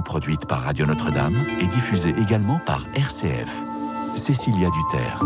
[0.00, 3.64] produite par Radio Notre-Dame et diffusée également par RCF.
[4.14, 5.22] Cécilia Duterre.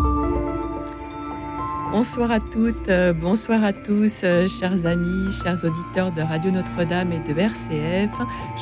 [1.92, 7.12] Bonsoir à toutes, euh, bonsoir à tous, euh, chers amis, chers auditeurs de Radio Notre-Dame
[7.12, 8.10] et de RCF.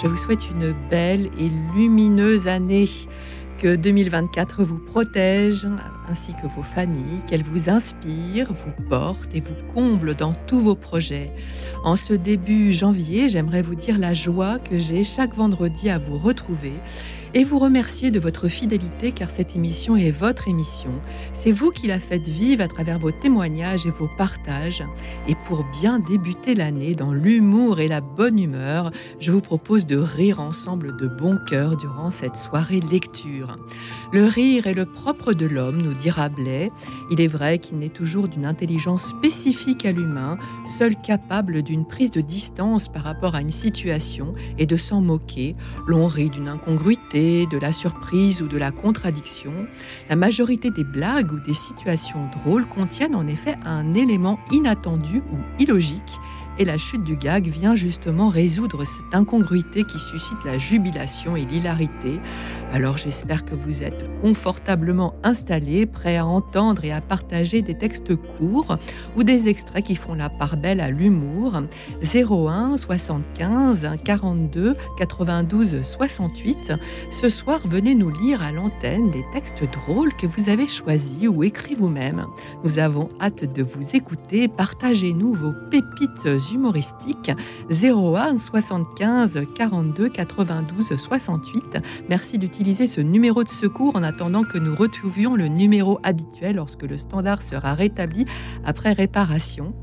[0.02, 2.88] Je vous souhaite une belle et lumineuse année.
[3.64, 5.66] Que 2024 vous protège,
[6.10, 10.74] ainsi que vos familles, qu'elle vous inspire, vous porte et vous comble dans tous vos
[10.74, 11.30] projets.
[11.82, 16.18] En ce début janvier, j'aimerais vous dire la joie que j'ai chaque vendredi à vous
[16.18, 16.74] retrouver
[17.34, 20.90] et vous remercier de votre fidélité car cette émission est votre émission.
[21.32, 24.84] C'est vous qui la faites vivre à travers vos témoignages et vos partages.
[25.26, 29.96] Et pour bien débuter l'année dans l'humour et la bonne humeur, je vous propose de
[29.96, 33.58] rire ensemble de bon cœur durant cette soirée lecture.
[34.12, 36.70] Le rire est le propre de l'homme, nous dit Rabelais.
[37.10, 40.38] Il est vrai qu'il n'est toujours d'une intelligence spécifique à l'humain,
[40.78, 45.56] seul capable d'une prise de distance par rapport à une situation et de s'en moquer.
[45.88, 49.52] L'on rit d'une incongruité de la surprise ou de la contradiction,
[50.10, 55.38] la majorité des blagues ou des situations drôles contiennent en effet un élément inattendu ou
[55.58, 56.20] illogique
[56.58, 61.44] et la chute du gag vient justement résoudre cette incongruité qui suscite la jubilation et
[61.44, 62.20] l'hilarité.
[62.74, 68.16] Alors j'espère que vous êtes confortablement installés, prêts à entendre et à partager des textes
[68.16, 68.78] courts
[69.16, 71.62] ou des extraits qui font la part belle à l'humour.
[72.02, 76.72] 01 75 42 92 68.
[77.12, 81.44] Ce soir, venez nous lire à l'antenne les textes drôles que vous avez choisis ou
[81.44, 82.26] écrits vous-même.
[82.64, 84.48] Nous avons hâte de vous écouter.
[84.48, 87.30] Partagez-nous vos pépites humoristique
[87.70, 91.78] 01 75 42 92 68.
[92.08, 96.82] Merci d'utiliser ce numéro de secours en attendant que nous retrouvions le numéro habituel lorsque
[96.82, 98.24] le standard sera rétabli
[98.64, 99.74] après réparation.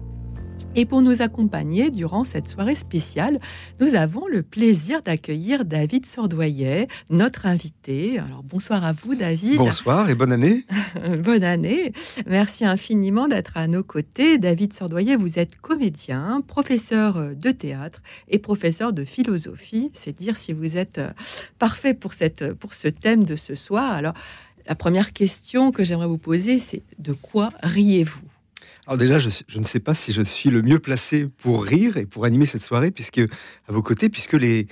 [0.73, 3.41] Et pour nous accompagner durant cette soirée spéciale,
[3.81, 8.19] nous avons le plaisir d'accueillir David Sordoyer, notre invité.
[8.19, 9.57] Alors bonsoir à vous David.
[9.57, 10.63] Bonsoir et bonne année.
[11.19, 11.91] bonne année.
[12.25, 14.37] Merci infiniment d'être à nos côtés.
[14.37, 19.91] David Sordoyer, vous êtes comédien, professeur de théâtre et professeur de philosophie.
[19.93, 21.09] C'est dire si vous êtes euh,
[21.59, 23.91] parfait pour, cette, pour ce thème de ce soir.
[23.91, 24.13] Alors
[24.69, 28.30] la première question que j'aimerais vous poser, c'est de quoi riez-vous?
[28.87, 32.05] Alors déjà, je, ne sais pas si je suis le mieux placé pour rire et
[32.05, 34.67] pour animer cette soirée, puisque à vos côtés, puisque les,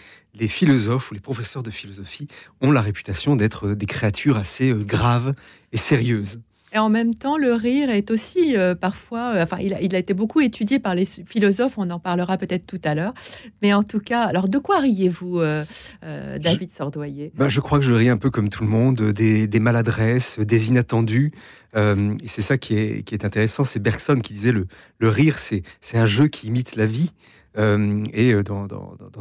[0.47, 2.28] philosophes ou les professeurs de philosophie
[2.62, 5.36] ont la réputation d'être des créatures assez euh, graves
[5.74, 6.40] et sérieuses.
[6.74, 9.96] Et en même temps, le rire est aussi euh, parfois, euh, enfin, il a, il
[9.96, 13.13] a, été beaucoup étudié par les philosophes, on en parlera peut-être tout à l'heure.
[13.62, 15.63] Mais en tout cas, alors de quoi riez-vous, euh,
[16.40, 17.31] David Sordoyer?
[17.35, 20.40] Ben, Je crois que je ris un peu comme tout le monde, des, des maladresses,
[20.40, 21.31] des inattendus.
[21.75, 23.63] et c'est ça qui est, qui est intéressant.
[23.63, 24.68] C'est Bergson qui disait le,
[25.00, 25.63] le rire, c'est
[25.94, 27.12] un jeu qui imite la vie.
[27.58, 28.78] Euh, et euh, dans,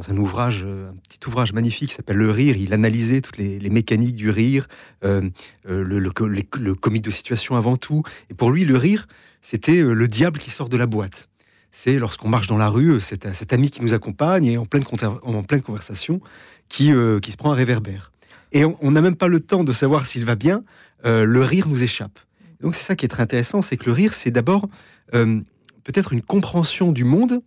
[0.08, 3.70] un ouvrage, euh, un petit ouvrage magnifique qui s'appelle Le Rire, il analysait toutes les,
[3.70, 4.68] mécaniques du rire,
[5.02, 8.02] le, comique de situation avant tout.
[8.30, 9.08] Et pour lui, le rire,
[9.40, 11.28] c'était le diable qui sort de la boîte.
[11.70, 14.84] C'est lorsqu'on marche dans la rue, cet, ami qui nous accompagne et en pleine,
[15.22, 16.20] en pleine conversation
[16.68, 18.12] qui, qui se prend un réverbère.
[18.52, 20.64] Et on n'a même pas le temps de savoir s'il va bien,
[21.04, 22.18] le rire nous échappe.
[22.60, 24.68] Donc c'est ça qui est très intéressant, c'est que le rire, c'est d'abord
[25.12, 27.42] peut-être une compréhension du monde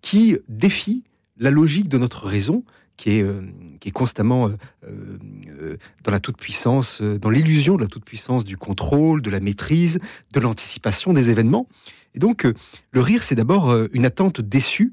[0.00, 1.04] qui défie
[1.38, 2.64] la logique de notre raison,
[2.96, 3.40] qui est, euh,
[3.80, 4.56] qui est constamment euh,
[4.86, 10.00] euh, dans la toute-puissance, dans l'illusion de la toute-puissance du contrôle, de la maîtrise,
[10.32, 11.66] de l'anticipation des événements.
[12.14, 12.46] Et donc,
[12.90, 14.92] le rire, c'est d'abord une attente déçue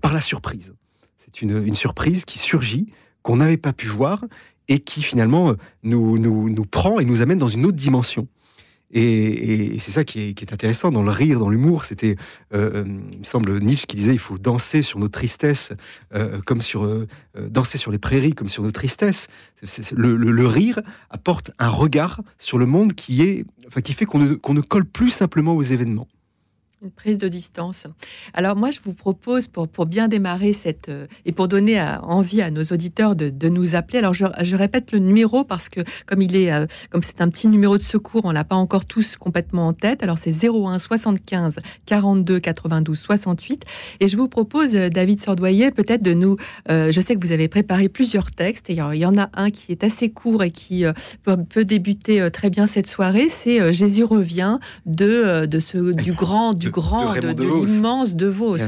[0.00, 0.74] par la surprise.
[1.18, 2.88] C'est une, une, surprise qui surgit,
[3.22, 4.24] qu'on n'avait pas pu voir,
[4.68, 8.26] et qui finalement nous, nous, nous prend et nous amène dans une autre dimension.
[8.92, 11.84] Et, c'est ça qui est, intéressant dans le rire, dans l'humour.
[11.84, 12.16] C'était,
[12.54, 15.72] euh, euh, il me semble, Nietzsche qui disait il faut danser sur nos tristesses,
[16.14, 19.28] euh, comme sur danser sur les prairies, comme sur nos tristesses.
[19.92, 20.80] le, rire
[21.10, 25.10] apporte un regard sur le monde qui est, enfin, qui fait qu'on ne colle plus
[25.10, 26.08] simplement aux événements
[26.86, 27.88] une prise de distance.
[28.32, 30.88] Alors moi, je vous propose, pour, pour bien démarrer cette...
[30.88, 34.92] Euh, et pour donner envie à nos auditeurs de, de nous appeler, alors je, répète
[34.92, 38.22] le numéro parce que comme il est, euh, comme c'est un petit numéro de secours,
[38.24, 40.02] on l'a pas encore tous complètement en tête.
[40.04, 43.64] Alors c'est 01 75 42 92 68.
[43.98, 46.36] Et je vous propose, euh, David Sordoyer, peut-être de nous...
[46.68, 49.72] je sais que vous avez préparé plusieurs textes, et il y en a un qui
[49.72, 50.84] est assez court et qui
[51.24, 56.54] peut, peut, débuter très bien cette soirée, c'est Jésus revient de, de ce, du grand...
[56.54, 58.58] Du grand, de, de, l'immense de Vos.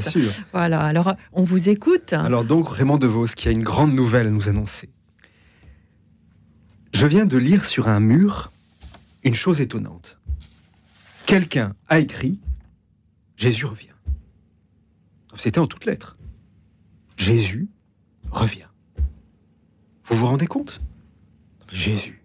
[0.53, 2.15] Voilà, alors on vous écoute.
[2.15, 4.89] Alors donc Raymond de Vos qui a une grande nouvelle à nous annoncer.
[6.95, 8.51] Je viens de lire sur un mur
[9.23, 10.19] une chose étonnante.
[11.27, 12.41] Quelqu'un a écrit
[13.37, 13.89] Jésus revient.
[15.37, 16.17] C'était en toutes lettres.
[17.17, 17.69] Jésus
[18.31, 18.67] revient.
[20.07, 20.81] Vous vous rendez compte?
[21.71, 22.25] Jésus,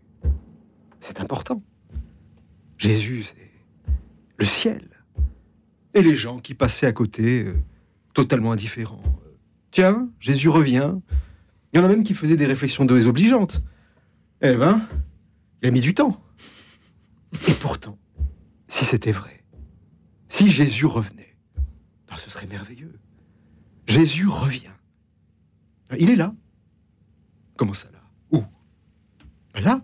[1.01, 1.61] c'est important.
[2.77, 3.51] Jésus, c'est
[4.37, 4.92] le ciel.
[5.93, 7.55] Et les gens qui passaient à côté, euh,
[8.13, 9.03] totalement indifférents.
[9.71, 10.93] Tiens, Jésus revient.
[11.71, 13.63] Il y en a même qui faisaient des réflexions désobligeantes.
[14.41, 14.81] Eh ben,
[15.61, 16.21] il a mis du temps.
[17.47, 17.97] Et pourtant,
[18.67, 19.43] si c'était vrai,
[20.27, 21.35] si Jésus revenait,
[22.09, 22.99] ah, ce serait merveilleux.
[23.87, 24.69] Jésus revient.
[25.97, 26.33] Il est là.
[27.55, 27.99] Comment ça là?
[28.31, 28.43] Où?
[29.59, 29.81] Là?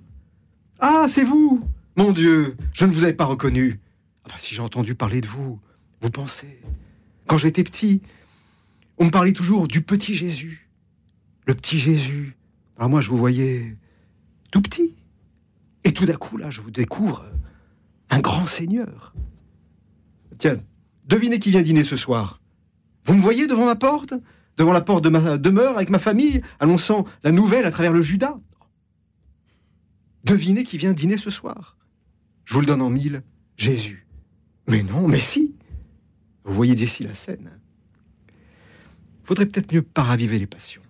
[0.79, 1.63] Ah, c'est vous
[1.95, 3.79] Mon Dieu, je ne vous avais pas reconnu.
[4.23, 5.59] Ah, bah, si j'ai entendu parler de vous,
[6.01, 6.61] vous pensez
[7.27, 8.01] Quand j'étais petit,
[8.97, 10.69] on me parlait toujours du petit Jésus.
[11.45, 12.35] Le petit Jésus.
[12.77, 13.77] Alors moi, je vous voyais
[14.51, 14.95] tout petit.
[15.83, 17.25] Et tout d'un coup, là, je vous découvre
[18.09, 19.13] un grand seigneur.
[20.37, 20.57] Tiens,
[21.05, 22.39] devinez qui vient dîner ce soir.
[23.05, 24.13] Vous me voyez devant ma porte
[24.57, 28.01] Devant la porte de ma demeure avec ma famille, annonçant la nouvelle à travers le
[28.01, 28.37] Judas
[30.25, 31.77] Devinez qui vient dîner ce soir.
[32.43, 33.23] Je vous le donne en mille.
[33.55, 34.05] Jésus.
[34.67, 35.55] Mais non, mais si.
[36.49, 37.51] Vous voyez d'ici la scène.
[39.23, 40.81] Faudrait peut-être mieux pas raviver les passions.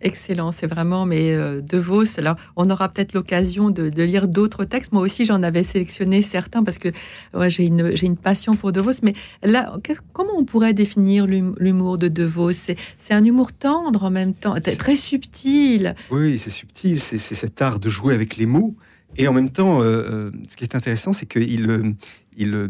[0.00, 4.64] Excellent, c'est vraiment, mais euh, De Vos, alors on aura peut-être l'occasion de, lire d'autres
[4.64, 4.92] textes.
[4.92, 6.88] Moi aussi, j'en avais sélectionné certains parce que
[7.46, 8.90] j'ai une, une passion pour De Vos.
[9.04, 9.72] Mais là,
[10.12, 12.50] comment on pourrait définir l'humour de De Vos?
[12.52, 12.76] C'est
[13.10, 15.94] un humour tendre en même temps, très subtil.
[16.10, 18.74] Oui, c'est subtil, c'est cet art de jouer avec les mots.
[19.18, 21.94] Et en même temps, euh, euh, ce qui est intéressant, c'est qu'il
[22.36, 22.68] il,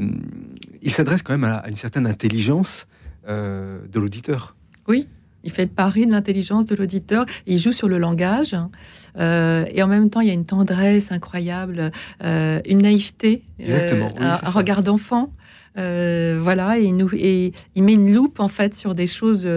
[0.82, 2.86] il s'adresse quand même à, une certaine intelligence
[3.28, 4.54] de l'auditeur.
[4.86, 5.08] Oui.
[5.46, 7.24] Il fait le pari de l'intelligence de l'auditeur.
[7.46, 8.56] Il joue sur le langage.
[9.16, 11.92] Euh, et en même temps, il y a une tendresse incroyable,
[12.24, 15.32] euh, une naïveté, euh, un, regard d'enfant.
[15.76, 19.48] Voilà, et il, nous, et il met une loupe en fait sur des choses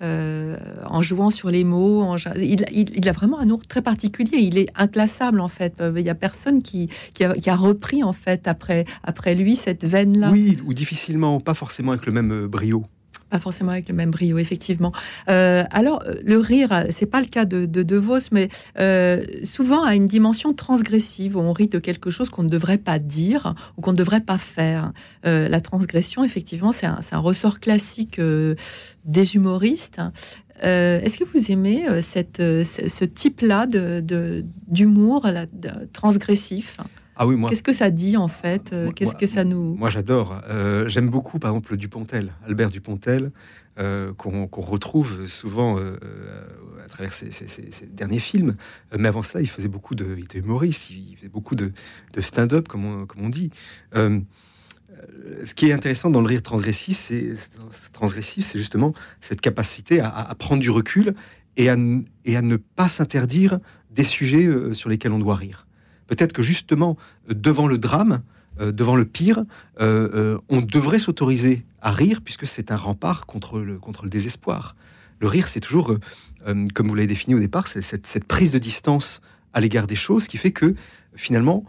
[0.00, 2.16] en jouant sur les mots.
[2.36, 4.38] il, a vraiment un amour très particulier.
[4.38, 5.74] Il est inclassable en fait.
[5.80, 10.30] Il n'y a personne qui, qui, a, repris en fait après, après lui cette veine-là.
[10.30, 12.84] Oui, ou difficilement, pas forcément avec le même brio.
[13.30, 14.92] Pas forcément avec le même brio, effectivement.
[15.28, 18.48] Euh, alors, euh, le rire, c'est pas le cas de De, Vos, mais
[18.78, 22.78] euh, souvent a une dimension transgressive où on rit de quelque chose qu'on ne devrait
[22.78, 24.92] pas dire ou qu'on ne devrait pas faire.
[25.24, 28.20] la transgression, effectivement, c'est un, ressort classique
[29.04, 30.00] des humoristes.
[30.62, 33.66] Est-ce que vous aimez cette, ce, type-là
[34.68, 35.26] d'humour
[35.92, 36.78] transgressif?
[37.16, 37.48] Ah oui, moi.
[37.48, 39.74] Qu'est-ce que ça dit en fait euh, Qu'est-ce que ça nous.
[39.76, 40.40] Moi, j'adore.
[40.48, 43.30] Euh, j'aime beaucoup, par exemple, Dupontel, Albert Dupontel,
[43.78, 47.30] euh, qu'on retrouve souvent à travers ses,
[47.88, 48.56] derniers films.
[48.96, 50.14] Mais avant cela, il faisait beaucoup de.
[50.18, 51.72] Il était humoriste, il faisait beaucoup de,
[52.20, 53.50] stand-up, comme on, comme on dit.
[53.94, 57.36] ce qui est intéressant dans le rire transgressif, c'est
[57.92, 61.14] transgressif, c'est justement cette capacité à, prendre du recul
[61.56, 61.76] et à,
[62.24, 63.60] et à ne pas s'interdire
[63.92, 65.64] des sujets sur lesquels on doit rire.
[66.06, 66.96] Peut-être que justement,
[67.28, 68.22] devant le drame,
[68.60, 69.44] euh, devant le pire,
[69.80, 74.10] euh, euh, on devrait s'autoriser à rire, puisque c'est un rempart contre le, contre le
[74.10, 74.76] désespoir.
[75.18, 75.96] Le rire, c'est toujours,
[76.74, 79.22] comme vous l'avez défini au départ, c'est cette, prise de distance
[79.54, 80.74] à l'égard des choses qui fait que
[81.14, 81.64] finalement,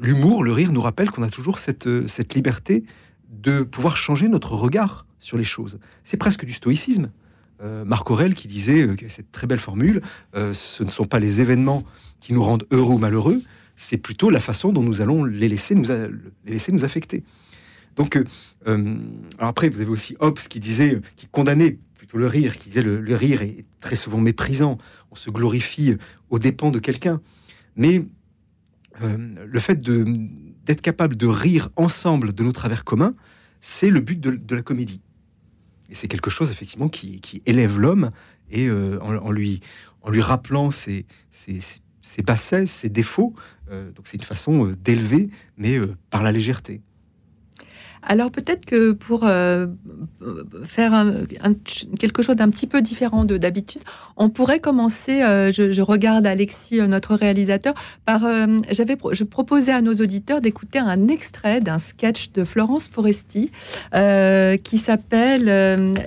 [0.00, 2.82] l'humour, le rire nous rappelle qu'on a toujours cette, cette liberté
[3.28, 5.78] de pouvoir changer notre regard sur les choses.
[6.02, 7.10] C'est presque du stoïcisme.
[7.62, 10.02] Marc Aurel qui disait cette très belle formule,
[10.34, 11.84] ce ne sont pas les événements
[12.20, 13.42] qui nous rendent heureux ou malheureux,
[13.76, 15.84] c'est plutôt la façon dont nous allons les laisser nous,
[16.44, 17.22] les laisser nous affecter.
[17.96, 18.24] Donc, euh,
[18.66, 18.96] euh,
[19.38, 22.82] alors après, vous avez aussi Hobbes qui disait, qui condamnait plutôt le rire, qui disait
[22.82, 24.78] le, le rire est très souvent méprisant,
[25.10, 25.96] on se glorifie
[26.30, 27.20] aux dépens de quelqu'un.
[27.76, 28.04] Mais
[29.02, 33.14] euh, le fait d'être capable de rire ensemble de nos travers communs,
[33.60, 35.00] c'est le but de, la comédie.
[35.92, 38.10] C'est quelque chose effectivement qui, élève l'homme
[38.50, 39.60] et en, lui,
[40.02, 41.60] en lui rappelant ses, ses,
[42.06, 43.34] ses bassesses, ses défauts.
[43.70, 46.80] Euh, c'est une façon euh, d'élever, mais euh, par la légèreté.
[48.06, 49.66] Alors peut-être que pour euh,
[50.64, 51.04] faire
[51.98, 53.82] quelque chose d'un petit peu différent de d'habitude,
[54.16, 55.22] on pourrait commencer.
[55.22, 58.22] Euh, je, regarde Alexis, euh, notre réalisateur, par.
[58.70, 63.50] J'avais, je proposais à nos auditeurs d'écouter un extrait d'un sketch de Florence Foresti
[63.92, 65.44] qui s'appelle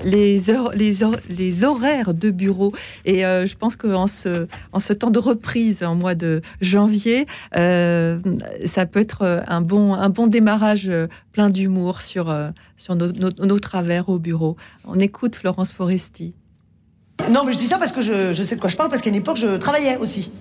[0.05, 0.41] les,
[0.75, 0.97] les,
[1.29, 2.73] les horaires de bureau.
[3.05, 8.85] Et je pense qu'en ce, en ce temps de reprise, en mois de janvier, ça
[8.85, 10.91] peut être un bon, un bon démarrage
[11.31, 14.55] plein d'humour sur, euh, sur nos, travers au bureau.
[14.85, 16.33] On écoute Florence Foresti.
[17.29, 19.09] Non, mais je dis ça parce que je, sais de quoi je parle, parce qu'à
[19.09, 20.31] une époque, je travaillais aussi.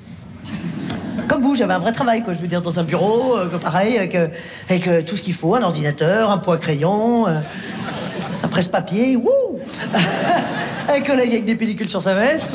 [1.28, 2.32] Comme vous, j'avais un vrai travail, quoi.
[2.32, 5.62] Je veux dire, dans un bureau, euh, pareil, avec, euh, tout ce qu'il faut, un
[5.62, 9.58] ordinateur, un poids crayon, un presse-papier, wouh
[10.88, 12.50] Un collègue avec des pellicules sur sa veste.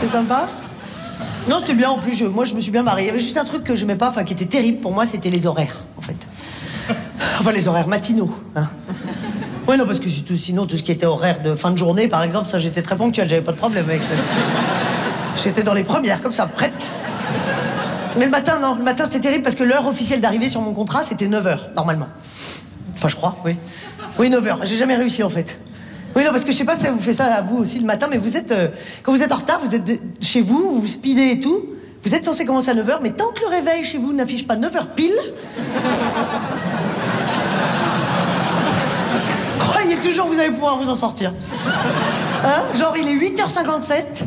[0.00, 0.46] C'est sympa?
[1.48, 2.14] Non, c'était bien en plus.
[2.14, 3.04] je- moi, je me suis bien mariée.
[3.04, 5.04] Il y avait juste un truc que j'aimais pas, enfin qui était terrible pour moi,
[5.06, 6.16] c'était les horaires, en fait.
[7.38, 8.30] Enfin, les horaires matinaux.
[8.56, 8.68] Hein.
[9.66, 12.08] Ouais, non, parce que tout- sinon, tout ce qui était horaire de fin de journée,
[12.08, 14.08] par exemple, ça, j'étais très ponctuel, j'avais pas de problème avec ça.
[15.42, 16.72] J'étais dans les premières, comme ça, prête.
[18.18, 20.72] Mais le matin, non, le matin, c'était terrible parce que l'heure officielle d'arrivée sur mon
[20.72, 22.08] contrat, c'était 9h, normalement.
[22.96, 23.56] Enfin, je crois, oui.
[24.18, 24.58] Oui, 9h.
[24.64, 25.58] J'ai jamais réussi, en fait.
[26.16, 27.78] Oui, non, parce que je sais pas si ça vous fait ça à vous aussi
[27.78, 28.50] le matin, mais vous êtes.
[28.52, 28.68] euh,
[29.02, 31.66] quand vous êtes en retard, vous êtes chez vous, vous speedez et tout.
[32.04, 34.56] Vous êtes censé commencer à 9h, mais tant que le réveil chez vous n'affiche pas
[34.56, 35.12] 9h pile.
[39.58, 41.32] croyez toujours que vous allez pouvoir vous en sortir.
[42.44, 44.24] Hein Genre, il est 8h57,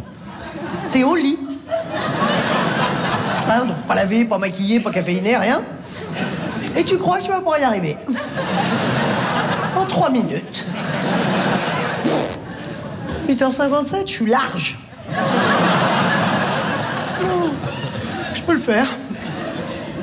[0.91, 1.39] t'es au lit.
[3.49, 5.63] Hein, donc pas lavé, pas maquillé, pas caféiné, rien.
[6.75, 7.97] Et tu crois que tu vas pouvoir y arriver?
[9.75, 10.65] En 3 minutes.
[13.35, 14.77] 8h57, je suis large.
[18.35, 18.87] Je peux le faire.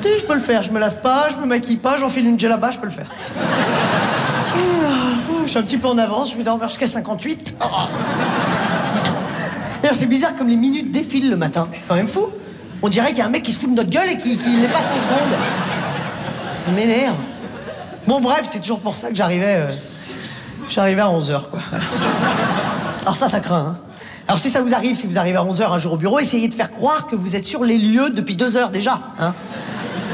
[0.03, 0.63] Je peux le faire.
[0.63, 3.07] Je me lave pas, je me maquille pas, j'enfile une là-bas, je peux le faire.
[4.57, 4.59] Oh,
[5.45, 7.55] Je suis un petit peu en avance, je vais dormir jusqu'à 58.
[7.61, 7.65] Oh.
[9.81, 11.67] D'ailleurs, c'est bizarre comme les minutes défilent le matin.
[11.73, 12.29] C'est quand même fou.
[12.81, 14.37] On dirait qu'il y a un mec qui se fout de notre gueule et qui,
[14.37, 15.37] qui les passe en seconde.
[16.65, 17.15] Ça m'énerve.
[18.07, 19.67] Bon, bref, c'est toujours pour ça que j'arrivais.
[19.69, 19.71] euh,
[20.69, 21.59] j'arrivais à 11h, quoi.
[23.01, 23.77] Alors, ça, ça craint, hein.
[24.27, 26.47] Alors, si ça vous arrive, si vous arrivez à 11h un jour au bureau, essayez
[26.47, 29.33] de faire croire que vous êtes sur les lieux depuis deux heures déjà, hein.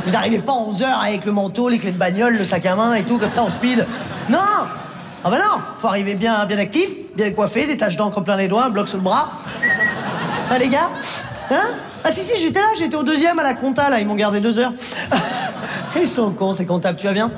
[0.06, 2.76] Vous n'arrivez pas à 11h avec le manteau, les clés de bagnole, le sac à
[2.76, 3.86] main et tout, comme ça, en speed.
[4.30, 8.38] Non Ah bah non Faut arriver bien, bien actif, bien coiffé, des taches d'encre plein
[8.38, 9.32] les doigts, un bloc sur le bras.
[10.50, 10.90] Hein, les gars
[11.52, 11.76] Hein?
[12.06, 14.40] Ah si, si, j'étais là, j'étais au deuxième à la compta, là, ils m'ont gardé
[14.40, 14.74] deux heures.
[16.00, 17.32] Ils sont cons, ces comptables, tu vas bien?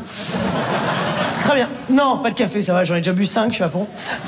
[1.43, 1.69] Très bien.
[1.89, 3.87] Non, pas de café, ça va, j'en ai déjà bu cinq, je suis à fond.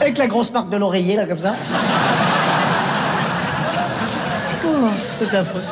[0.00, 1.54] Avec la grosse marque de l'oreiller, là, comme ça.
[4.64, 4.88] Oh,
[5.18, 5.62] c'est affreux.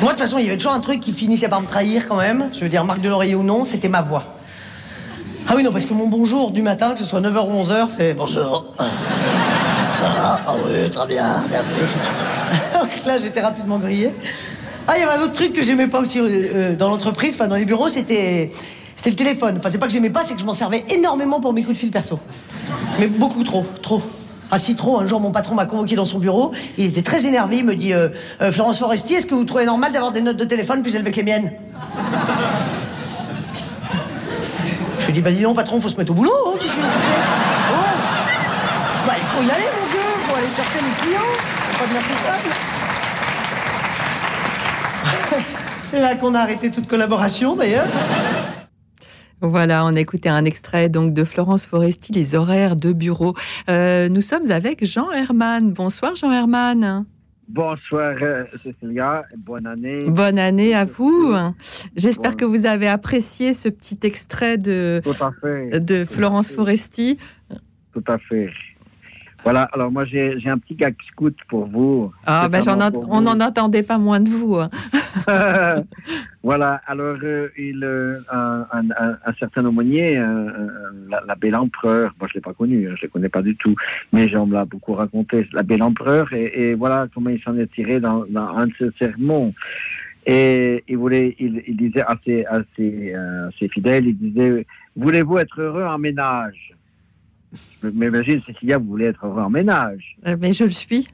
[0.00, 2.08] Moi, de toute façon, il y avait toujours un truc qui finissait par me trahir
[2.08, 2.50] quand même.
[2.52, 4.24] Je veux dire, marque de l'oreiller ou non, c'était ma voix.
[5.48, 7.88] Ah oui, non, parce que mon bonjour du matin, que ce soit 9h ou 11h,
[7.96, 8.66] c'est bonjour.
[8.78, 10.40] Ça va?
[10.44, 13.04] Ah oui, très bien, merci.
[13.06, 14.12] Là, j'étais rapidement grillé.
[14.88, 17.34] Ah, il y avait un autre truc que j'aimais pas aussi euh, euh, dans l'entreprise,
[17.34, 18.50] enfin dans les bureaux, c'était
[18.96, 19.56] c'était le téléphone.
[19.58, 21.74] Enfin, c'est pas que j'aimais pas, c'est que je m'en servais énormément pour mes coups
[21.74, 22.18] de fil perso.
[22.98, 24.02] Mais beaucoup trop, trop.
[24.50, 27.24] Ah si trop, un jour mon patron m'a convoqué dans son bureau, il était très
[27.24, 28.10] énervé, il me dit euh,
[28.42, 31.10] Euh, Florence Foresti, est-ce que vous trouvez normal d'avoir des notes de téléphone plus élevées
[31.10, 31.52] que les miennes
[35.00, 36.58] Je lui dis bah dis non patron, faut se mettre au boulot, hein.
[39.06, 41.20] Bah il faut y aller mon vieux, faut aller chercher les clients,
[45.32, 45.38] pas.
[45.90, 47.86] C'est là qu'on a arrêté toute collaboration d'ailleurs.
[49.42, 53.34] Voilà, on a écouté un extrait donc de Florence Foresti, les horaires de bureau.
[53.68, 55.72] Euh, nous sommes avec Jean Herman.
[55.72, 57.04] Bonsoir Jean Herman.
[57.48, 60.04] Bonsoir euh, Cécilia, bonne année.
[60.06, 61.34] Bonne année à vous.
[61.96, 62.36] J'espère Bon.
[62.36, 67.18] que vous avez apprécié ce petit extrait de, Tout à fait, de Florence Foresti.
[67.92, 68.48] tout à fait.
[69.44, 72.12] Voilà, alors moi j'ai j'ai un petit gag scout pour vous.
[72.26, 74.54] Ah, ben, j'en en- pour on n'en entendait pas moins de vous.
[74.56, 74.70] hein.
[76.42, 80.68] voilà, alors euh, il, euh, un, un- un- un certain aumônier, euh, euh,
[81.10, 83.74] la- l'abbé l'empereur, moi je l'ai pas connu, hein, je le connais pas du tout,
[84.12, 87.70] mais on me l'a beaucoup raconté, l'abbé l'empereur, et, et voilà comment il s'en est
[87.72, 89.52] tiré dans, dans un de ses sermons.
[90.24, 94.66] Et il voulait, il, il disait à ses, à ses, euh, ses fidèles, il disait,
[94.96, 96.72] voulez-vous être heureux en ménage?
[97.82, 100.16] Je m'imagine, Cécilia, vous voulez être en ménage.
[100.26, 101.08] Euh, Mais je le suis.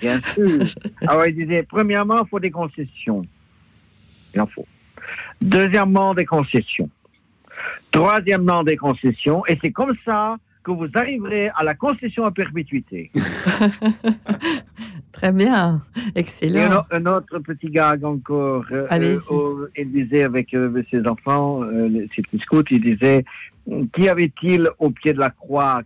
[0.00, 0.64] Bien sûr.
[1.06, 3.26] Alors, il disait, premièrement, il faut des concessions.
[4.34, 4.66] Il en faut.
[5.40, 6.88] Deuxièmement, des concessions.
[7.90, 9.44] Troisièmement, des concessions.
[9.46, 13.10] Et c'est comme ça que vous arriverez à la concession à perpétuité.
[15.12, 15.82] Très bien.
[16.14, 16.84] Excellent.
[16.90, 18.64] un autre petit gag encore.
[18.72, 23.24] euh, euh, au- il disait avec euh, ses enfants, euh, ses petits scouts, il disait,
[23.94, 25.82] qui avait-il au pied de la croix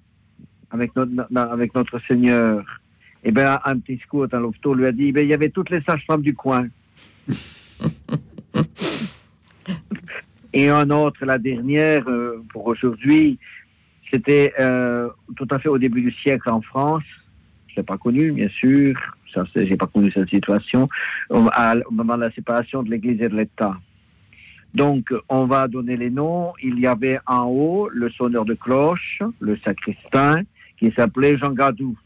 [0.71, 1.73] avec notre, avec
[2.07, 2.65] Seigneur?
[3.25, 5.71] Eh bien, un petit scout, un lofto, lui a dit, ben, il y avait toutes
[5.71, 6.69] les sages-femmes du coin.
[10.53, 12.05] Et un autre, la dernière,
[12.53, 13.39] pour aujourd'hui,
[14.11, 14.53] c'était
[15.37, 17.03] tout à fait au début du siècle en France.
[17.69, 18.95] Je l'ai pas connu, bien sûr.
[19.33, 20.89] Ça, j'ai pas connu cette situation
[21.31, 21.41] au,
[21.91, 23.77] moment de la séparation de l'Église et de l'État.
[24.75, 26.53] Donc, on va donner les noms.
[26.63, 30.43] Il y avait en haut le sonneur de cloche, le sacristain,
[30.79, 31.97] qui s'appelait Jean Gadou,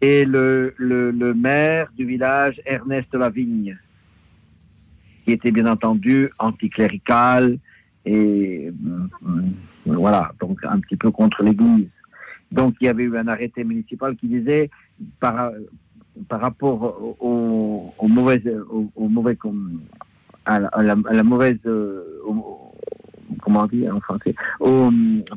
[0.00, 3.78] et le, le, le maire du village, Ernest Lavigne,
[5.24, 7.58] qui était bien entendu anticlérical
[8.04, 9.52] et mm, mm,
[9.84, 11.88] voilà, donc un petit peu contre l'Église.
[12.50, 14.70] Donc il y avait eu un arrêté municipal qui disait
[15.20, 15.52] par,
[16.28, 18.42] par rapport au, au mauvais,
[18.96, 19.38] au, mauvais
[20.44, 21.58] à la, à mauvaise,
[23.42, 24.34] comment dire en français,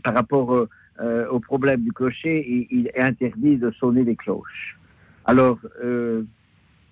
[0.04, 0.68] par rapport
[1.02, 4.78] euh, au problème du clocher, il, est interdit de sonner les cloches.
[5.26, 6.24] Alors, euh,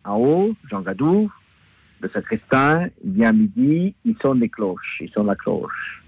[0.03, 1.31] en haut, Jean Gadou,
[2.01, 6.03] le sacristain, vient midi, il sonne les cloches, il sonne la cloche.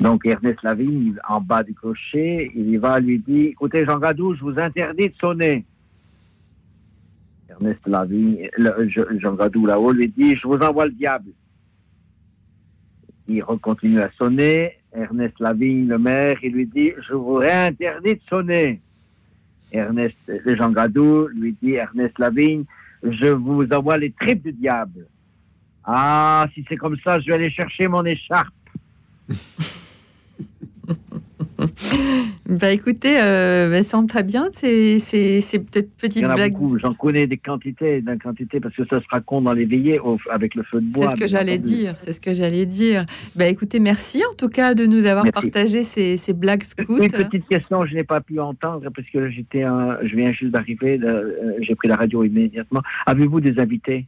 [0.00, 4.34] Donc Ernest Lavigne, en bas du clocher, il y va, lui dit, écoutez Jean Gadou,
[4.34, 5.64] je vous interdis de sonner.
[7.60, 8.48] Ernest Lavigne,
[9.18, 11.30] Jean Gadou là-haut lui dit, je vous envoie le diable.
[13.26, 18.20] Il continue à sonner, Ernest Lavigne, le maire, il lui dit Je vous réinterdis de
[18.28, 18.80] sonner.
[19.70, 22.64] Ernest, Jean Gadou lui dit Ernest Lavigne,
[23.02, 25.06] je vous envoie les tripes du diable.
[25.84, 28.54] Ah, si c'est comme ça, je vais aller chercher mon écharpe.
[32.46, 36.56] bah écoutez, euh, ça semble très bien, c'est peut-être petite blague.
[36.80, 40.54] J'en connais des quantités, d'une quantité, parce que ça se raconte dans les veillées avec
[40.54, 41.08] le feu de bois.
[41.08, 43.06] C'est ce que j'allais dire, c'est ce que j'allais dire.
[43.36, 47.02] Bah écoutez, merci en tout cas de nous avoir partagé ces, ces, blagues scouts.
[47.02, 50.98] Une petite question, je n'ai pas pu entendre, parce que j'étais, je viens juste d'arriver,
[51.02, 52.82] euh, j'ai pris la radio immédiatement.
[53.06, 54.06] Avez-vous des invités?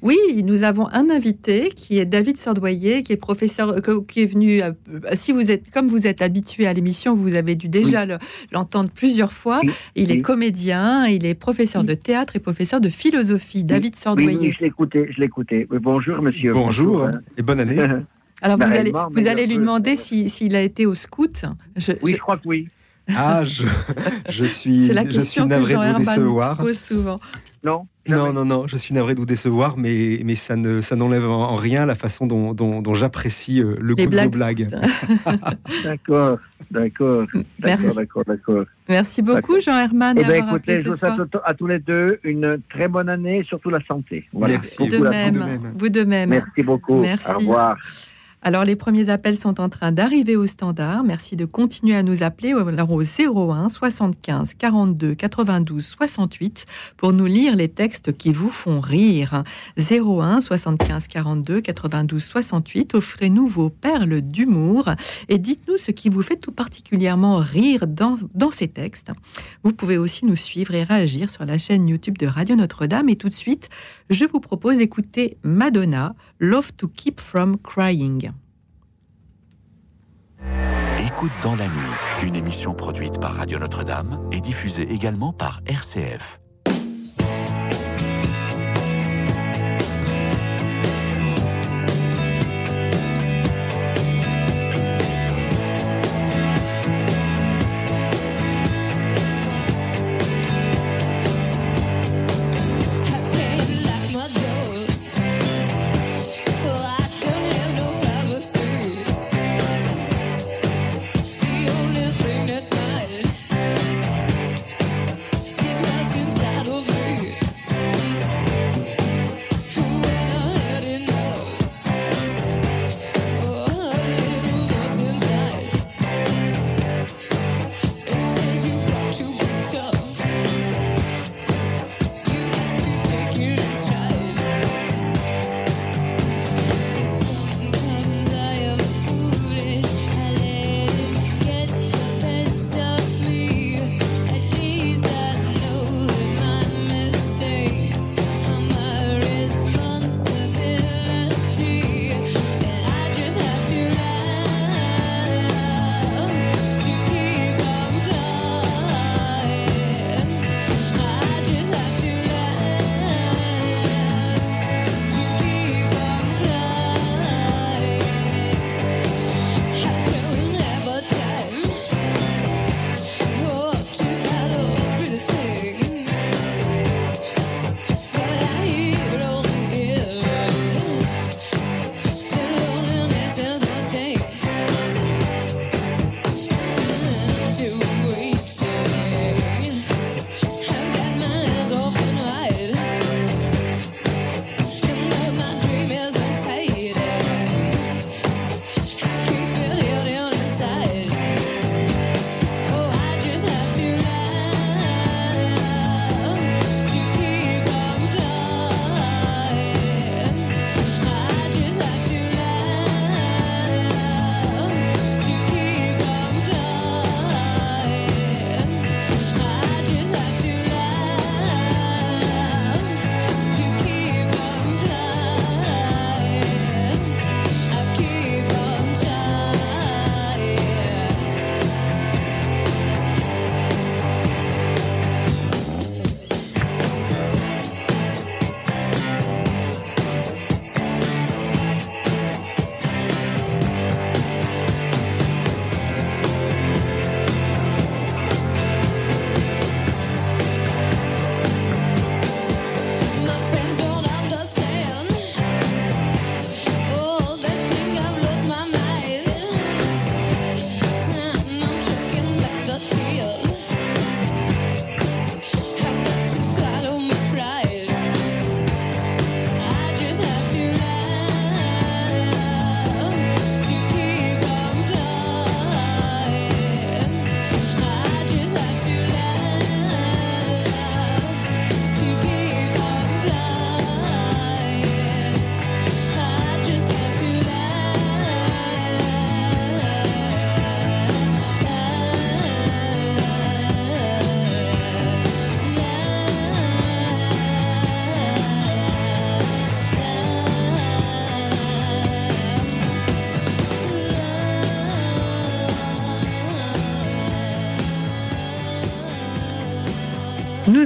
[0.00, 4.26] Oui, nous avons un invité qui est David Sordoyer, qui est professeur, euh, qui est
[4.26, 4.62] venu.
[4.62, 4.72] Euh,
[5.12, 8.06] si vous êtes, comme vous êtes habitué à l'émission, vous avez dû déjà
[8.50, 9.60] l'entendre plusieurs fois.
[9.94, 13.64] Il est comédien, il est professeur de théâtre et professeur de philosophie.
[13.64, 14.38] David Sordoyer.
[14.38, 15.66] Oui, je l'écoutais, je l'écoutais.
[15.70, 16.52] Bonjour, monsieur.
[16.52, 17.82] Bonjour, et bonne année.
[18.42, 21.44] Alors vous allez, vous allez lui demander s'il a été au scout.
[22.02, 22.68] oui, je crois que oui.
[23.08, 23.66] Ah, je,
[24.28, 26.74] je suis, la je suis navré de vous décevoir.
[26.74, 27.20] souvent.
[27.64, 30.96] Non non, non, non, je suis navré de vous décevoir, mais, mais ça, ne, ça
[30.96, 34.68] n'enlève en, rien la façon dont, dont, j'apprécie euh, le goût de vos blagues.
[35.84, 36.38] d'accord,
[36.70, 37.26] d'accord,
[37.62, 37.96] Merci.
[37.96, 38.64] d'accord, d'accord.
[38.88, 40.16] Merci beaucoup, Jean-Herman.
[40.18, 41.12] Eh bien, écoutez, je vous souhaite
[41.44, 44.28] à tous les deux une très bonne année, surtout la santé.
[44.32, 44.88] Merci.
[44.88, 45.72] de, même.
[45.76, 46.30] Vous de même.
[46.30, 47.00] Merci beaucoup.
[47.00, 47.30] Merci.
[47.30, 47.76] Au revoir.
[48.44, 51.04] Alors, les premiers appels sont en train d'arriver au standard.
[51.04, 57.54] Merci de continuer à nous appeler au 01 75 42 92 68 pour nous lire
[57.54, 59.44] les textes qui vous font rire.
[59.78, 62.96] 01 75 42 92 68.
[62.96, 64.90] Offrez-nous vos perles d'humour
[65.28, 69.12] et dites-nous ce qui vous fait tout particulièrement rire dans, dans ces textes.
[69.62, 73.08] Vous pouvez aussi nous suivre et réagir sur la chaîne YouTube de Radio Notre-Dame.
[73.08, 73.68] Et tout de suite,
[74.10, 78.31] je vous propose d'écouter Madonna, Love to Keep From Crying.
[80.98, 86.41] Écoute dans la nuit, une émission produite par Radio Notre-Dame et diffusée également par RCF.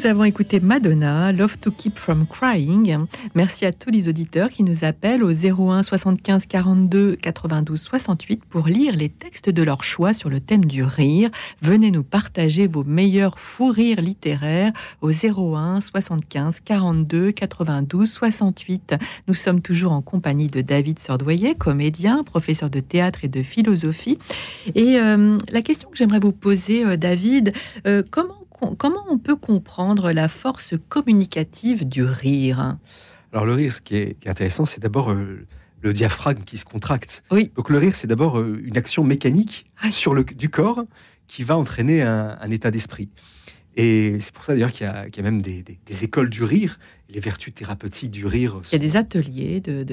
[0.07, 3.07] Avons écouté Madonna, Love to Keep from Crying.
[3.35, 8.69] Merci à tous les auditeurs qui nous appellent au 01 75 42 92 68 pour
[8.69, 11.29] lire les textes de leur choix sur le thème du rire.
[11.61, 18.95] Venez nous partager vos meilleurs fous rires littéraires au 01 75 42 92 68.
[19.27, 24.19] Nous sommes toujours en compagnie de David Sordoyer, comédien, professeur de théâtre et de philosophie.
[24.77, 27.53] Et euh, la question que j'aimerais vous poser, euh, David,
[27.89, 28.46] euh, comment
[28.79, 32.77] comment on peut comprendre la force communicative du rire?
[33.33, 35.47] Alors le rire, ce qui est, intéressant, c'est d'abord euh,
[35.83, 37.23] le diaphragme qui se contracte.
[37.31, 37.51] Oui.
[37.57, 39.91] Donc le rire, c'est d'abord euh, une action mécanique Ah.
[39.91, 40.85] sur le du corps
[41.27, 43.09] qui va entraîner un, un état d'esprit.
[43.79, 46.05] Et c'est pour ça d'ailleurs qu'il y, a- qu'il y a même des, des- des
[46.05, 46.79] écoles du rire.
[47.09, 48.61] Les vertus thérapeutiques du rire.
[48.67, 49.87] Il y a des ateliers de,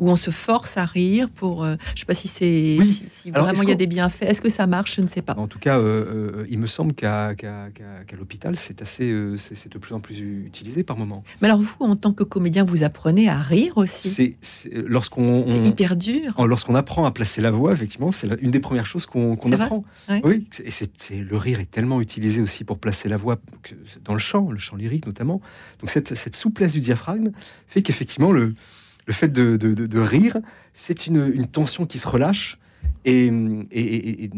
[0.00, 1.62] où on se force à rire pour.
[1.64, 2.84] euh, je ne sais pas si c'est Oui.
[2.86, 4.22] si, si Alors, vraiment il y a des bienfaits.
[4.24, 5.34] Est-ce que ça marche Je ne sais pas.
[5.36, 7.32] En tout cas, euh, euh, il me semble qu'à
[8.18, 11.22] l'hôpital, c'est assez, c'est de plus en plus utilisé par moment.
[11.40, 14.08] Mais alors vous, en tant que comédien, vous apprenez à rire aussi?
[14.42, 16.34] C'est lorsqu'on C'est hyper dur.
[16.44, 19.84] lorsqu'on apprend à placer la voix, effectivement, c'est une des premières choses qu'on apprend.
[20.08, 20.20] Ouais.
[20.24, 23.38] Oui, et c'est c'est- le rire est tellement utilisé aussi pour placer la voix
[24.04, 25.40] dans le chant, le chant lyrique notamment.
[25.80, 27.30] Donc cette, cette souplesse du diaphragme
[27.66, 28.54] fait qu'effectivement le,
[29.06, 30.36] le fait de, de- de- de rire,
[30.74, 32.58] c'est une, une tension qui se relâche
[33.04, 34.30] et, et- et- et,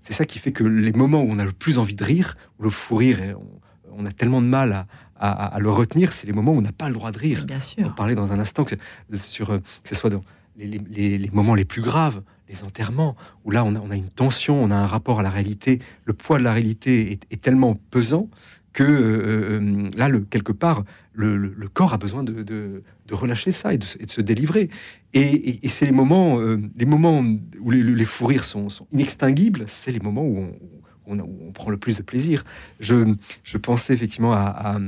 [0.00, 2.36] c'est ça qui fait que les moments où on a le plus envie de rire,
[2.58, 3.18] où le fou rire,
[3.92, 6.58] on, on a tellement de mal à, à- à le retenir, c'est les moments où
[6.58, 7.44] on n'a pas le droit de rire.
[7.44, 7.84] Bien On sûr.
[7.84, 8.74] va parler dans un instant que,
[9.14, 10.24] sur, euh, que ce soit dans
[10.56, 13.90] les, les- les- les moments les plus graves, les enterrements, où là on a, on
[13.90, 17.12] a une tension, on a un rapport à la réalité, le poids de la réalité
[17.12, 18.28] est, est tellement pesant
[18.72, 23.84] que euh, euh, là, quelque part, le, corps a besoin de, relâcher ça et de,
[23.84, 24.70] se- délivrer.
[25.12, 27.22] Et, c'est les moments, euh, les moments
[27.60, 30.46] où les, les fous rires sont, inextinguibles, c'est les moments où
[31.06, 32.44] on, prend le plus de plaisir.
[32.78, 33.16] Je,
[33.58, 34.78] pensais effectivement à,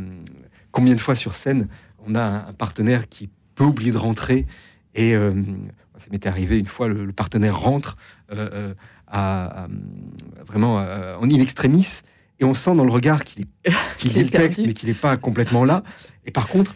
[0.70, 1.68] combien de fois sur scène
[2.06, 4.46] on a un, partenaire qui peut oublier de rentrer
[4.94, 7.96] et ça m'était arrivé une fois, le, partenaire rentre
[10.46, 12.02] vraiment en in extremis
[12.42, 15.16] et on sent dans le regard qu'il est- qu'il le texte mais qu'il n'est pas
[15.16, 15.82] complètement là.
[16.26, 16.74] Et par contre,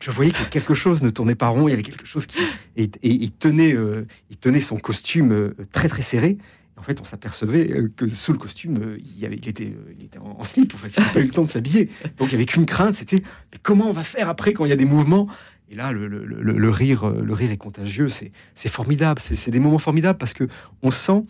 [0.00, 2.38] je voyais que quelque chose ne tournait pas rond, il y avait quelque chose qui...
[2.76, 6.36] Et, et il, tenait, euh, il tenait son costume euh, très très serré.
[6.76, 10.18] En fait, on s'apercevait euh, que sous le costume, il, avait, il, était, il était
[10.18, 10.74] en, en slip.
[10.74, 11.88] En fait, il n'a pas eu le temps de s'habiller.
[12.18, 14.68] Donc, il n'y avait qu'une crainte, c'était mais comment on va faire après quand il
[14.68, 15.26] y a des mouvements?
[15.70, 18.08] Et là, le, le- le- le rire, le rire est contagieux.
[18.10, 19.18] C'est c'est formidable.
[19.20, 20.46] C'est c'est des moments formidables parce que
[20.82, 21.22] on sent.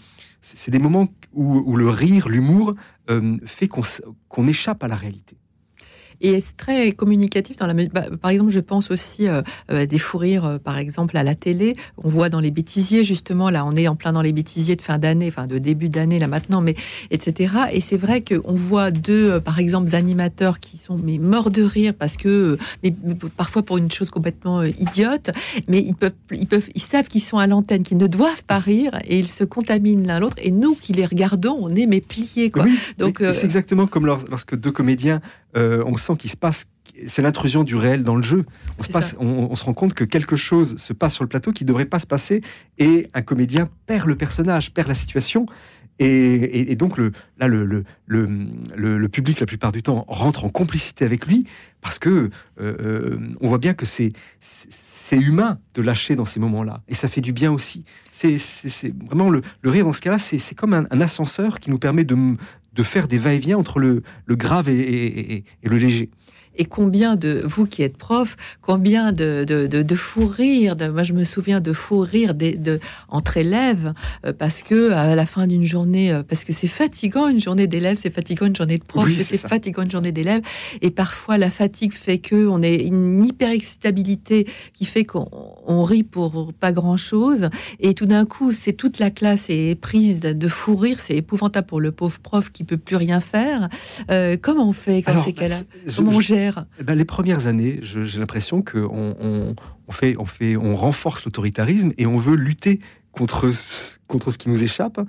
[0.45, 2.75] C'est des moments où, le rire, l'humour,
[3.09, 3.81] euh, fait qu'on
[4.29, 5.39] qu'on échappe à la réalité.
[6.21, 9.99] Et c'est très communicatif dans la bah, par exemple, je pense aussi euh, euh, des
[9.99, 11.75] fous rires, euh, par exemple, à la télé.
[12.03, 14.83] On voit dans les bêtisiers, justement, là, on est en plein dans les bêtisiers de
[14.83, 16.75] fin d'année, enfin de début d'année, là maintenant, mais
[17.11, 17.55] etc.
[17.73, 21.63] Et c'est vrai qu'on voit deux, euh, par exemple, animateurs qui sont mais morts de
[21.63, 22.95] rire parce que, mais,
[23.37, 25.31] parfois pour une chose complètement idiote,
[25.69, 28.59] mais ils peuvent, ils peuvent, ils savent qu'ils sont à l'antenne, qu'ils ne doivent pas
[28.59, 30.37] rire, et ils se contaminent l'un l'autre.
[30.41, 32.65] Et nous qui les regardons, on est mais pliés, quoi.
[32.65, 35.21] Oui, Donc, c'est exactement comme lors- lorsque deux comédiens,
[35.55, 36.67] on sent qu'il se passe,
[37.07, 38.45] c'est l'intrusion du réel dans le jeu.
[38.79, 39.17] On se, C'est passe, ça.
[39.21, 41.69] on, on se rend compte que quelque chose se passe sur le plateau qui ne
[41.69, 42.41] devrait pas se passer,
[42.79, 45.47] et un comédien perd le personnage, perd la situation.
[46.01, 51.05] Et, et- et donc le, là, le, public, la plupart du temps, rentre en complicité
[51.05, 51.47] avec lui,
[51.81, 54.13] parce que euh, euh, on voit bien que c'est
[55.13, 57.85] humain de lâcher dans ces moments-là, et ça fait du bien aussi.
[58.11, 58.37] C'est
[59.07, 62.03] vraiment le, rire dans ce cas-là, c'est c'est comme un, un ascenseur qui nous permet
[62.05, 62.17] de,
[62.75, 66.11] de faire des va-et-vient entre le, grave et le léger.
[66.57, 70.89] Et combien de, vous qui êtes prof, combien de, de, de, de fous rires, de-
[70.89, 73.93] moi je me souviens de fous rires des- de, entre élèves,
[74.25, 77.67] euh, parce que à la fin d'une journée, euh, parce que c'est fatigant une journée
[77.67, 80.43] d'élèves, c'est fatigant une journée de prof, Oui, c'est c'est fatigant une journée d'élèves,
[80.81, 85.29] et parfois la fatigue fait que on est une hyper-excitabilité qui fait qu'on
[85.67, 87.49] on rit pour pas grand-chose,
[87.81, 91.17] et tout d'un coup c'est toute la classe est prise de, de fou rire, c'est
[91.17, 93.69] épouvantable pour le pauvre prof qui peut plus rien faire.
[94.11, 95.03] Euh, comment on fait?
[95.03, 96.35] Dans Alors, ces cas-là bah, je- Comment on je-
[96.81, 99.55] Eh ben, les premières années, j'ai l'impression qu'on on,
[99.89, 102.81] on fait, on fait, on renforce l'autoritarisme et on veut lutter
[103.13, 105.01] contre ce, contre ce qui nous échappe.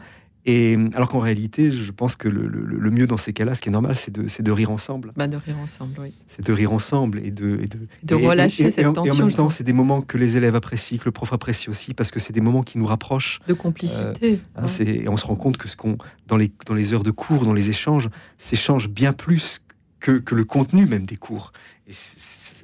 [0.47, 3.61] Et alors qu'en réalité, je pense que le, le- le mieux dans ces cas-là, ce
[3.61, 5.11] qui est normal, c'est de, de rire ensemble.
[5.17, 6.13] Bah, de rire ensemble, oui.
[6.27, 8.85] C'est de rire ensemble et de, et de, De et- relâcher et- et- cette et
[8.85, 9.11] en- tension.
[9.15, 11.67] Et en même temps, c'est des moments que les élèves apprécient, que le prof apprécie
[11.71, 13.39] aussi, parce que c'est des moments qui nous rapprochent.
[13.47, 14.39] de complicité.
[14.55, 14.67] Hein, ouais.
[14.67, 17.09] c'est- et on se rend compte que ce qu'on dans les dans les heures de
[17.11, 19.63] cours, dans les échanges, s'échange bien plus
[20.05, 21.51] que, que le contenu même des cours.
[21.87, 22.63] Et c'est-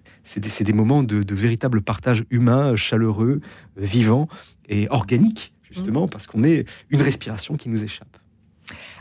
[0.63, 3.41] des, moments de, de véritable partage humain, chaleureux,
[3.75, 4.29] vivant
[4.69, 5.73] et organique Mmh.
[5.73, 8.17] justement parce qu'on est une respiration qui nous échappe.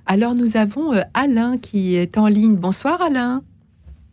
[0.06, 2.54] Alors nous avons euh, Alain qui est en ligne.
[2.54, 3.42] Bonsoir Alain.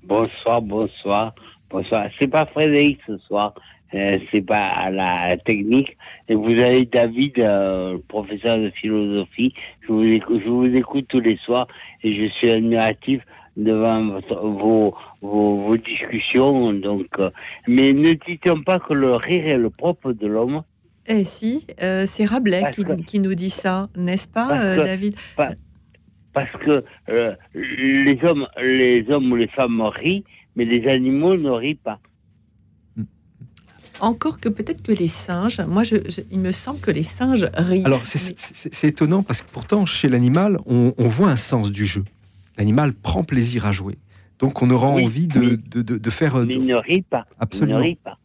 [0.04, 1.36] Bonsoir, bonsoir,
[1.70, 2.08] bonsoir.
[2.18, 3.54] C'est pas Frédéric ce soir,
[3.94, 5.98] euh, c'est pas à la technique.
[6.30, 9.54] Et vous avez David, euh, professeur de philosophie.
[9.82, 11.68] Je vous, écoute, je vous écoute tous les soirs
[12.04, 13.22] et je suis admiratif
[13.58, 16.72] devant votre- vos, vos, vos discussions.
[16.74, 17.30] Donc, euh,
[17.68, 20.62] mais ne dit-on pas que le rire est le propre de l'homme
[21.08, 24.76] Eh si, euh, c'est Rabelais qui, que- qui nous dit ça, n'est-ce pas, Parce euh,
[24.78, 25.16] que- David
[26.34, 30.24] Parce que euh, les hommes, les hommes ou les femmes rient,
[30.56, 32.00] mais les animaux ne rient pas.
[34.00, 37.48] Encore que peut-être que les singes, moi, je, je- il me semble que les singes
[37.56, 37.84] rient.
[37.86, 41.36] Alors, c'est- c'est c'est- c'est étonnant parce que pourtant, chez l'animal, on, on voit un
[41.36, 42.04] sens du jeu.
[42.58, 43.98] L'animal prend plaisir à jouer.
[44.40, 46.36] Donc, on aura Oui, envie de, de, de- de faire.
[46.36, 47.26] euh, Mais il ne rit pas.
[47.32, 47.80] Il ne Absolument.
[47.80, 48.18] rit pas.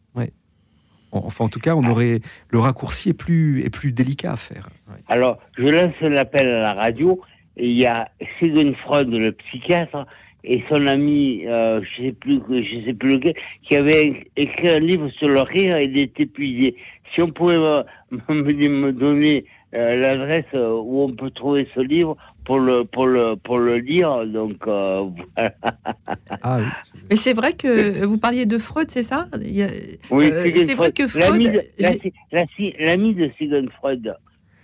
[1.15, 4.67] Enfin, en tout cas, on aurait le raccourci est plus, est plus délicat à faire.
[4.89, 4.95] Ouais.
[5.09, 7.21] Alors, je lance un appel à la radio.
[7.55, 10.07] Il y a Sigmund Freud, le psychiatre,
[10.43, 14.79] et son ami, euh, je sais plus, je sais plus lequel, qui avait écrit un
[14.79, 16.75] livre sur le rire et il est épuisé.
[17.13, 17.57] Si on pouvait
[18.09, 23.07] me, me- donner euh, l'adresse euh, où on peut trouver ce livre pour le pour
[23.07, 25.53] le pour le lire, donc euh, voilà.
[26.41, 26.65] Ah, oui.
[27.09, 29.27] Mais c'est vrai que vous parliez de Freud, c'est ça?
[29.41, 29.69] Il y a-
[30.11, 34.13] Oui, Euh, c'est vrai que l'ami Freud, de- la- j'ai- la- l'ami de Sigmund Freud,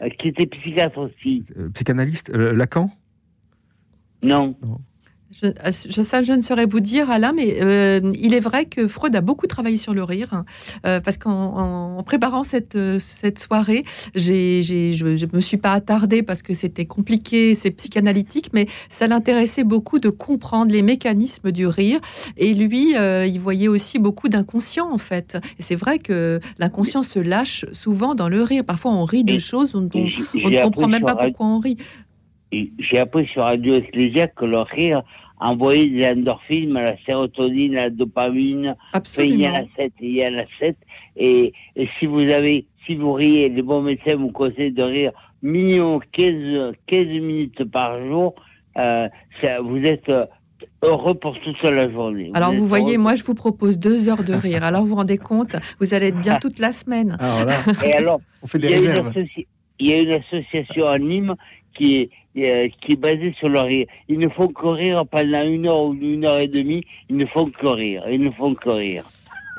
[0.02, 1.46] euh, qui était psychiatre aussi.
[1.58, 2.89] Euh, psychanalyste, euh, Lacan?
[4.24, 4.56] Non.
[5.32, 5.46] Je,
[5.89, 9.15] je, ça, je ne saurais vous dire, Alain, mais euh, il est vrai que Freud
[9.15, 10.44] a beaucoup travaillé sur le rire, hein,
[10.88, 14.32] euh, parce qu'en en, en préparant cette, euh, cette soirée, je
[15.04, 20.00] ne me suis pas attardée parce que c'était compliqué, c'est psychanalytique, mais ça l'intéressait beaucoup
[20.00, 22.00] de comprendre les mécanismes du rire.
[22.38, 25.38] Et lui, euh, il voyait aussi beaucoup d'inconscient, en fait.
[25.60, 28.63] Et c'est vrai que l'inconscient se lâche souvent dans le rire.
[28.65, 31.78] Parfois, on rit de choses dont on, ne comprend même pas pourquoi on rit.
[32.52, 35.04] J'ai appris sur Radio Ecclésiaque que le rire
[35.40, 38.76] envoyait des endorphines, la sérotonine, la dopamine.
[38.94, 39.56] Enfin, il y en Absolument.
[39.56, 40.78] a sept, il y en a sept.
[41.16, 45.12] Et, et si vous avez, si vous riez, les bons médecins vous conseillent de rire
[45.42, 48.36] minimum 15, 15 minutes par jour,
[48.78, 49.08] euh,
[49.42, 50.12] ça- vous êtes
[50.84, 52.32] heureux pour toute la journée.
[52.34, 52.98] Alors vous voyez, heureux.
[53.04, 54.64] moi je vous propose deux heures de rire.
[54.64, 57.16] Alors vous vous rendez compte, vous allez être bien toute la semaine.
[57.20, 59.14] Alors là, Et alors, on fait il des y, a une réserves.
[59.80, 61.36] il y a une association à Nîmes
[61.74, 63.88] qui est, euh, qui est basée sur le rire.
[64.08, 66.84] Ils ne font que rire pendant une heure ou une heure et demie.
[67.10, 68.04] Ils ne font que rire.
[68.10, 69.04] Ils ne font que rire.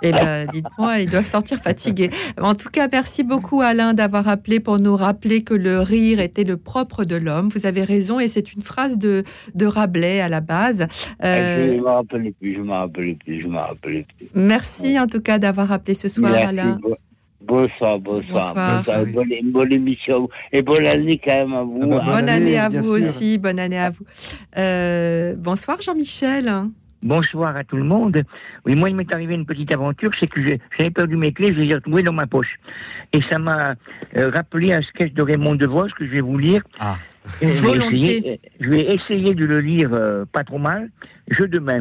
[0.02, 2.08] Eh bien, dites-moi, ils doivent sortir fatigués.
[2.40, 6.44] En tout cas, merci beaucoup Alain d'avoir appelé pour nous rappeler que le rire était
[6.44, 7.50] le propre de l'homme.
[7.50, 10.86] Vous avez raison et c'est une phrase de, de Rabelais à la base.
[11.18, 12.54] Ah, Euh, Je ne me rappelle plus.
[12.54, 13.42] Je ne me rappelle plus.
[13.42, 14.28] Je me rappelle plus.
[14.34, 16.46] merci en tout cas d'avoir appelé ce soir Merci.
[16.46, 16.78] Alain.
[16.80, 16.96] Bo-
[17.40, 18.54] Bonsoir, bonsoir.
[18.54, 18.76] Bonsoir.
[18.76, 19.06] bonsoir.
[19.06, 20.28] Bonne, bonne émission.
[20.52, 21.80] Et bonne année quand même à vous.
[21.82, 21.96] Ah bah.
[21.96, 23.08] Bonne, Bonne année, année, à vous sûr.
[23.08, 24.04] aussi, bonne année à vous.
[24.58, 26.52] Euh, bonsoir Jean-Michel.
[27.02, 28.22] Bonsoir à tout le monde.
[28.66, 31.54] Oui, moi, il m'est arrivé une petite aventure, c'est que j'ai- j'avais perdu mes clés,
[31.54, 32.58] je les ai retrouvées dans ma poche.
[33.14, 33.74] Et ça m'a
[34.18, 36.62] euh, rappelé un sketch de Raymond DeVos que je vais vous lire.
[36.78, 36.98] Ah.
[37.40, 38.18] Et je vais Volontiers.
[38.18, 40.90] essayer- Je vais essayer de le lire euh, pas trop mal.
[41.28, 41.80] Je demain.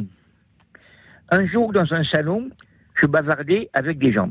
[1.31, 2.49] Un jour, dans un salon,
[3.01, 4.29] je bavardais avec des gens.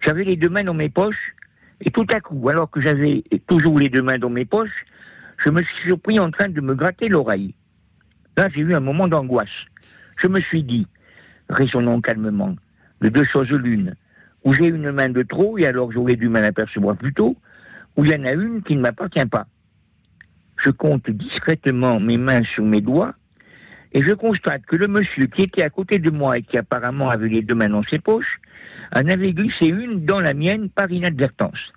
[0.00, 1.34] J'avais les deux mains dans mes poches,
[1.80, 4.84] et tout à coup, alors que j'avais toujours les deux mains dans mes poches,
[5.44, 7.54] je me suis surpris en train de me gratter l'oreille.
[8.36, 9.48] Là, j'ai eu un moment d'angoisse.
[10.16, 10.86] Je me suis dit,
[11.48, 12.56] raisonnons calmement,
[13.00, 13.94] de deux choses l'une,
[14.44, 17.36] où j'ai une main de trop et alors j'aurais dû m'en apercevoir plus tôt,
[17.96, 19.46] ou il y en a une qui ne m'appartient pas.
[20.64, 23.14] Je compte discrètement mes mains sur mes doigts
[23.92, 27.10] et je constate que le monsieur qui était à côté de moi et qui apparemment
[27.10, 28.40] avait les deux mains dans ses poches
[28.94, 31.72] en avait glissé une dans la mienne par inadvertance.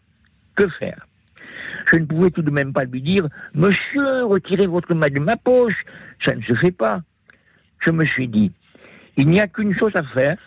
[0.55, 1.07] Que faire?
[1.87, 5.35] Je ne pouvais tout de même pas lui dire Monsieur, retirez votre main de ma
[5.35, 5.85] poche,
[6.23, 7.01] ça ne se fait pas.
[7.79, 8.51] Je me suis dit
[9.17, 10.37] Il n'y a qu'une chose à faire,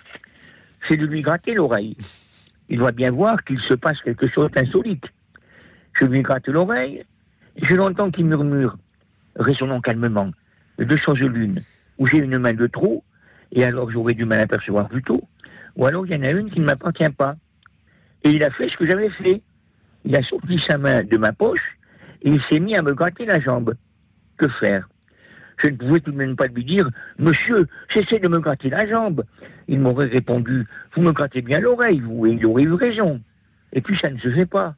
[0.88, 1.96] c'est de lui gratter l'oreille.
[2.68, 5.06] Il doit bien voir qu'il se passe quelque chose d'insolite.
[5.98, 7.04] Je lui gratte l'oreille,
[7.62, 8.76] je l'entends qui murmure,
[9.36, 10.30] raisonnons calmement,
[10.78, 11.62] de deux choses l'une,
[11.98, 13.02] où j'ai une main de trop,
[13.52, 15.26] et alors j'aurais dû m'en apercevoir plus tôt,
[15.76, 17.36] ou alors il y en a une qui ne m'appartient pas.
[18.24, 19.42] Et il a fait ce que j'avais fait.
[20.04, 21.78] Il a sorti sa main de ma poche,
[22.22, 23.74] et il s'est mis à me gratter la jambe.
[24.36, 24.88] Que faire?
[25.62, 28.86] Je ne pouvais tout de même pas lui dire Monsieur, cessez de me gratter la
[28.86, 29.24] jambe.
[29.68, 33.20] Il m'aurait répondu Vous me grattez bien l'oreille, vous, et il aurait eu raison.
[33.72, 34.74] Et puis ça ne se fait pas.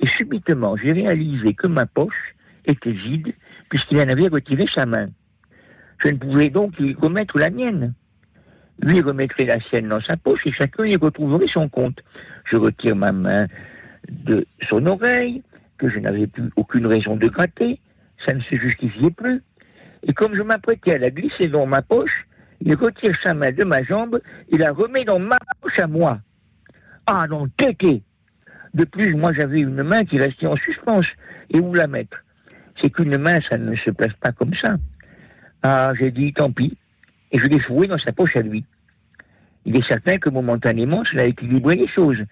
[0.00, 3.32] Et subitement, j'ai réalisé que ma poche était vide,
[3.68, 5.08] puisqu'il en avait retiré sa main.
[5.98, 7.94] Je ne pouvais donc y remettre la mienne.
[8.80, 12.00] Lui remettrait la sienne dans sa poche et chacun y retrouverait son compte.
[12.44, 13.46] Je retire ma main
[14.08, 15.42] de son oreille,
[15.78, 17.80] que je n'avais plus aucune raison de gratter,
[18.24, 19.42] ça ne se justifiait plus.
[20.04, 22.26] Et comme je m'apprêtais à la glisser dans ma poche,
[22.60, 26.20] il retire sa main de ma jambe, il la remet dans ma bouche à moi.
[27.06, 28.02] Ah non, tété
[28.74, 31.00] De plus, moi j'avais une main qui restait en suspens.
[31.50, 32.24] Et où la mettre?
[32.80, 34.76] C'est qu'une main, ça ne se place pas comme ça.
[35.62, 36.76] Ah, j'ai dit, tant pis.
[37.32, 38.64] Et je l'ai foué dans sa poche à lui.
[39.64, 42.22] Il est certain que momentanément, cela a équilibré les choses.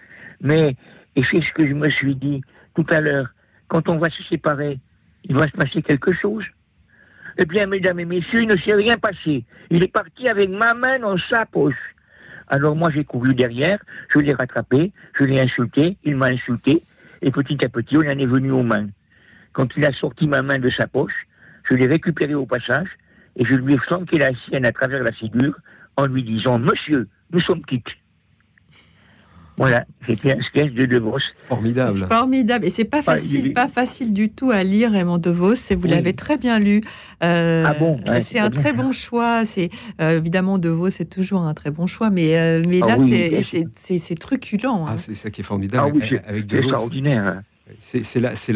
[0.41, 0.77] Mais,
[1.17, 2.43] et c'est ce que je me suis dit
[2.75, 3.29] tout à l'heure,
[3.69, 4.79] quand on va se séparer,
[5.25, 6.45] il va se passer quelque chose.
[7.39, 9.45] Eh bien, mesdames et messieurs, il ne s'est rien passé.
[9.71, 11.95] Il est parti avec ma main dans sa poche.
[12.49, 13.79] Alors moi, j'ai couru derrière,
[14.13, 16.83] je l'ai rattrapé, je l'ai insulté, il m'a insulté,
[17.23, 18.89] et petit à petit, on en est venu aux mains.
[19.53, 21.27] Quand il a sorti ma main de sa poche,
[21.69, 22.89] je l'ai récupéré au passage,
[23.37, 25.55] et je lui ai flanqué la sienne à travers la figure
[25.97, 27.97] en lui disant Monsieur, nous sommes quittes.
[29.61, 31.19] Voilà, c'était un sketch de De Vos.
[31.47, 31.93] Formidable.
[31.95, 32.65] C'est formidable.
[32.65, 35.53] Et c'est pas facile, pas facile du tout à lire, Raymond De Vos.
[35.53, 36.81] Et vous l'avez très bien lu.
[37.23, 39.45] Euh, ah bon C'est un très bon choix.
[39.45, 39.69] C'est
[40.01, 43.43] euh, évidemment De Vos, c'est toujours un très bon choix, mais euh, mais là, ah
[43.77, 44.65] c'est truculent.
[44.65, 44.87] Hein.
[44.89, 45.93] Ah, c'est ça qui est formidable.
[45.93, 47.43] Ah oui, c'est extraordinaire.
[47.81, 48.53] C'est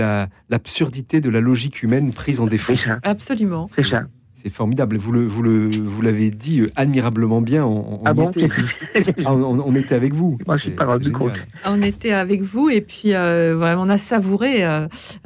[0.49, 2.73] l'absurdité de la logique humaine prise en défaut.
[3.03, 3.69] Absolument.
[3.71, 4.05] C'est ça.
[4.45, 4.99] C'est formidable.
[4.99, 7.65] Vous le, vous le, vous l'avez dit euh, admirablement bien.
[7.65, 8.49] On, ah bon était.
[9.25, 10.39] Ah, on, était avec vous.
[10.47, 11.33] Moi, je suis pas rendu compte.
[11.65, 14.63] On était avec vous et puis euh, vraiment, on a savouré.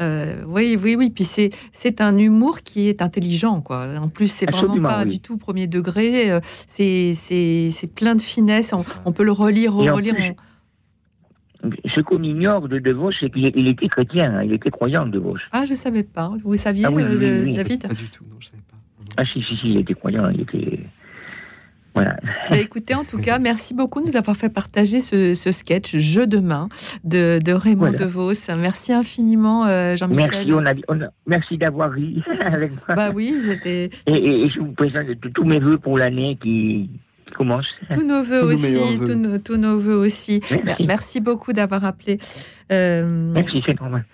[0.00, 1.11] Euh, oui, oui, oui.
[1.11, 3.88] Puis c'est, c'est un humour qui est intelligent, quoi.
[4.00, 6.38] En plus, c'est vraiment pas du tout premier degré.
[6.68, 8.72] C'est, c'est, c'est plein de finesse.
[9.04, 10.14] On, peut le relire, relire.
[11.87, 14.44] Ce qu'on ignore de De Vos, c'est qu'il était chrétien, hein.
[14.44, 15.37] il était croyant De Vos.
[15.50, 16.33] Ah, je savais pas.
[16.44, 17.88] Vous saviez, ah David?
[17.88, 18.67] Pas du tout, non, je savais pas.
[19.16, 20.80] Ah si, si, si, il était croyant, il était...
[21.94, 22.16] Voilà.
[22.50, 26.26] Bah, écoutez, en tout cas, merci beaucoup de nous avoir fait partager ce, sketch Jeu
[26.26, 26.68] de main
[27.02, 28.54] de, de Raymond DeVos.
[28.56, 30.46] Merci infiniment, euh, Jean-Michel.
[30.46, 30.84] Merci,
[31.26, 32.94] merci d'avoir ri avec moi.
[32.94, 33.90] Bah oui, c'était.
[34.06, 36.88] Et, je vous présente tous mes voeux pour l'année qui,
[37.36, 37.66] commence.
[37.90, 38.98] Tous nos voeux aussi,
[39.44, 40.40] tous nos, voeux aussi.
[40.86, 42.18] Merci, beaucoup d'avoir appelé.
[42.70, 44.04] Euh, merci, c'est normal.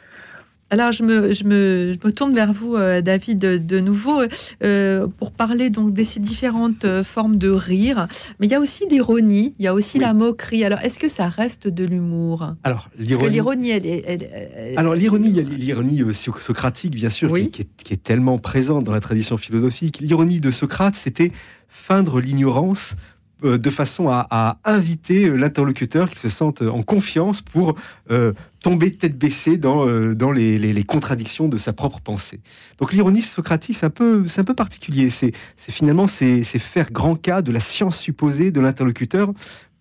[0.74, 4.22] Alors, je me, je, me, je me, tourne vers vous, euh, David, de, nouveau,
[4.64, 8.08] euh, pour parler donc de ces différentes euh, formes de rire.
[8.40, 10.64] Mais il y a aussi l'ironie, il y a aussi la moquerie.
[10.64, 12.54] Alors, est-ce que ça reste de l'humour?
[12.64, 13.70] Alors, l'ironie.
[13.70, 14.74] elle, est.
[14.76, 18.82] Alors, l'ironie, il y a l'ironie socratique, bien sûr, qui, est, qui, est, tellement présente
[18.82, 20.00] dans la tradition philosophique.
[20.00, 21.30] L'ironie de Socrate, c'était
[21.68, 22.96] feindre l'ignorance
[23.42, 27.74] de façon à, inviter euh, l'interlocuteur qui se sente en confiance pour
[28.10, 32.40] euh, tomber tête baissée dans, dans les, contradictions de sa propre pensée.
[32.78, 35.10] Donc l'ironie socratique, c'est un peu, c'est un peu particulier.
[35.10, 39.32] C'est, finalement c'est, faire grand cas de la science supposée de l'interlocuteur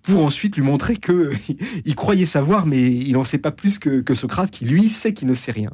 [0.01, 1.32] pour ensuite lui montrer que
[1.86, 5.28] il croyait savoir, mais il n'en sait pas plus que Socrate, qui lui sait qu'il
[5.28, 5.72] ne sait rien.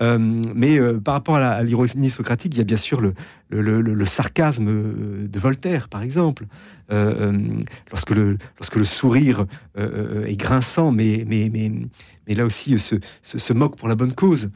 [0.00, 3.14] Euh, mais euh, par rapport à l'ironie socratique, il y a bien sûr le,
[3.50, 6.46] le, sarcasme euh, de Voltaire, par exemple.
[6.90, 9.46] lorsque, le, lorsque le sourire
[9.76, 11.70] est grinçant, mais, mais, mais,
[12.26, 14.50] mais là aussi se, se, moque pour la bonne cause.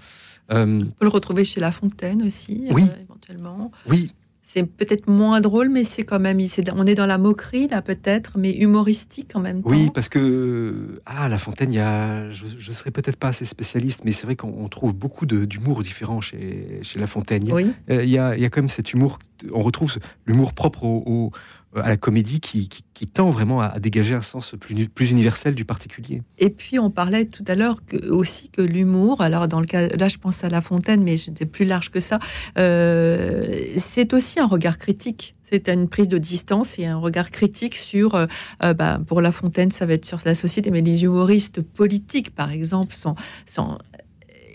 [0.50, 2.86] On peut le retrouver chez La Fontaine aussi, oui.
[3.00, 3.70] éventuellement.
[3.86, 4.12] Oui,
[4.54, 6.38] c'est peut-être moins drôle, mais c'est quand même.
[6.76, 9.70] on est dans la moquerie, là, peut-être, mais humoristique en même temps.
[9.70, 11.00] Oui, parce que.
[11.06, 12.30] Ah, La Fontaine, il y a.
[12.30, 16.20] Je ne serais peut-être pas assez spécialiste, mais c'est vrai qu'on trouve beaucoup d'humour différent
[16.20, 17.50] chez, chez La Fontaine.
[17.52, 17.72] Oui.
[17.88, 19.18] Il y, a, il y a quand même cet humour.
[19.52, 21.32] On retrouve l'humour propre au,
[21.76, 22.68] à la comédie qui,
[23.12, 26.22] tend vraiment à, dégager un sens plus, universel du particulier.
[26.38, 30.08] Et puis on parlait tout à l'heure aussi que l'humour, alors dans le cas, là
[30.08, 32.18] je pense à La Fontaine, mais c'était plus large que ça,
[32.58, 35.34] euh, c'est aussi un regard critique.
[35.42, 38.26] C'est une prise de distance et un regard critique sur, euh,
[38.64, 42.34] euh, bah, pour La Fontaine, ça va être sur la société, mais les humoristes politiques,
[42.34, 43.14] par exemple, sont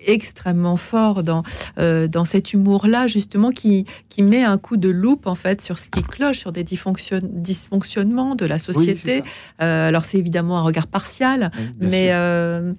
[0.10, 1.44] extrêmement fort dans,
[1.78, 5.80] euh, dans cet humour-là, justement, qui, qui met un coup de loupe, en fait, sur
[5.80, 9.24] ce qui cloche, sur des dysfonctionnements de la société.
[9.62, 12.10] Euh, alors, c'est évidemment un regard partial, mais...
[12.14, 12.74] Euh,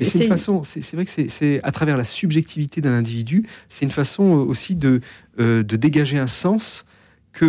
[0.00, 3.92] c'est une façon, c'est vrai que c'est à travers la subjectivité d'un individu, c'est une
[3.92, 5.00] façon aussi de,
[5.38, 6.84] de dégager un sens
[7.32, 7.46] que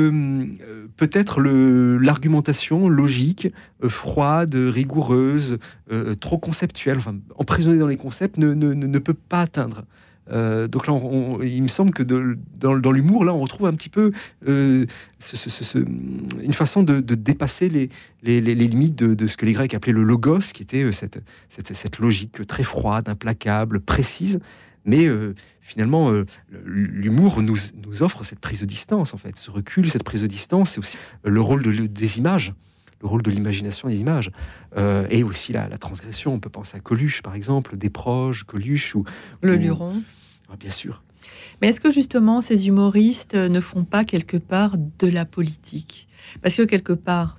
[0.61, 3.49] euh, peut-être l'argumentation logique,
[3.83, 5.59] euh, froide, rigoureuse,
[5.91, 9.83] euh, trop conceptuelle, enfin, emprisonnée dans les concepts, ne, peut pas atteindre.
[10.29, 10.93] donc là,
[11.43, 14.13] il me semble que dans, l'humour, là, on retrouve un petit peu
[14.47, 14.87] une
[16.53, 20.89] façon de, dépasser les, limites de, ce que les Grecs appelaient le logos, qui était
[20.93, 24.39] cette logique très froide, implacable, précise,
[24.85, 25.07] mais
[25.63, 26.25] finalement, euh,
[26.65, 29.37] l'humour nous, nous, offre cette prise de distance, en fait.
[29.37, 32.53] Ce recul, cette prise de distance, c'est aussi le rôle de, des images,
[33.01, 34.31] le rôle de l'imagination des images,
[34.77, 36.33] euh, et aussi la, transgression.
[36.33, 38.93] On peut penser à Coluche, par exemple, des proches, Coluche.
[38.95, 39.05] Ou,
[39.41, 40.03] le Luron.
[40.51, 41.01] Ah, bien sûr.
[41.61, 46.09] Mais est-ce que justement ces humoristes ne font pas quelque part de la politique?
[46.41, 47.37] Parce que quelque part,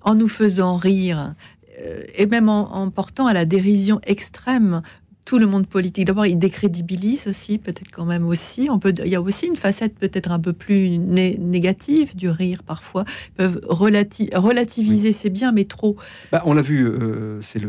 [0.00, 1.34] en nous faisant rire,
[1.80, 4.82] euh, et même en, portant à la dérision extrême
[5.28, 6.06] tout le monde politique.
[6.06, 8.68] D'abord, il décrédibilise aussi, peut-être quand même aussi.
[8.70, 12.62] On peut, il y a aussi une facette peut-être un peu plus négative du rire
[12.62, 13.04] parfois.
[13.26, 15.98] Ils peuvent relativiser, c'est bien, mais trop.
[16.32, 17.60] Bah, on l'a vu, euh, c'est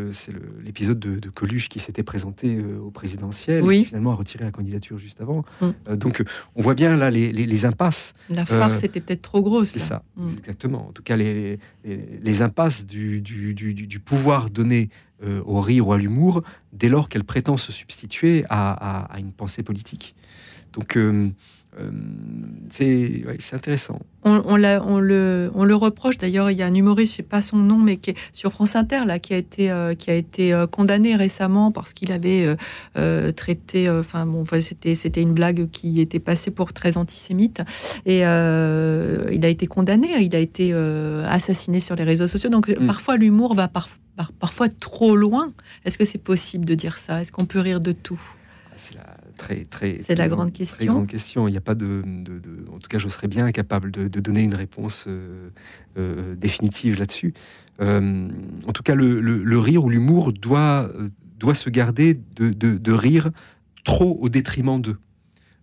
[0.64, 3.80] l'épisode de, Coluche qui s'était présenté euh, au présidentiel oui.
[3.80, 5.43] et finalement a retiré la candidature juste avant.
[5.60, 5.68] Mm.
[5.89, 6.24] Euh, donc
[6.55, 8.14] on voit bien là les, impasses.
[8.30, 9.72] La farce était peut-être trop grosse.
[9.72, 10.28] C'est ça, mm.
[10.38, 10.88] exactement.
[10.88, 14.89] En tout cas, les, les, impasses du, du, du, du pouvoir donné
[15.24, 16.43] euh, au rire ou à l'humour
[16.74, 20.15] dès lors qu'elle prétend se substituer à, une pensée politique.
[20.74, 20.97] Donc
[21.80, 21.92] euh,
[22.82, 24.00] euh, c'est intéressant.
[24.24, 26.52] On, on, le, on, le, reproche d'ailleurs.
[26.52, 28.76] Il y a un humoriste, je sais pas son nom, mais qui est sur France
[28.76, 32.56] Inter là, qui a été qui a été condamné récemment parce qu'il avait
[33.36, 33.90] traité.
[33.90, 37.62] Enfin bon, c'était c'était une blague qui était passée pour très antisémite
[38.06, 40.10] et il a été condamné.
[40.22, 42.50] Il a été assassiné sur les réseaux sociaux.
[42.50, 42.86] Donc mm.
[42.86, 44.00] parfois l'humour va parfois
[44.40, 45.54] parfois trop loin.
[45.86, 47.22] Est-ce que c'est possible de dire ça?
[47.22, 48.22] Est-ce qu'on peut rire de tout?
[48.76, 50.00] C'est la très très.
[50.04, 50.94] C'est la grande question.
[50.94, 51.48] grande question.
[51.48, 52.04] Il n'y a pas de,
[52.72, 55.50] En tout cas, je serais bien incapable de, donner une réponse euh,
[55.98, 57.34] euh, définitive là-dessus.
[57.82, 58.28] Euh,
[58.68, 60.92] en tout cas, le, rire ou l'humour doit
[61.40, 63.32] doit se garder de, rire
[63.86, 65.00] trop au détriment d'eux.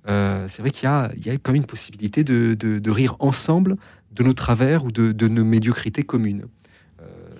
[0.06, 3.76] c'est vrai qu'il y y a quand même une possibilité de, rire ensemble
[4.12, 6.46] de nos travers ou de, nos médiocrités communes.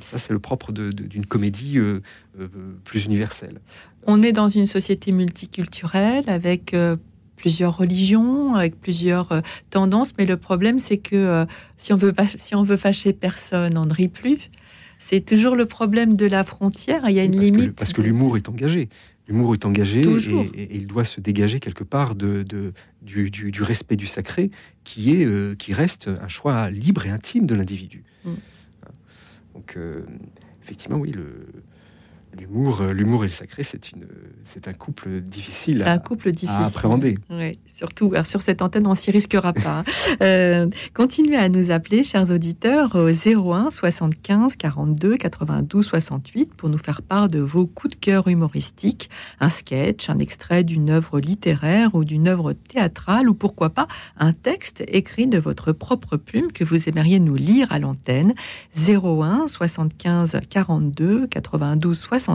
[0.06, 2.00] Ça, c'est le propre d'une comédie euh,
[2.38, 2.46] euh,
[2.84, 3.60] plus universelle.
[4.06, 6.94] On est dans une société multiculturelle avec euh,
[7.34, 11.44] plusieurs religions, avec plusieurs tendances, mais le problème, c'est que
[11.76, 14.38] si, on veut, si on veut fâcher personne, on ne rit plus.
[15.00, 17.02] C'est toujours le problème de la frontière.
[17.08, 17.72] Il y a une limite.
[17.72, 18.88] parce que l'humour est engagé.
[19.26, 20.02] L'humour est engagé
[20.54, 22.44] et, il doit se dégager quelque part de,
[23.02, 24.52] du, respect du sacré
[24.84, 28.04] qui, est, qui reste un choix libre et intime de l'individu.
[28.24, 28.34] Mm.
[29.56, 30.04] Donc, euh,
[30.62, 31.46] effectivement, oui, le,
[32.38, 34.06] L'humour, euh, l'humour et le sacré, c'est une,
[34.44, 36.62] c'est un couple difficile, à, un couple difficile.
[36.62, 37.18] à appréhender.
[37.30, 39.78] Oui, surtout sur cette antenne, on s'y risquera pas.
[39.80, 39.84] Hein.
[40.22, 46.78] Euh, continuez à nous appeler, chers auditeurs, au 01 75 42 92 68 pour nous
[46.78, 49.10] faire part de vos coups de cœur humoristiques,
[49.40, 54.32] un sketch, un extrait d'une œuvre littéraire ou d'une œuvre théâtrale, ou pourquoi pas un
[54.32, 58.34] texte écrit de votre propre plume que vous aimeriez nous lire à l'antenne.
[58.76, 62.25] 01 75 42 92 68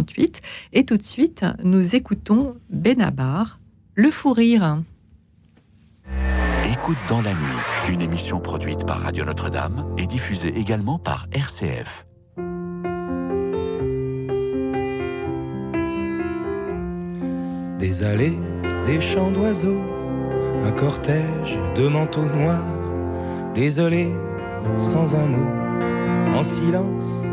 [0.74, 3.60] et tout de suite, nous écoutons Benabar,
[3.96, 4.82] Le Fou Rire.
[6.66, 12.08] Écoute dans la nuit, une émission produite par Radio Notre-Dame et diffusée également par RCF.
[17.80, 18.38] Des allées,
[18.86, 19.82] des chants d'oiseaux,
[20.64, 24.12] un cortège de manteaux noirs, désolé,
[24.78, 27.24] sans un mot, en silence,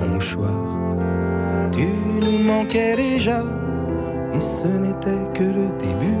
[0.00, 0.77] en mouchoir
[1.72, 1.88] tu
[2.20, 3.42] nous manquais déjà,
[4.34, 6.18] et ce n'était que le début.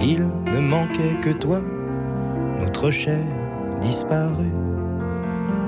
[0.00, 1.60] Il ne manquait que toi,
[2.58, 3.24] notre chair
[3.80, 4.52] disparue.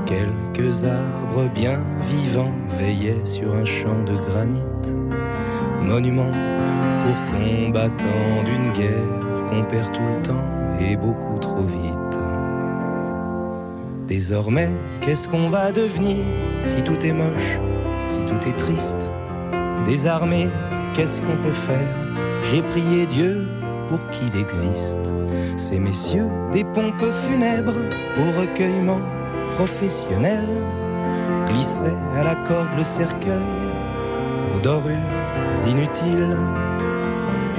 [0.06, 4.66] Quelques arbres bien vivants veillaient sur un champ de granit,
[5.86, 6.32] monument
[7.00, 12.18] pour combattants d'une guerre qu'on perd tout le temps et beaucoup trop vite.
[14.06, 16.24] Désormais, qu'est-ce qu'on va devenir
[16.58, 17.71] si tout est moche?
[18.06, 19.10] Si tout est triste,
[19.86, 20.48] désarmé,
[20.94, 21.88] qu'est-ce qu'on peut faire?
[22.50, 23.46] J'ai prié Dieu
[23.88, 25.10] pour qu'il existe.
[25.56, 27.74] Ces messieurs des pompes funèbres
[28.18, 29.00] au recueillement
[29.52, 30.46] professionnel
[31.48, 33.40] glissaient à la corde le cercueil
[34.54, 34.96] aux dorures
[35.66, 36.36] inutiles.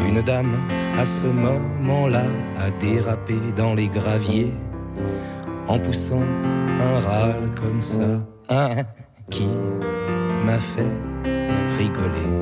[0.07, 0.57] Une dame
[0.97, 2.25] à ce moment-là
[2.59, 4.53] a dérapé dans les graviers
[5.67, 6.21] en poussant
[6.81, 8.01] un râle comme ça.
[8.49, 8.83] Un
[9.29, 9.47] qui
[10.45, 10.97] m'a fait
[11.77, 12.33] rigoler.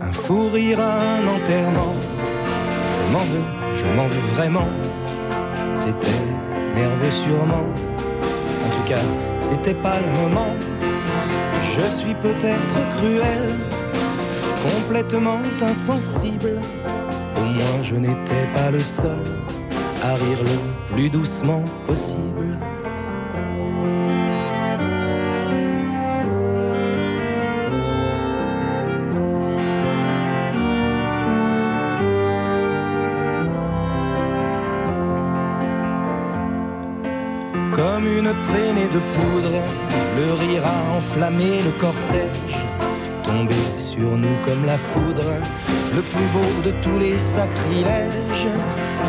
[0.00, 1.94] Un fou rire un enterrement,
[3.06, 3.46] je m'en veux,
[3.76, 4.68] je m'en veux vraiment.
[5.74, 6.22] C'était
[6.74, 7.68] nerveux sûrement,
[8.64, 9.04] en tout cas,
[9.40, 10.54] c'était pas le moment.
[11.76, 13.48] Je suis peut-être cruel,
[14.62, 16.60] complètement insensible.
[17.36, 19.22] Au moins, je n'étais pas le seul
[20.02, 22.58] à rire le plus doucement possible.
[38.98, 39.58] Poudre,
[40.16, 42.56] le rire a enflammé le cortège.
[43.22, 45.30] tomber sur nous comme la foudre,
[45.94, 48.48] le plus beau de tous les sacrilèges,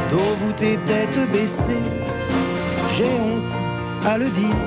[0.09, 1.85] dos voûté, tête baissée.
[2.95, 3.59] J'ai honte
[4.05, 4.61] à le dire,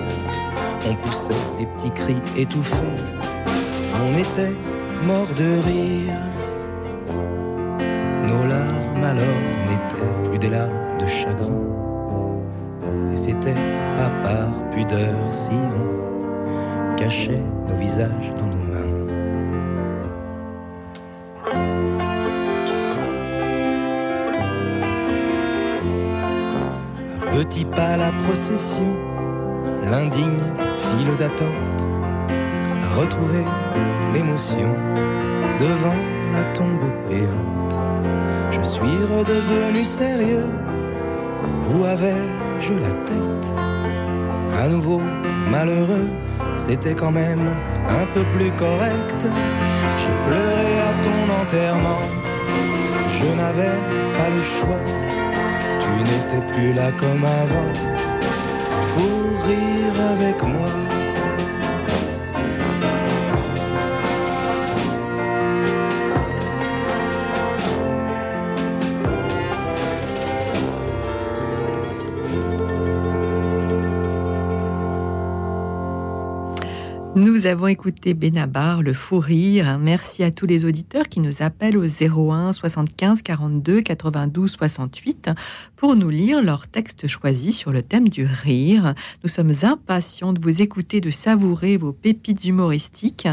[0.89, 2.97] on poussait des petits cris étouffés,
[4.05, 4.55] on était
[5.07, 6.21] mort de rire.
[8.27, 11.63] Nos larmes alors n'étaient plus des larmes de chagrin,
[13.27, 13.61] c'était
[13.97, 18.93] pas par pudeur si on cachait nos visages dans nos mains.
[27.33, 28.95] petit pas la procession,
[29.91, 30.47] l'indigne
[30.85, 31.81] file d'attente,
[32.31, 33.43] a retrouvé
[34.15, 34.73] l'émotion
[35.59, 36.01] devant
[36.33, 37.77] la tombe béante.
[38.53, 40.47] Je suis redevenu sérieux,
[41.75, 41.85] où
[42.57, 43.47] avais-je la tête
[44.59, 45.01] À nouveau
[45.51, 46.09] malheureux,
[46.55, 47.51] c'était quand même
[47.89, 49.21] un peu plus correct.
[49.99, 52.03] J'ai pleuré à ton enterrement,
[53.19, 53.77] je n'avais
[54.17, 54.81] pas le choix
[55.81, 57.73] tu n'étais plus là comme avant
[58.95, 61.06] pour rire avec moi.
[77.27, 79.79] Nous avons écouté Benabar, le fou rire.
[79.81, 85.31] Merci à tous les auditeurs qui nous appellent au 01 75 42 92 68
[85.77, 88.95] pour nous lire leur texte choisi sur le thème du rire.
[89.23, 93.29] Nous sommes impatients de vous écouter, de savourer vos pépites humoristiques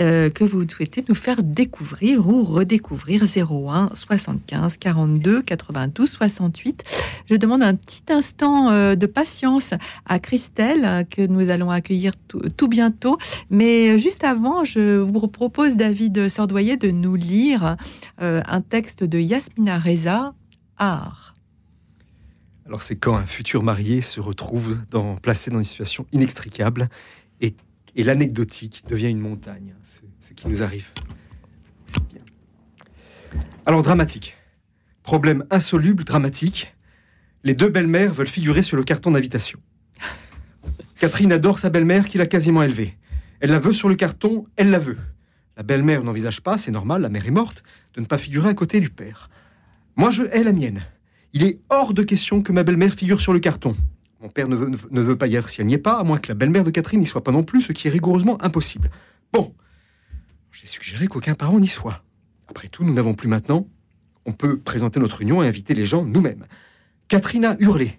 [0.00, 6.84] euh, que vous souhaitez nous faire découvrir ou redécouvrir 01 75 42 92 68.
[7.28, 9.74] Je demande un petit instant euh, de patience
[10.06, 12.12] à Christelle que nous allons accueillir
[12.56, 13.18] tout bientôt
[13.50, 17.76] mais juste avant, je vous propose, David Sordoyer, de nous lire
[18.20, 20.34] euh, un texte de Yasmina Reza,
[20.76, 21.34] Art.
[22.66, 24.78] Alors, c'est quand un futur marié se retrouve
[25.22, 26.88] placé dans une situation inextricable
[27.40, 27.54] et,
[27.96, 29.74] l'anecdotique devient une montagne.
[29.82, 30.88] C'est ce qui nous arrive.
[33.66, 34.36] Alors, dramatique.
[35.02, 36.74] Problème insoluble, dramatique.
[37.42, 39.58] Les deux belles-mères veulent figurer sur le carton d'invitation.
[41.00, 42.96] Catherine adore sa belle-mère qui l'a quasiment élevée.
[43.40, 44.98] Elle la veut sur le carton, elle la veut.
[45.56, 47.62] La belle-mère n'envisage pas, c'est normal, la mère est morte,
[47.94, 49.30] de ne pas figurer à côté du père.
[49.96, 50.82] Moi, je hais la mienne.
[51.32, 53.76] Il est hors de question que ma belle-mère figure sur le carton.
[54.20, 56.28] Mon père ne veut, pas y être si elle n'y est pas, à moins que
[56.28, 58.90] la belle-mère de Catherine n'y soit pas non plus, ce qui est rigoureusement impossible.
[59.32, 59.54] Bon,
[60.52, 62.02] j'ai suggéré qu'aucun parent n'y soit.
[62.48, 63.66] Après tout, nous n'avons plus maintenant.
[64.26, 66.44] On peut présenter notre union et inviter les gens nous-mêmes.
[67.08, 67.98] Catherine a hurlé,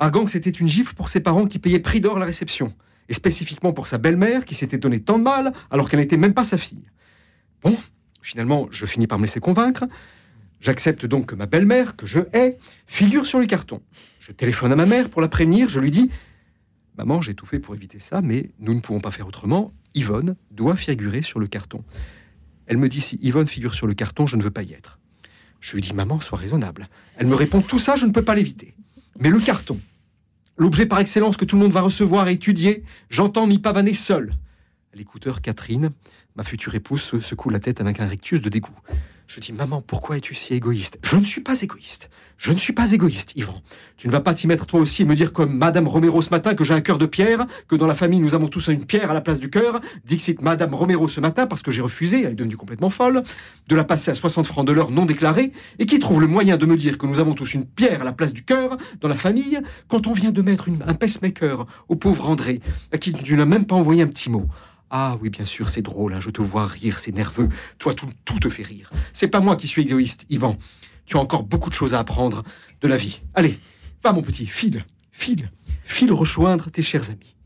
[0.00, 2.74] arguant que c'était une gifle pour ses parents qui payaient prix d'or la réception
[3.10, 6.32] et spécifiquement pour sa belle-mère qui s'était donné tant de mal alors qu'elle n'était même
[6.32, 6.86] pas sa fille.
[7.62, 7.76] Bon,
[8.22, 9.84] finalement, je finis par me laisser convaincre.
[10.60, 12.56] J'accepte donc que ma belle-mère, que je hais,
[12.86, 13.82] figure sur le carton.
[14.20, 16.10] Je téléphone à ma mère pour la prévenir, je lui dis
[16.96, 19.72] Maman, j'ai tout fait pour éviter ça, mais nous ne pouvons pas faire autrement.
[19.94, 21.82] Yvonne doit figurer sur le carton.
[22.66, 24.98] Elle me dit Si Yvonne figure sur le carton, je ne veux pas y être.
[25.60, 26.88] Je lui dis Maman, sois raisonnable.
[27.16, 28.74] Elle me répond Tout ça, je ne peux pas l'éviter.
[29.18, 29.80] Mais le carton,
[30.60, 34.34] l'objet par excellence que tout le monde va recevoir et étudier, j'entends m'y pavaner seul.
[34.92, 35.90] L'écouteur, Catherine,
[36.36, 38.78] ma future épouse, se secoue la tête avec un rictus de dégoût.
[39.32, 40.98] Je dis, maman, pourquoi es-tu si égoïste?
[41.04, 42.10] Je ne suis pas égoïste.
[42.36, 43.62] Je ne suis pas égoïste, Yvan.
[43.96, 46.30] Tu ne vas pas t'y mettre toi aussi et me dire comme Madame Romero ce
[46.30, 48.84] matin que j'ai un cœur de pierre, que dans la famille nous avons tous une
[48.86, 49.80] pierre à la place du cœur.
[50.04, 53.22] Dixit Madame Romero ce matin parce que j'ai refusé, elle est devenue complètement folle,
[53.68, 56.56] de la passer à 60 francs de l'heure non déclarée et qui trouve le moyen
[56.56, 59.06] de me dire que nous avons tous une pierre à la place du cœur dans
[59.06, 63.36] la famille quand on vient de mettre un pacemaker au pauvre André à qui tu
[63.36, 64.48] n'as même pas envoyé un petit mot.
[64.90, 67.48] Ah oui, bien sûr, c'est drôle, hein, je te vois rire, c'est nerveux.
[67.78, 68.90] Toi, tout, tout te fait rire.
[69.12, 70.58] C'est pas moi qui suis égoïste, Yvan.
[71.06, 72.42] Tu as encore beaucoup de choses à apprendre
[72.80, 73.22] de la vie.
[73.34, 73.58] Allez,
[74.02, 75.50] va mon petit, file, file,
[75.84, 77.36] file rejoindre tes chers amis.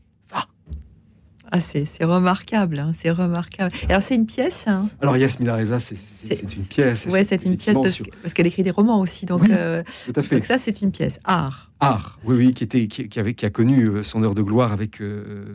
[1.55, 3.73] Ah, c'est remarquable, hein, c'est remarquable.
[3.87, 5.95] Alors, c'est une pièce hein Alors, Yasmina Reza, c'est
[6.41, 7.07] une pièce.
[7.09, 7.77] Oui, c'est une pièce
[8.21, 9.25] parce, qu'elle écrit des romans aussi.
[9.25, 10.35] Donc, euh, tout à fait.
[10.35, 11.17] donc ça, c'est une pièce.
[11.23, 11.71] Art.
[11.79, 14.73] Art, oui, oui, qui, était, qui, avait, qui a connu euh, son heure de gloire
[14.73, 15.45] avec euh,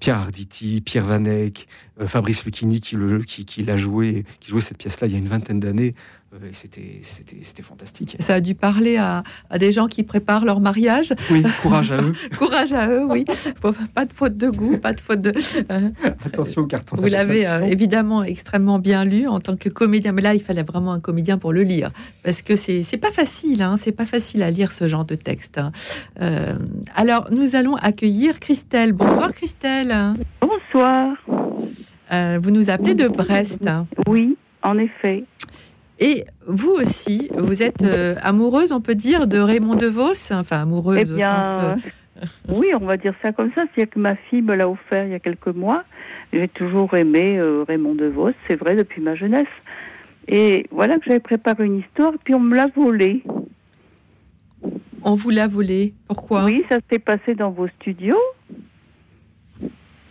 [0.00, 1.68] Pierre Arditi, Pierre Vanek,
[2.06, 5.18] Fabrice Lucchini qui, le, qui, qui l'a joué, qui jouait cette pièce-là il y a
[5.18, 5.94] une vingtaine d'années.
[6.32, 8.16] Euh, c'était, c'était, fantastique.
[8.20, 11.12] Ça a dû parler à, à, des gens qui préparent leur mariage.
[11.30, 12.14] Oui, courage à eux.
[12.38, 13.24] courage à eux, oui.
[13.94, 15.32] pas de faute de goût, pas de faute de.
[15.70, 15.90] Euh,
[16.24, 16.96] Attention au carton.
[16.96, 20.92] Vous l'avez évidemment extrêmement bien lu en tant que comédien, mais là il fallait vraiment
[20.92, 21.90] un comédien pour le lire
[22.22, 25.16] parce que c'est, c'est pas facile, hein, c'est pas facile à lire ce genre de
[25.16, 25.58] texte.
[25.58, 25.72] Hein.
[26.94, 28.92] alors nous allons accueillir Christelle.
[28.92, 30.14] Bonsoir Christelle.
[30.40, 31.16] Bonsoir.
[32.12, 33.60] Euh, vous nous appelez de Brest.
[34.06, 35.24] Oui, en effet.
[36.00, 40.32] Et vous aussi, vous êtes euh, amoureuse, on peut dire, de Raymond DeVos?
[40.32, 41.82] Enfin, amoureuse Eh bien, au sens...
[42.16, 43.64] euh, oui, on va dire ça comme ça.
[43.76, 45.84] C'est que ma fille me l'a offert il y a quelques mois.
[46.32, 49.46] J'ai toujours aimé euh, Raymond DeVos, c'est vrai, depuis ma jeunesse.
[50.26, 53.22] Et voilà que j'avais préparé une histoire, puis on me l'a volée.
[55.02, 55.92] On vous l'a volé.
[56.08, 56.44] Pourquoi?
[56.44, 58.20] Oui, ça s'est passé dans vos studios.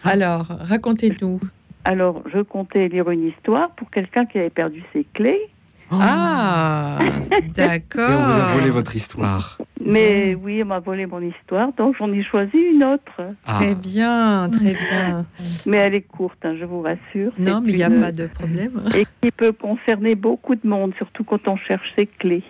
[0.04, 1.40] Alors, racontez-nous.
[1.84, 5.50] Alors, je comptais lire une histoire pour quelqu'un qui avait perdu ses clés.
[5.92, 7.00] Ah,
[7.56, 8.10] d'accord.
[8.10, 9.58] Et on vous a volé votre histoire.
[9.84, 13.22] Mais oui, on m'a volé mon histoire, donc j'en ai choisi une autre.
[13.48, 13.56] Ah.
[13.56, 15.26] Très bien, très bien.
[15.66, 17.32] Mais elle est courte, hein, je vous rassure.
[17.40, 18.84] Non, mais il n'y a pas de problème.
[18.96, 22.44] Et qui peut concerner beaucoup de monde, surtout quand on cherche ses clés.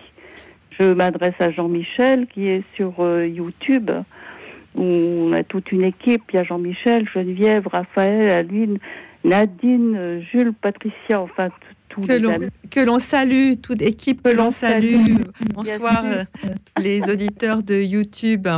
[0.78, 3.90] Je m'adresse à Jean-Michel, qui est sur euh, YouTube,
[4.76, 6.24] où on a toute une équipe.
[6.32, 8.78] Il y a Jean-Michel, Geneviève, Raphaël, Aline,
[9.24, 11.50] Nadine, euh, Jules, Patricia, enfin
[12.06, 12.46] Que l'on, amis.
[12.70, 14.96] que l'on salue, toute équipe, que l'on salue.
[15.54, 16.24] Bonsoir, euh,
[16.74, 18.48] tous les auditeurs de YouTube.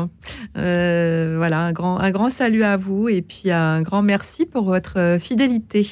[0.57, 4.64] Euh, voilà, un grand, un grand salut à vous et puis un grand merci pour
[4.64, 5.86] votre euh, fidélité.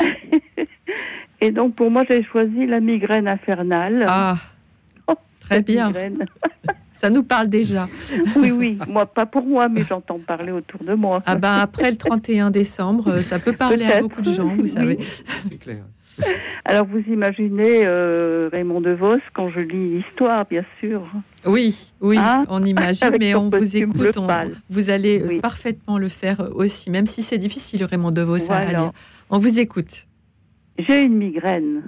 [1.40, 4.06] Et donc, pour moi, j'ai choisi la migraine infernale.
[4.08, 4.34] Ah,
[5.08, 5.88] Oh, très bien.
[5.88, 6.24] migraine.
[6.94, 7.88] Ça nous parle déjà.
[8.36, 8.78] Oui, oui.
[8.88, 11.22] Moi, pas pour moi, mais j'entends parler autour de moi.
[11.26, 14.68] Ah ben après le 31 décembre, ça peut parler à beaucoup de gens, vous Oui.
[14.68, 14.98] savez.
[15.48, 15.84] C'est clair.
[16.64, 21.02] Alors, vous imaginez euh, Raymond DeVos quand je lis l'histoire, bien sûr.
[21.44, 24.16] Oui, oui, Hein on imagine, Avec mais on vous écoute.
[24.16, 24.28] on-
[24.70, 25.40] vous allez euh, Oui.
[25.40, 28.78] parfaitement le faire aussi, même si c'est difficile, Raymond DeVos, à Voilà.
[28.80, 28.92] lire.
[29.30, 30.06] On vous écoute.
[30.78, 31.82] J'ai une migraine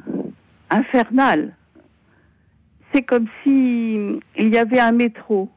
[0.70, 1.54] infernale.
[2.92, 5.50] C'est comme si il y avait un métro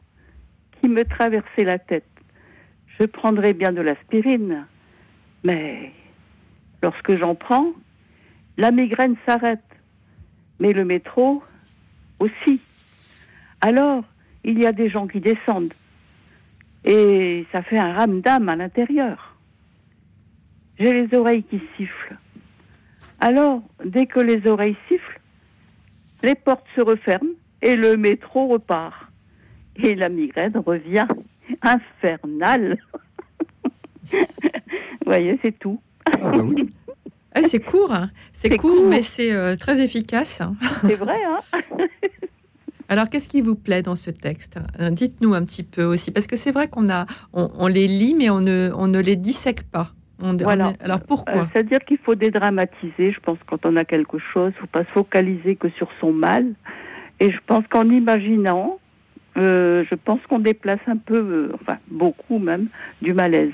[0.82, 2.06] qui me traversait la tête.
[3.00, 4.66] Je prendrais bien de l'aspirine,
[5.44, 5.92] mais
[6.84, 7.68] lorsque j'en prends,
[8.60, 9.64] la migraine s'arrête.
[10.60, 11.42] Mais le métro
[12.20, 12.60] aussi.
[13.62, 14.04] Alors,
[14.44, 15.74] il y a des gens qui descendent.
[16.84, 19.38] Et ça fait un ramdam à l'intérieur.
[20.78, 22.18] J'ai les oreilles qui sifflent.
[23.22, 25.22] Alors, dès que les oreilles sifflent,
[26.24, 29.08] les portes se referment et le métro repart.
[29.78, 31.08] Et la migraine revient
[31.62, 32.78] infernale.
[34.12, 34.18] Vous
[35.06, 35.82] voyez, c'est tout.
[36.06, 36.70] Ah bah oui.
[37.36, 38.10] Ah, c'est court, hein.
[38.34, 38.88] c'est court, court.
[38.90, 40.42] mais c'est euh, très efficace.
[40.42, 40.56] hein.
[40.88, 41.60] C'est vrai, hein
[42.92, 44.58] Alors, qu'est-ce qui vous plaît dans ce texte?
[44.80, 47.88] Euh, Dites-nous un petit peu aussi, parce que c'est vrai qu'on a, on, on les
[47.88, 49.92] lit, mais on ne, on ne les dissèque pas.
[50.22, 50.72] On- on Voilà.
[50.72, 53.12] est- alors Euh, pourquoi C'est-à-dire qu'il faut dédramatiser.
[53.12, 55.88] Je pense quand on a quelque chose, il ne faut pas se focaliser que sur
[56.02, 56.46] son mal.
[57.20, 58.80] Et je pense qu'en imaginant,
[59.38, 62.70] euh, je pense qu'on déplace un peu, euh, enfin beaucoup même,
[63.04, 63.54] du malaise.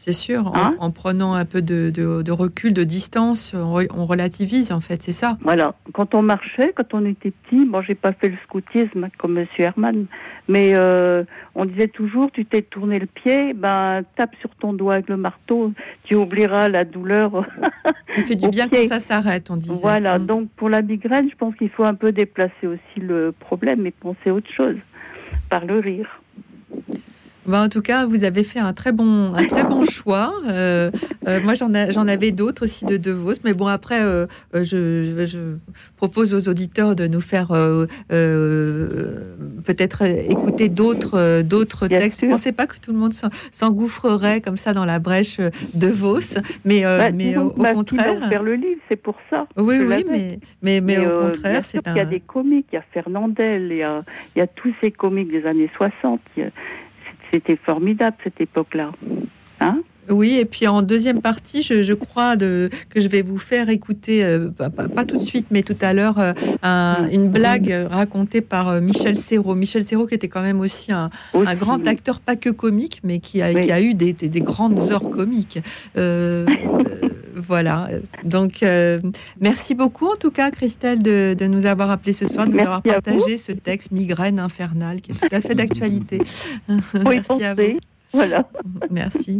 [0.00, 3.74] C'est sûr, en, Hein en prenant un peu de, de- de recul, de distance, on,
[3.80, 5.36] re- on relativise en fait, c'est ça.
[5.42, 5.74] Voilà.
[5.92, 9.64] Quand on marchait, quand on était petit, bon, j'ai pas fait le scoutisme comme Monsieur
[9.64, 10.06] Herman,
[10.46, 11.24] mais euh,
[11.56, 15.16] on disait toujours, tu t'es tourné le pied, ben tape sur ton doigt avec le
[15.16, 15.72] marteau,
[16.04, 17.44] tu oublieras la douleur.
[18.16, 18.82] Ça fait du bien pied.
[18.88, 19.74] quand ça s'arrête, on disait.
[19.80, 20.18] voilà.
[20.20, 20.26] Mm.
[20.26, 23.90] Donc pour la migraine, je pense qu'il faut un peu déplacer aussi le problème et
[23.90, 24.76] penser à autre chose
[25.50, 26.17] par le rire.
[27.48, 30.34] Bah, en tout cas, vous avez fait un très bon, un très bon choix.
[30.46, 30.90] Euh,
[31.26, 35.38] euh, moi, j'en, avais d'autres aussi de De Vos, mais bon, après, euh, je, je
[35.96, 37.48] propose aux auditeurs de nous faire
[39.64, 42.20] peut-être écouter d'autres, d'autres textes.
[42.20, 45.38] Je ne pensais pas que tout le monde s'en- s'engouffrerait comme ça dans la brèche
[45.74, 46.18] De Vos,
[46.66, 48.22] mais, Bah, mais disons au, au contraire.
[48.26, 49.46] offert le livre, c'est pour ça.
[49.56, 52.06] Oui, oui, mais, mais, mais, au contraire, c'est qu'il y a un.
[52.06, 54.02] des comiques, il y a Fernandel, il y a,
[54.36, 56.20] il y a tous ces comiques des années 60.
[56.36, 56.50] il y a-
[57.32, 58.90] C'était formidable cette époque-là.
[59.60, 63.36] Hein Oui, et puis en deuxième partie, je, je crois de, que je vais vous
[63.38, 67.08] faire écouter, euh, pas, pas- pas tout de suite, mais tout à l'heure, euh, un-
[67.12, 69.54] une blague racontée par euh, Michel Serrault.
[69.56, 71.10] Michel Serrault qui était quand même aussi un,
[71.56, 71.88] grand oui.
[71.88, 73.60] acteur, pas que comique, mais qui a, Oui.
[73.60, 75.58] qui a eu des, des- des grandes heures comiques.
[77.46, 77.88] Voilà.
[78.24, 79.00] Donc, euh,
[79.40, 82.58] merci beaucoup en tout cas, Christelle, de, de nous avoir appelé ce soir, de nous
[82.60, 82.90] avoir vous.
[82.90, 86.20] partagé ce texte Migraine infernale, qui est tout à fait d'actualité.
[86.68, 87.78] Oui, merci à vous.
[88.12, 88.48] Voilà.
[88.90, 89.38] Merci.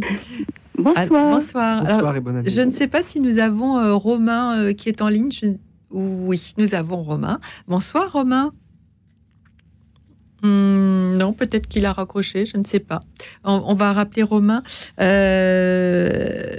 [0.77, 1.07] Bonsoir.
[1.09, 1.85] Bonsoir.
[1.87, 2.49] Alors, et bonne année.
[2.49, 5.31] je ne sais pas si nous avons euh, Romain euh, qui est en ligne.
[5.31, 5.57] Je-
[5.91, 7.39] Oui, nous avons Romain.
[7.67, 8.51] Bonsoir Romain.
[10.41, 13.01] Hmm, non, peut-être qu'il a raccroché, je ne sais pas.
[13.43, 14.63] On, on va rappeler Romain.
[15.01, 16.55] Euh,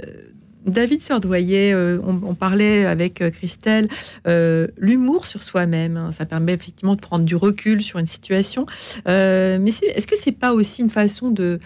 [0.65, 3.87] David Sordoyer, euh, on, on parlait avec euh, Christelle,
[4.27, 8.65] euh, l'humour sur soi-même, hein, ça permet effectivement de prendre du recul sur une situation.
[9.07, 11.59] Euh, mais est-ce que c'est pas aussi une façon de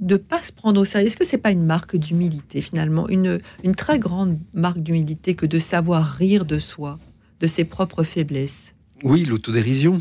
[0.00, 1.08] de pas se prendre au sérieux?
[1.08, 5.44] Est-ce que c'est pas une marque d'humilité finalement, une, une très grande marque d'humilité que
[5.44, 6.98] de savoir rire de soi,
[7.40, 8.74] de ses propres faiblesses
[9.04, 10.00] Oui, l'autodérision.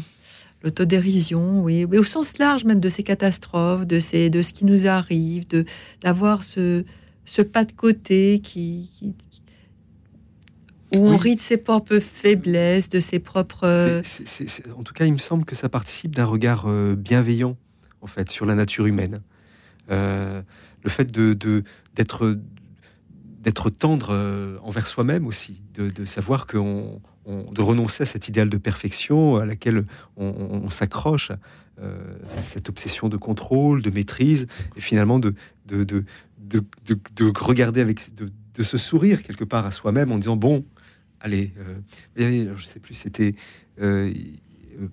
[0.63, 4.63] L'autodérision, oui, mais au sens large même de ces catastrophes, de, ces, de ce qui
[4.65, 5.65] nous arrive, de
[6.01, 6.83] d'avoir ce,
[7.29, 9.41] ce pas de côté qui, qui- qui-
[10.95, 11.17] où on Oui.
[11.17, 14.01] rit de ses propres faiblesses, de ses propres.
[14.03, 17.55] C'est- en tout cas, il me semble que ça participe d'un regard euh, bienveillant,
[18.01, 19.21] en fait, sur la nature humaine.
[19.91, 20.41] Euh,
[20.83, 21.33] le fait de
[21.95, 22.35] d'être
[23.43, 28.27] d'être tendre euh, envers soi-même aussi, de, de savoir que on, de renoncer à cet
[28.27, 29.85] idéal de perfection à laquelle
[30.17, 31.31] on, on- on s'accroche,
[31.81, 31.95] euh,
[32.39, 35.35] cette obsession de contrôle, de maîtrise, et finalement de
[35.67, 36.03] de, de,
[36.49, 40.35] de, de- de regarder avec de, de se sourire quelque part à soi-même en disant
[40.35, 40.65] bon,
[41.21, 41.53] allez,
[42.19, 43.35] euh, je sais plus, c'était
[43.81, 44.11] euh,
[44.81, 44.87] euh,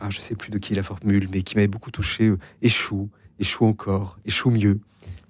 [0.00, 2.24] ah, je sais plus de qui est la formule, mais qui m'avait beaucoup touché.
[2.28, 4.80] euh, échoue, échoue encore, échoue mieux.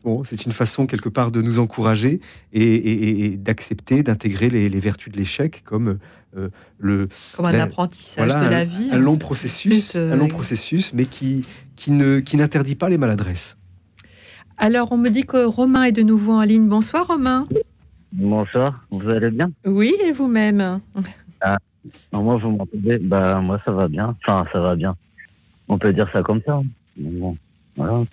[0.05, 2.21] Bon, c'est une façon quelque part de nous encourager
[2.53, 5.99] et, et- et- et d'accepter, d'intégrer les, les vertus de l'échec comme
[6.79, 8.89] le comme un la- apprentissage voilà, de la vie.
[8.91, 11.45] un long processus, C'est, euh, un long processus, mais qui
[11.77, 13.59] qui ne qui n'interdit pas les maladresses.
[14.59, 16.69] Alors, on me dit que Romain est de nouveau en ligne.
[16.69, 17.47] Bonsoir, Romain.
[18.13, 19.51] Bonsoir, vous allez bien?
[19.65, 20.81] Oui, et vous-même?
[22.13, 22.99] Non, Moi, vous m'entendez?
[22.99, 24.15] Bah, moi, ça va bien.
[24.23, 24.95] Enfin, ça va bien.
[25.69, 26.55] On peut dire ça comme ça.
[26.57, 26.65] hein.
[26.97, 27.37] Bon,
[27.77, 28.05] voilà.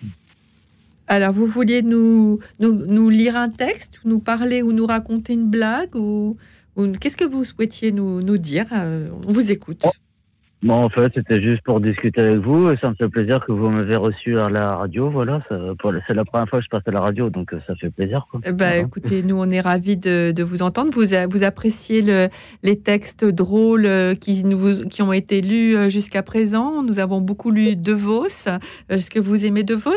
[1.06, 5.34] Alors, vous vouliez nous, nous, nous lire un texte, ou nous parler, ou nous raconter
[5.34, 6.36] une blague, ou,
[6.76, 8.66] ou qu'est-ce que vous souhaitiez nous, nous dire?
[8.72, 9.84] Euh, On vous écoute.
[10.62, 12.70] Bon, en fait, c'était juste pour discuter avec vous.
[12.70, 15.08] Et ça me fait plaisir que vous m'avez reçu à la radio.
[15.08, 17.88] Voilà, c'est la première fois que je passe à la radio, donc euh, ça fait
[17.90, 18.26] plaisir.
[18.30, 18.40] Quoi.
[18.44, 18.76] Voilà.
[18.76, 20.90] écoutez, nous, on est ravis de, de vous entendre.
[20.92, 22.28] Vous, vous appréciez le-
[22.62, 26.82] les textes drôles euh, qui, nous, qui ont été lus euh, jusqu'à présent.
[26.82, 28.26] Nous avons beaucoup lu De Vos.
[28.90, 29.92] Est-ce que vous aimez De Vos?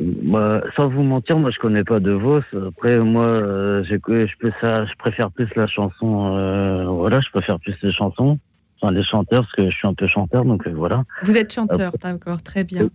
[0.00, 2.40] Moi, sans vous mentir, moi, je connais pas de Vos.
[2.66, 6.34] Après, moi, euh, je, peux ça, je préfère plus la chanson.
[6.36, 8.40] euh, voilà, je préfère plus les chansons.
[8.80, 11.04] Enfin, les chanteurs, parce que je suis un peu chanteur, donc euh, voilà.
[11.22, 12.88] Vous êtes chanteur, d'accord, très bien.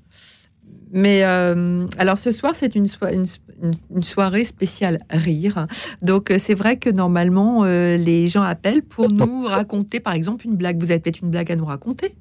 [0.92, 3.26] Mais euh, alors ce soir, c'est une, soi- une,
[3.62, 5.68] une- une soirée spéciale rire.
[6.02, 10.46] Donc euh, c'est vrai que normalement, euh, les gens appellent pour nous raconter, par exemple,
[10.48, 10.80] une blague.
[10.80, 12.16] Vous avez peut-être une blague à nous raconter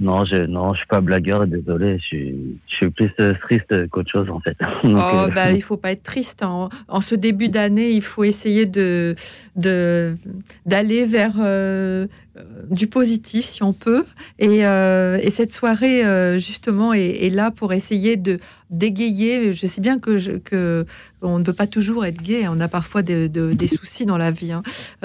[0.00, 1.98] Non, je, non, je suis pas blagueur, désolé.
[1.98, 2.34] Je suis,
[2.68, 4.56] je suis plus euh, triste qu'autre chose, en fait.
[4.84, 6.42] Donc, Oh, euh, bah, il faut pas être triste.
[6.42, 9.14] En, en ce début d'année, il faut essayer de
[9.56, 10.14] de-
[10.66, 12.06] d'aller vers euh,
[12.70, 14.02] du positif si on peut.
[14.38, 18.38] Et, euh, et cette soirée, euh, justement, est, est là pour essayer de
[18.70, 19.52] d'égayer.
[19.52, 20.84] Je sais bien que, je, que
[21.20, 22.46] on ne peut pas toujours être gai.
[22.48, 24.52] On a parfois de- de- des soucis dans la vie.
[24.52, 24.62] hein.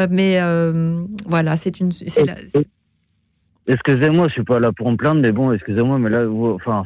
[0.09, 0.39] Mais
[1.26, 1.91] voilà, c'est une.
[1.91, 2.26] c'est
[3.68, 6.84] Excusez-moi, je suis pas là pour me plaindre, mais bon, excusez-moi, mais là, enfin,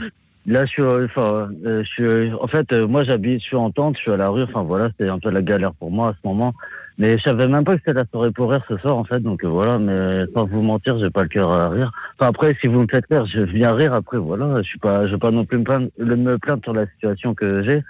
[0.47, 3.55] là, je suis, euh, enfin, euh, je suis, en fait, euh, moi, j'habite, je suis
[3.55, 5.91] en tente, je suis à la rue, enfin, voilà, c'est un peu la galère pour
[5.91, 6.53] moi à ce moment.
[6.97, 9.19] Mais je savais même pas que c'était la soirée pour rire ce soir, en fait,
[9.19, 11.91] donc voilà, mais sans vous mentir, j'ai pas le cœur à rire.
[12.17, 15.05] Enfin, après, si vous me faites rire, je viens rire, après, voilà, je suis pas,
[15.05, 17.83] je vais pas non plus me plaindre, me plaindre sur la situation que j'ai.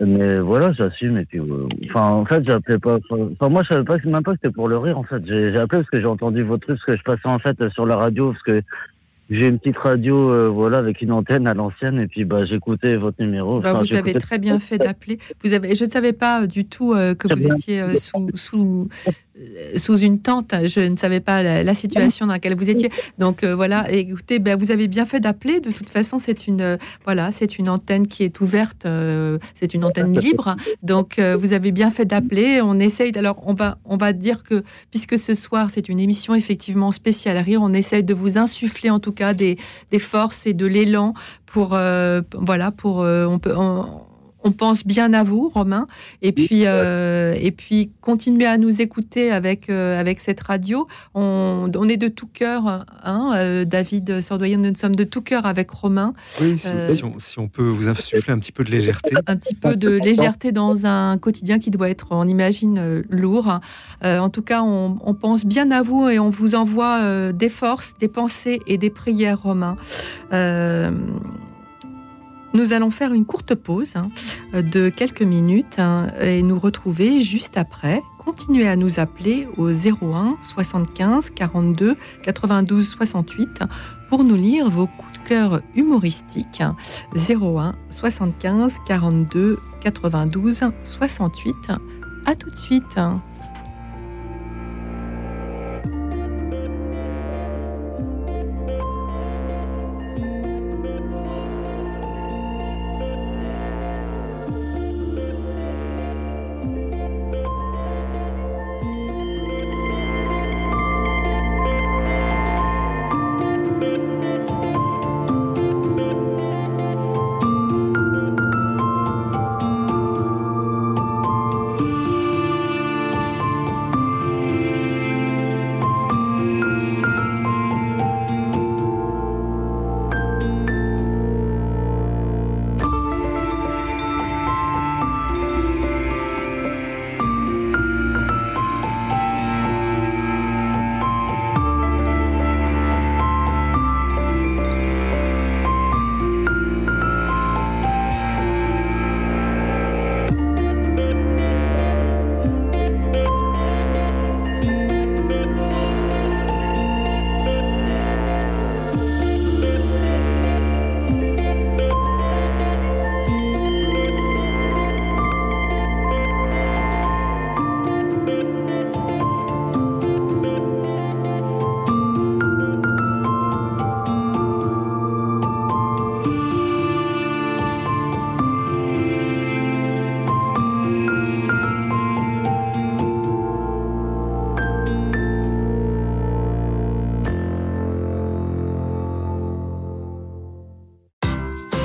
[0.00, 1.18] Mais voilà, j'assume.
[1.18, 2.98] Et puis, euh, enfin, en fait, j'appelais pas.
[3.10, 4.98] Enfin, moi, je savais pas, même pas que c'était pour le rire.
[4.98, 7.38] En fait, j'ai appelé parce que j'ai entendu votre truc, parce que je passais en
[7.38, 8.62] fait sur la radio, parce que
[9.30, 12.96] j'ai une petite radio, euh, voilà, avec une antenne à l'ancienne, et puis bah j'écoutais
[12.96, 13.60] votre numéro.
[13.60, 15.18] Bah, Enfin, vous avez très bien fait d'appeler.
[15.44, 17.54] Vous avez, je ne savais pas du tout euh, que vous bien.
[17.56, 19.10] étiez euh, sous, sous, euh,
[19.76, 20.54] sous une tente.
[20.64, 22.90] Je ne savais pas la, situation dans laquelle vous étiez.
[23.18, 25.60] Donc euh, voilà, écoutez, ben, vous avez bien fait d'appeler.
[25.60, 28.86] De toute façon, c'est une, euh, voilà, c'est une antenne qui est ouverte.
[28.86, 30.56] euh, c'est une antenne libre.
[30.82, 32.60] Donc euh, vous avez bien fait d'appeler.
[32.62, 33.12] On essaye.
[33.16, 37.36] Alors on va, on va dire que puisque ce soir c'est une émission effectivement spéciale
[37.36, 39.56] à rire, on essaye de vous insuffler en tout cas des,
[39.90, 41.14] des forces et de l'élan
[41.48, 43.54] pour, euh, voilà, pour, euh, on peut.
[44.44, 45.86] On pense bien à vous, Romain,
[46.22, 50.86] et puis euh, et puis continuez à nous écouter avec euh, avec cette radio.
[51.14, 55.44] On, on est de tout cœur, hein, euh, David Sordoyen, nous sommes de tout cœur
[55.46, 56.14] avec Romain.
[56.40, 59.14] Oui, si, Euh, si on, si on peut vous insuffler un petit peu de légèreté.
[59.26, 63.58] un petit peu de légèreté dans un quotidien qui doit être, on imagine, euh, lourd.
[64.04, 67.32] Euh, en tout cas, on, on pense bien à vous et on vous envoie euh,
[67.32, 69.76] des forces, des pensées et des prières, Romain.
[72.54, 74.08] Nous allons faire une courte pause hein,
[74.52, 78.02] de quelques minutes hein, et nous retrouver juste après.
[78.18, 83.60] Continuez à nous appeler au 01 75 42 92 68
[84.08, 86.62] pour nous lire vos coups de cœur humoristiques.
[87.14, 91.54] 01 75 42 92 68.
[92.26, 92.98] À tout de suite.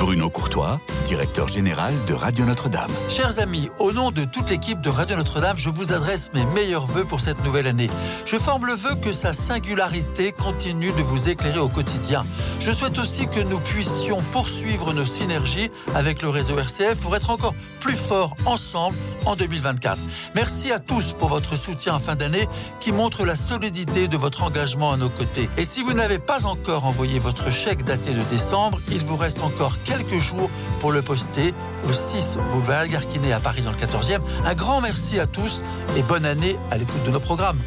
[0.04, 2.90] Bruno Courtois, directeur général de Radio Notre-Dame.
[3.08, 6.86] Chers amis, au nom de toute l'équipe de Radio Notre-Dame, je vous adresse mes meilleurs
[6.86, 7.88] voeux pour cette nouvelle année.
[8.24, 12.24] Je forme le vœu que sa singularité continue de vous éclairer au quotidien.
[12.60, 17.30] Je souhaite aussi que nous puissions poursuivre nos synergies avec le réseau RCF pour être
[17.30, 18.96] encore plus forts ensemble
[19.26, 19.98] en 2024.
[20.34, 22.48] Merci à tous pour votre soutien en fin d'année
[22.80, 25.50] qui montre la solidité de votre engagement à nos côtés.
[25.58, 29.42] Et si vous n'avez pas encore envoyé votre chèque daté de décembre, il vous reste
[29.42, 30.50] encore quelques jours
[30.80, 31.52] pour le poster
[31.88, 34.20] au 6 boulevard Garquinet à Paris dans le 14e.
[34.46, 35.60] Un grand merci à tous
[35.96, 37.58] et bonne année à l'écoute de nos programmes.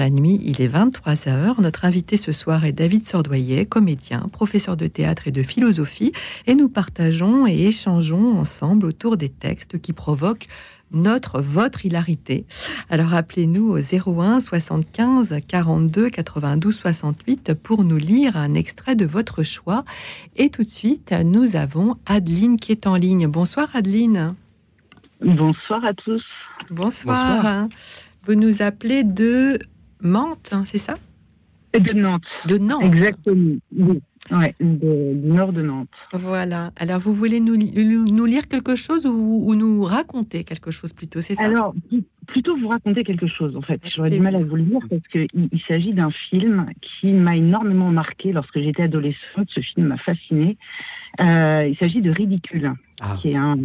[0.00, 1.60] La nuit, il est 23h.
[1.60, 6.12] Notre invité ce soir est David Sordoyer, comédien, professeur de théâtre et de philosophie,
[6.46, 10.46] et nous partageons et échangeons ensemble autour des textes qui provoquent
[10.90, 12.46] notre, votre hilarité.
[12.88, 19.42] Alors appelez-nous au 01 75 42 92 68 pour nous lire un extrait de votre
[19.42, 19.84] choix.
[20.34, 23.26] Et tout de suite, nous avons Adeline qui est en ligne.
[23.26, 24.34] Bonsoir Adeline.
[25.20, 26.24] Bonsoir à tous.
[26.70, 27.68] Bonsoir.
[28.26, 29.58] Vous nous appelez de
[30.02, 30.96] Mantes, hein, c'est ça?
[31.78, 32.24] De Nantes.
[32.46, 32.82] De Nantes.
[32.84, 33.56] Exactement.
[33.76, 34.00] Oui.
[34.30, 35.88] Ouais, de- du nord de Nantes.
[36.12, 36.72] Voilà.
[36.76, 41.20] Alors, vous voulez nous, nous lire quelque chose ou, ou nous raconter quelque chose plutôt,
[41.22, 41.44] c'est ça?
[41.46, 43.80] Alors, pl- plutôt vous raconter quelque chose, en fait.
[43.84, 47.36] J'aurais du mal à vous le dire parce qu'il il, s'agit d'un film qui m'a
[47.36, 49.48] énormément marqué lorsque j'étais adolescente.
[49.48, 50.58] Ce film m'a fasciné.
[51.20, 52.72] Euh, il s'agit de Ridicule,
[53.22, 53.58] qui est un, un-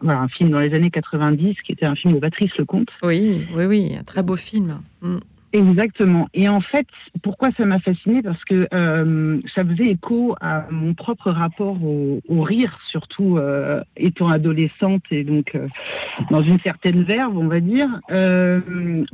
[0.00, 2.88] voilà, un film dans les années 90, qui était un film de Patrice Lecomte.
[3.02, 4.80] Oui, oui, oui, un très beau film.
[5.02, 5.18] Mm.
[5.54, 6.28] Exactement.
[6.34, 6.86] Et en fait,
[7.22, 12.20] pourquoi ça m'a fasciné Parce que euh, ça faisait écho à mon propre rapport au,
[12.28, 15.66] au rire, surtout euh, étant adolescente et donc euh,
[16.30, 18.60] dans une certaine verve, on va dire, euh,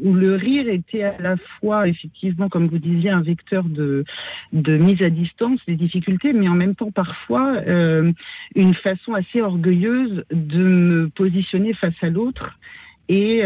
[0.02, 4.04] où le rire était à la fois, effectivement, comme vous disiez, un vecteur de,
[4.52, 8.10] de mise à distance des difficultés, mais en même temps parfois euh,
[8.56, 12.58] une façon assez orgueilleuse de me positionner face à l'autre
[13.08, 13.42] et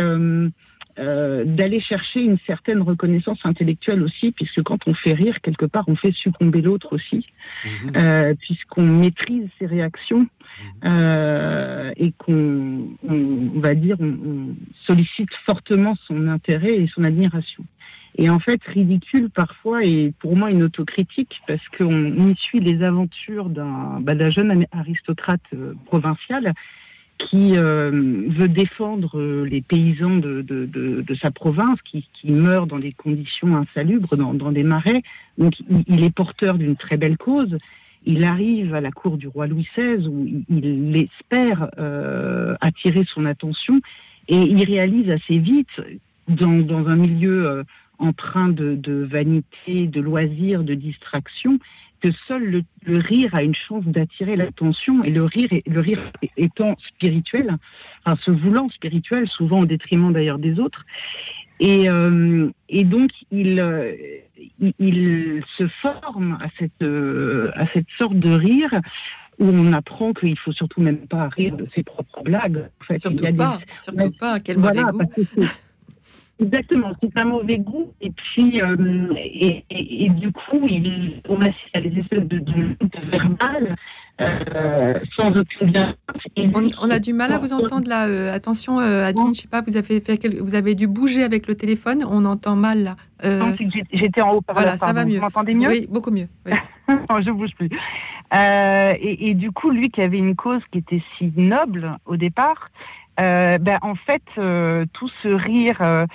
[0.98, 5.84] euh, d'aller chercher une certaine reconnaissance intellectuelle aussi, puisque quand on fait rire, quelque part,
[5.88, 7.26] on fait succomber l'autre aussi,
[7.96, 10.26] euh, puisqu'on maîtrise ses réactions
[10.84, 13.14] euh, et qu'on, on,
[13.54, 17.64] on va dire, on, on sollicite fortement son intérêt et son admiration.
[18.16, 22.82] Et en fait, ridicule parfois est pour moi une autocritique parce qu'on y suit les
[22.82, 25.44] aventures d'un, bah, d'un jeune aristocrate
[25.86, 26.54] provincial
[27.18, 27.90] qui euh,
[28.28, 34.52] veut défendre euh, les paysans de, sa province, qui, meurent dans des conditions insalubres, dans,
[34.52, 35.02] des marais.
[35.36, 35.54] Donc
[35.86, 37.58] il, est porteur d'une très belle cause.
[38.06, 43.26] Il arrive à la cour du roi Louis XVI où il, espère euh, attirer son
[43.26, 43.80] attention
[44.28, 45.80] et il réalise assez vite,
[46.28, 47.62] dans, un milieu euh,
[47.98, 51.58] empreint de, de vanité, de loisirs, de distraction,
[52.00, 56.00] que seul le, le rire a une chance d'attirer l'attention et le rire, le rire
[56.36, 57.56] étant spirituel,
[58.04, 60.84] enfin, se voulant spirituel, souvent au détriment d'ailleurs des autres.
[61.60, 63.92] Et, euh, et donc il, euh,
[64.60, 68.70] il, il se forme à cette, euh, à cette sorte de rire
[69.40, 72.68] où on apprend qu'il faut surtout même pas rire de ses propres blagues.
[72.80, 74.40] En fait, Surtout il y a des- pas, surtout pas.
[74.40, 75.04] Quel voilà, mauvais
[75.36, 75.44] goût.
[76.40, 77.92] Exactement, c'est un mauvais goût.
[78.00, 78.76] Et puis, euh,
[79.16, 83.74] et, et, et, du coup, il, on assiste à des espèces de, de, de verbales
[84.20, 85.72] euh, sans aucune.
[86.54, 88.06] On, on, a du mal à vous entendre là.
[88.06, 90.40] Euh, attention, Adeline, je sais pas, vous avez, fait quel...
[90.40, 92.04] vous avez dû bouger avec le téléphone.
[92.08, 92.96] On entend mal là.
[93.92, 95.16] J'étais en haut par Voilà, ça va mieux.
[95.16, 95.68] Vous m'entendez mieux?
[95.68, 96.28] Oui, beaucoup mieux.
[96.46, 96.52] Oui.
[97.20, 97.70] je bouge plus.
[98.32, 102.70] Et, et, du coup, lui qui avait une cause qui était si noble au départ,
[103.20, 106.06] euh, ben, en fait, euh, tout ce rire euh,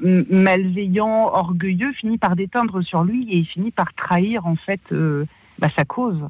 [0.00, 5.70] malveillant, orgueilleux, finit par déteindre sur lui et il finit par trahir en fait ben,
[5.76, 6.22] sa cause.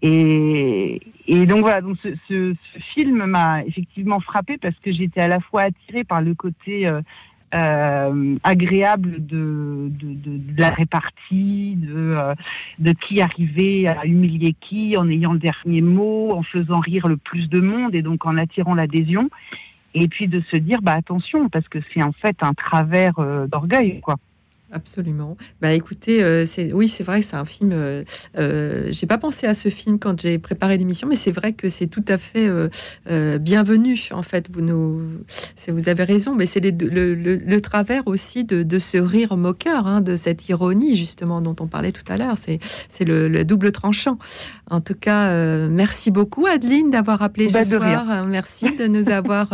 [0.00, 5.20] Et, et, donc voilà, donc ce, ce, ce film m'a effectivement frappé parce que j'étais
[5.20, 6.88] à la fois attirée par le côté
[7.54, 12.34] euh, agréable de, de, de, de, la répartie, de, euh,
[12.78, 17.16] de qui arrivait à humilier qui en ayant le dernier mot, en faisant rire le
[17.16, 19.30] plus de monde et donc en attirant l'adhésion.
[19.94, 23.46] Et puis de se dire, bah attention, parce que c'est en fait un travers euh,
[23.46, 24.16] d'orgueil, quoi.
[24.70, 25.38] Absolument.
[25.62, 27.70] Bah écoutez, euh, c'est oui, c'est vrai que c'est un film.
[27.72, 28.04] Euh,
[28.36, 31.70] euh, j'ai pas pensé à ce film quand j'ai préparé l'émission, mais c'est vrai que
[31.70, 32.68] c'est tout à fait euh,
[33.10, 34.08] euh, bienvenu.
[34.10, 35.00] En fait, vous nous,
[35.68, 39.86] vous avez raison, mais c'est le, le, le, travers aussi de, de, ce rire moqueur,
[39.86, 42.36] hein, de cette ironie justement dont on parlait tout à l'heure.
[42.44, 42.58] C'est
[42.90, 44.18] c'est le, le, double tranchant.
[44.70, 45.32] En tout cas,
[45.68, 48.26] merci beaucoup Adeline d'avoir appelé bah, ce soir.
[48.26, 49.48] Merci de nous avoir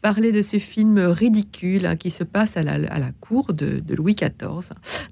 [0.00, 3.80] parlé de ce film ridicule hein, qui se passe à la, à la cour de,
[3.80, 4.59] de Louis XIV.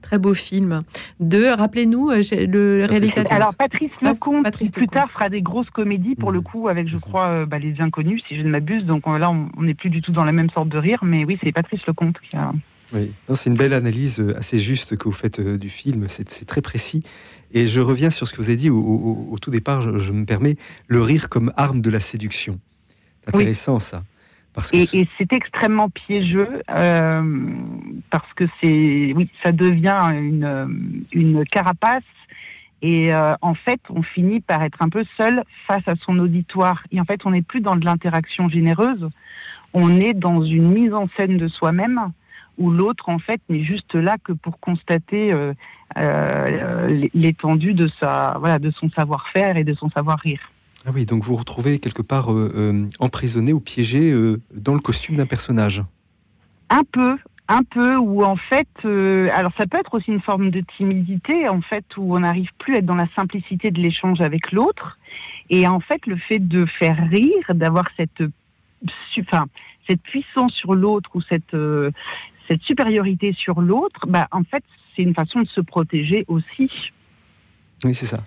[0.03, 0.83] Très beau film.
[1.21, 3.33] De, rappelez-nous, euh, le réalisateur.
[3.33, 4.95] Alors, Patrice Lecomte, Patrice plus Lecomte.
[4.95, 8.23] tard, fera des grosses comédies, pour le coup, avec, je crois, euh, bah, Les Inconnus,
[8.29, 8.85] si je ne m'abuse.
[8.85, 11.39] Donc là, on n'est plus du tout dans la même sorte de rire, mais oui,
[11.43, 12.53] c'est Patrice Lecomte qui a.
[12.95, 16.07] Oui, c'est une belle analyse euh, assez juste que vous faites du film.
[16.09, 17.03] C'est très précis.
[17.53, 19.99] Et je reviens sur ce que vous avez dit au, au, au tout départ, je,
[19.99, 22.59] je, me permets, le rire comme arme de la séduction.
[23.25, 23.81] C'est intéressant, oui.
[23.81, 24.03] ça.
[24.55, 27.53] Parce que et, et c'est extrêmement piégeux euh,
[28.11, 32.03] parce que c'est oui, ça devient une, une carapace
[32.81, 36.83] et euh, en fait, on finit par être un peu seul face à son auditoire.
[36.93, 39.09] Et en fait, on n'est plus dans de l'interaction généreuse,
[39.75, 42.13] on est dans une mise en scène de soi-même
[42.57, 45.53] où l'autre, en fait, n'est juste là que pour constater euh,
[45.97, 50.41] euh, l'étendue de sa voilà de son savoir-faire et de son savoir-rire.
[50.89, 54.73] Ah oui, donc vous vous retrouvez quelque part euh, euh, emprisonné ou piégé euh, dans
[54.73, 55.83] le costume d'un personnage.
[56.71, 60.51] Un peu, un peu, où en fait, euh, alors ça peut être aussi une forme
[60.51, 64.23] de timidité, en fait, où on n'arrive plus à être dans la simplicité de l'échange
[64.23, 64.99] avec l'autre.
[65.51, 68.23] Et en fait, le fait de faire rire, d'avoir cette,
[69.19, 69.45] enfin,
[69.87, 71.91] cette puissance sur l'autre ou cette, euh,
[72.49, 74.65] cette supériorité sur l'autre, bah, en fait,
[74.97, 76.93] c'est une façon de se protéger aussi.
[77.85, 78.25] Oui, c'est ça.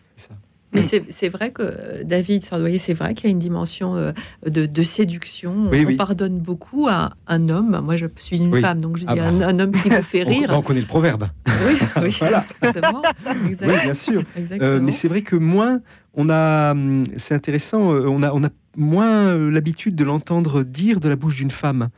[0.73, 4.13] Mais c'est vrai que David Sardoyer, c'est vrai qu'il y a une dimension euh,
[4.45, 5.67] de, de, séduction.
[5.69, 5.95] Oui, on oui.
[5.95, 7.81] pardonne beaucoup à un homme.
[7.83, 8.61] Moi, je suis une oui.
[8.61, 9.27] femme, donc je dis ah bah.
[9.27, 10.47] un, un, homme qui me fait rire.
[10.49, 11.27] On, on, connaît le proverbe.
[11.67, 12.43] Oui, oui voilà.
[12.61, 13.01] exactement.
[13.83, 14.23] bien sûr.
[14.61, 15.81] Euh, mais c'est vrai que moins
[16.13, 21.01] on a, hum, c'est intéressant, euh, on a, on a moins l'habitude de l'entendre dire
[21.01, 21.89] de la bouche d'une femme.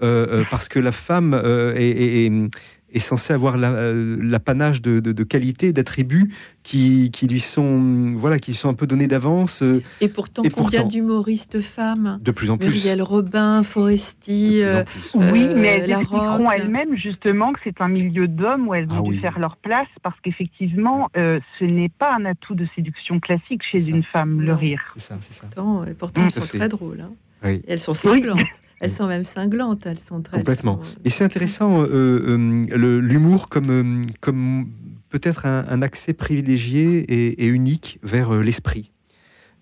[0.00, 2.50] Euh, parce que la femme est, est, est
[2.92, 6.32] est censé avoir l'apanage la, de, de, de qualités, d'attributs
[6.62, 9.62] qui, qui, lui sont voilà qui sont un peu donnés d'avance.
[10.00, 12.68] Et pourtant, et combien d'humoristes femmes De plus en plus.
[12.68, 14.84] Muriel Robin, Foresti, euh,
[15.14, 19.02] oui, mais elles expliqueront elles-mêmes justement que c'est un milieu d'hommes où elles ont ah,
[19.02, 19.18] dû oui.
[19.18, 23.88] faire leur place parce qu'effectivement, euh, ce n'est pas un atout de séduction classique chez
[23.88, 24.82] une femme, le rire.
[24.96, 25.46] C'est ça, c'est ça.
[25.46, 26.24] Pourtant, et pourtant Mmh.
[26.24, 27.00] elles sont très drôles.
[27.00, 27.12] Hein.
[27.44, 27.62] Oui.
[27.68, 28.40] Elles sont cinglantes.
[28.80, 30.38] Elles sont même cinglantes, elles sont très.
[30.38, 30.82] Complètement.
[30.82, 31.00] Sont...
[31.04, 31.86] Et c'est intéressant, euh,
[32.28, 34.68] euh, l'humour comme, euh, comme
[35.08, 38.92] peut-être un, un, accès privilégié et, et unique vers euh, l'esprit.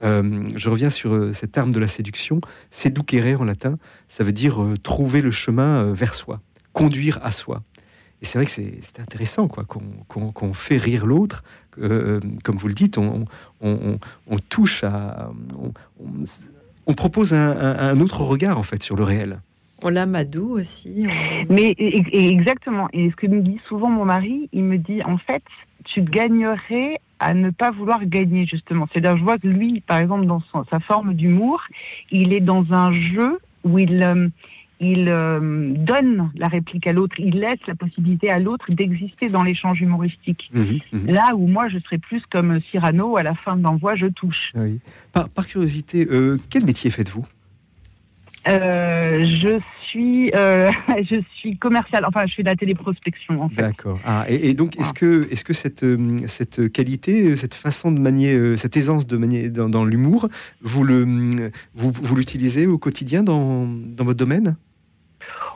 [0.02, 2.40] Euh, je reviens sur euh, cette arme de la séduction.
[2.70, 6.42] Seducere en latin, ça veut dire euh, trouver le chemin vers soi,
[6.74, 7.62] conduire à soi.
[8.22, 11.42] Et c'est vrai que c'est intéressant, quoi, qu'on qu qu fait rire l'autre.
[11.78, 13.26] Euh, comme vous le dites, on,
[13.60, 15.30] on, on touche à.
[16.86, 19.40] On propose un, un, un, autre regard en fait sur le réel.
[19.82, 21.06] On l'amadou aussi.
[21.06, 21.52] On...
[21.52, 22.88] Mais et, et exactement.
[22.92, 25.42] Et ce que me dit souvent mon mari, il me dit en fait,
[25.84, 28.86] tu gagnerais à ne pas vouloir gagner justement.
[28.92, 31.62] C'est-à-dire, je vois que lui, par exemple, dans son, sa forme d'humour,
[32.10, 34.28] il est dans un jeu où il euh,
[34.80, 39.42] il euh, donne la réplique à l'autre, il laisse la possibilité à l'autre d'exister dans
[39.42, 40.50] l'échange humoristique.
[40.52, 40.60] Mmh,
[40.92, 41.06] mmh.
[41.08, 44.52] Là où moi, je serais plus comme Cyrano, à la fin de l'envoi, je touche.
[44.54, 44.80] Oui.
[45.12, 47.24] Par, par, curiosité, euh, quel métier faites-vous?
[48.48, 49.58] Euh, je
[49.88, 52.04] suis, je suis commercial.
[52.04, 53.42] Enfin, je fais de la téléprospection.
[53.42, 53.62] En fait.
[53.62, 53.98] D'accord.
[54.04, 55.86] Ah, et, et, donc, est-ce que, est-ce que cette,
[56.28, 60.28] cette qualité, cette façon de manier, cette aisance de manier dans, dans l'humour,
[60.60, 64.56] vous le, vous, vous l'utilisez au quotidien dans, dans votre domaine?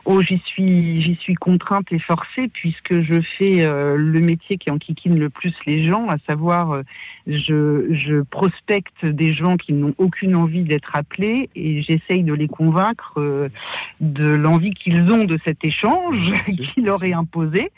[0.05, 4.71] Oh, j'y suis, j'y suis contrainte et forcée puisque je fais euh, le métier qui
[4.71, 6.83] enquiquine le plus les gens, à savoir, euh,
[7.27, 12.47] je, je, prospecte des gens qui n'ont aucune envie d'être appelés et j'essaye de les
[12.47, 13.49] convaincre euh,
[13.99, 17.71] de l'envie qu'ils ont de cet échange qui leur est imposé.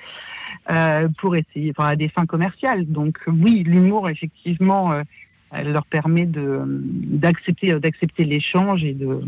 [1.18, 2.86] pour essayer, enfin, à des fins commerciales.
[2.86, 4.94] Donc oui, l'humour effectivement
[5.52, 9.22] elle leur permet de d'accepter d'accepter l'échange et de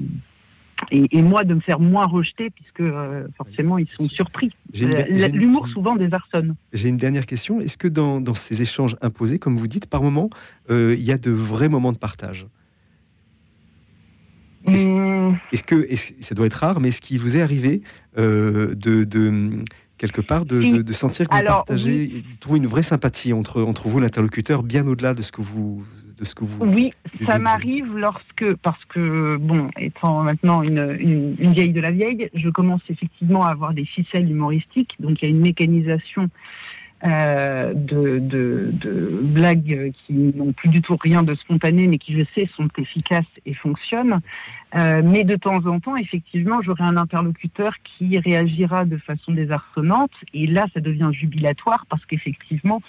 [0.92, 4.52] et, moi de me faire moins rejeter puisque euh, forcément ils sont surpris.
[4.74, 6.56] L'humour souvent désarçonne.
[6.74, 7.60] J'ai une dernière question.
[7.62, 10.30] Est-ce que dans, dans, ces échanges imposés, comme vous dites, par moment,
[10.70, 12.48] euh, il y a de vrais moments de partage?
[14.68, 15.38] Est-ce hmm.
[15.66, 15.88] que
[16.22, 17.82] ça doit être rare, mais est-ce qu'il vous est arrivé
[18.18, 19.64] euh, de, de,
[19.98, 24.00] quelque part de, de, sentir que vous partagez, trouver une vraie sympathie entre, entre vous,
[24.00, 25.86] l'interlocuteur, bien au-delà de ce que vous
[26.18, 26.58] de ce que vous.
[26.66, 26.94] Oui,
[27.26, 32.50] ça m'arrive lorsque, parce que, bon, étant maintenant une, une, vieille de la vieille, je
[32.50, 36.30] commence effectivement à avoir des ficelles humoristiques, donc il y a une mécanisation.
[37.04, 42.18] Euh, de, de, de, blagues qui n'ont plus du tout rien de spontané, mais qui,
[42.18, 44.22] je sais, sont efficaces et fonctionnent.
[44.76, 50.14] Euh, mais de temps en temps, effectivement, j'aurai un interlocuteur qui réagira de façon désarçonnante,
[50.34, 52.82] et là, ça devient jubilatoire parce qu'effectivement,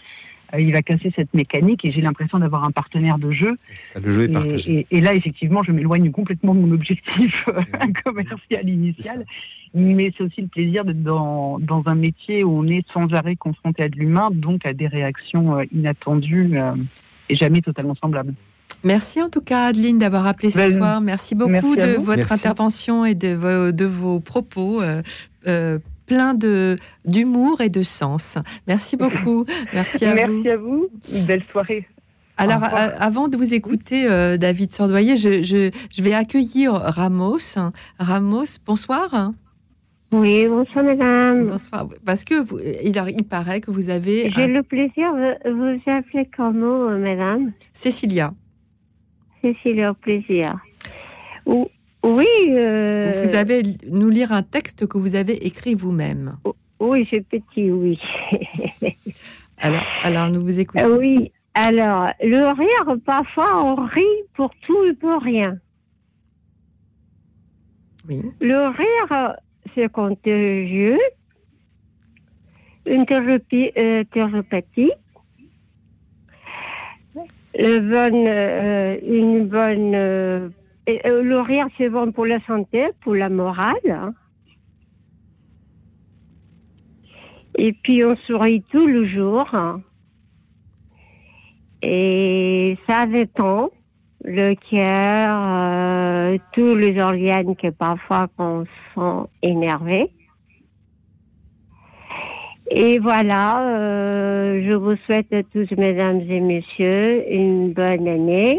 [0.59, 3.57] il va casser cette mécanique et j'ai l'impression d'avoir un partenaire de jeu.
[4.01, 4.87] le jeu est partagé.
[4.91, 7.63] Et, là, effectivement, je m'éloigne complètement de mon objectif euh,
[8.05, 9.27] commercial initial.
[9.75, 13.37] Mais c'est aussi le plaisir d'être dans, dans, un métier où on est sans arrêt
[13.37, 16.59] confronté à de l'humain, donc à des réactions euh, inattendues
[17.29, 18.35] et jamais totalement semblables.
[18.85, 21.01] Merci en tout cas, Adeline, d'avoir appelé ce ben, soir.
[21.01, 24.81] Merci beaucoup de votre intervention et de vos, de vos propos
[26.07, 28.39] plein de d'humour et de sens.
[28.67, 29.45] Merci beaucoup.
[29.73, 30.33] Merci à vous.
[30.33, 30.89] Merci à vous.
[31.15, 31.87] Une belle soirée.
[32.39, 32.63] Alors,
[33.01, 37.57] avant de vous écouter, euh, David Sordoyer, je, je, vais accueillir Ramos.
[37.99, 39.33] Ramos, bonsoir.
[40.13, 41.49] Oui, bonsoir, madame.
[41.49, 41.89] Bonsoir.
[42.05, 44.31] Parce que vous, il, il, paraît que vous avez.
[44.31, 47.53] J'ai le plaisir de vous appeler comment, euh, madame?
[47.75, 48.33] Cécilia.
[49.43, 50.59] Cécilia, au plaisir.
[51.47, 51.69] Ou,
[52.07, 52.27] oui.
[52.51, 56.37] Euh, vous avez nous lire un texte que vous avez écrit vous-même.
[56.79, 58.01] Oui, c'est petit, oui.
[59.59, 60.85] alors, alors, nous vous écoutons.
[60.85, 61.33] Euh, oui.
[61.55, 64.05] Alors, le rire, parfois, on rit
[64.35, 65.59] pour tout et pour rien.
[68.09, 68.23] Oui.
[68.41, 69.37] Le rire,
[69.75, 70.99] c'est contagieux.
[72.87, 74.05] Une thérapie, euh.
[77.59, 78.29] Le bonne,
[79.03, 80.53] une bonne
[80.89, 83.75] euh, le rire, c'est bon pour la santé, pour la morale.
[83.89, 84.15] Hein.
[87.59, 89.47] Et puis, on sourit tout le jour.
[89.53, 89.83] Hein.
[91.83, 93.71] Et ça détend
[94.25, 98.65] le cœur, euh, tous les organes que parfois on
[98.95, 100.11] sent énervés.
[102.73, 108.59] Et voilà, euh, je vous souhaite à tous, mesdames et messieurs, une bonne année.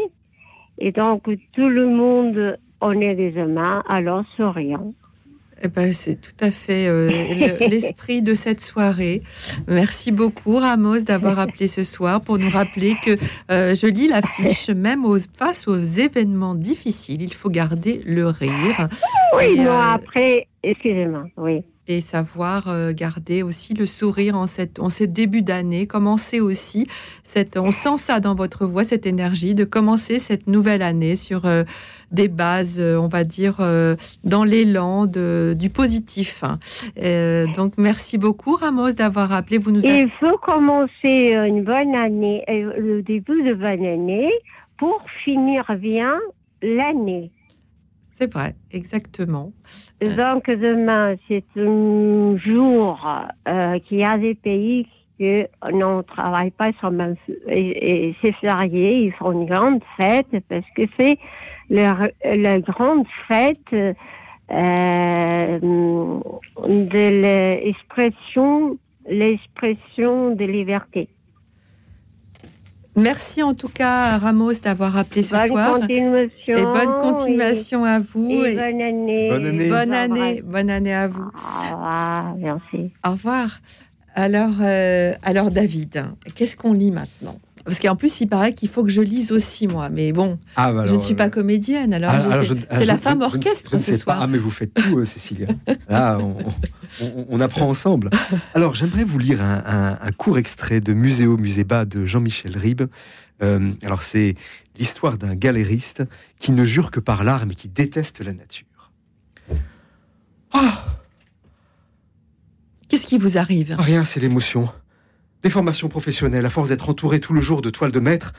[0.80, 1.24] Et donc,
[1.54, 4.94] tout le monde, on est des humains, alors souriant.
[5.64, 7.10] Eh ben, c'est tout à fait euh,
[7.68, 9.24] l'esprit de cette soirée.
[9.68, 13.18] Merci beaucoup, Ramos, d'avoir appelé ce soir pour nous rappeler que
[13.49, 18.88] euh, je lis l'affiche, même aux, face aux événements difficiles, il faut garder le rire.
[19.36, 24.80] Oui, non, euh, après, excusez-moi, oui et savoir euh, garder aussi le sourire en, cette,
[24.80, 26.88] en ce début d'année, commencer aussi,
[27.24, 31.46] cette, on sent ça dans votre voix, cette énergie de commencer cette nouvelle année sur
[31.46, 31.64] euh,
[32.12, 33.58] des bases, euh, on va dire,
[34.24, 36.44] dans l'élan du positif.
[37.56, 39.58] donc merci beaucoup Ramos d'avoir appelé.
[39.58, 44.32] Vous nous Il faut commencer une bonne année, le début de bonne année
[44.78, 46.20] pour finir bien
[46.62, 47.32] l'année.
[48.19, 49.52] C'est vrai, exactement.
[50.03, 50.15] Euh.
[50.15, 53.07] Donc demain, c'est un jour
[53.48, 54.88] euh, qui a des pays
[55.19, 57.15] qui ne travaillent pas, sur même,
[57.48, 61.19] et, c'est férié, ils font une grande fête parce que c'est
[61.69, 63.76] leur, la grande fête
[64.52, 71.07] euh, de l'expression, l'expression de liberté.
[72.98, 75.80] Merci en tout cas, Ramos, d'avoir appelé ce soir.
[75.80, 78.44] Continuation, et bonne continuation à vous.
[78.44, 79.30] Et, bonne année.
[79.30, 79.69] Bonne année.
[79.69, 81.22] Bonne année, bonne année à vous.
[81.22, 82.91] Au revoir, merci.
[83.06, 83.60] Au revoir.
[84.15, 87.38] Alors, euh, alors David, qu'est-ce qu'on lit maintenant?
[87.68, 89.89] Parce qu'en plus, il paraît qu'il faut que je lise aussi, moi.
[89.89, 91.94] Mais bon, ah, bah je ne suis pas comédienne.
[91.94, 92.41] Alors, ah,
[92.72, 94.22] c'est la femme orchestre ce soir.
[94.22, 95.48] ah, mais vous faites tout, euh, Cécilia.
[95.89, 96.18] Là,
[97.30, 98.10] on, apprend ensemble.
[98.53, 102.84] Alors, j'aimerais vous lire un, court extrait de Muséo Muséba de Jean-Michel Ribes.
[103.44, 104.35] Euh, alors, c'est
[104.80, 106.03] l'histoire d'un galériste
[106.39, 108.91] qui ne jure que par l'art, mais qui déteste la nature.
[110.53, 110.85] Ah
[112.88, 113.76] Qu'est-ce qui vous arrive?
[113.77, 114.69] Rien, c'est l'émotion.
[115.48, 118.34] Des formations professionnelles, à force d'être entouré tout le jour de toiles de maître,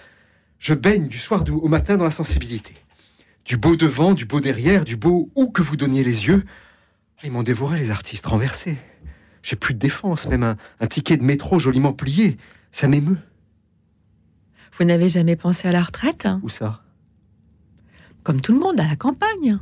[0.59, 2.75] je baigne du soir au matin dans la sensibilité.
[3.47, 6.45] Du beau devant, du beau derrière, du beau où que vous donniez les yeux.
[7.25, 8.77] Ils m'ont dévoré les artistes renversés.
[9.43, 12.37] J'ai plus de défense, même un, un ticket de métro joliment plié.
[12.73, 13.17] Ça m'émeut.
[14.79, 16.83] Vous n'avez jamais pensé à la retraite Où ça?
[18.23, 19.59] Comme tout le monde, à la campagne.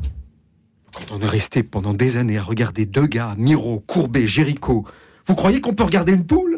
[0.93, 4.85] Quand on est resté pendant des années à regarder deux gars, Miro, Courbet, Géricault,
[5.27, 6.56] vous croyez qu'on peut regarder une poule?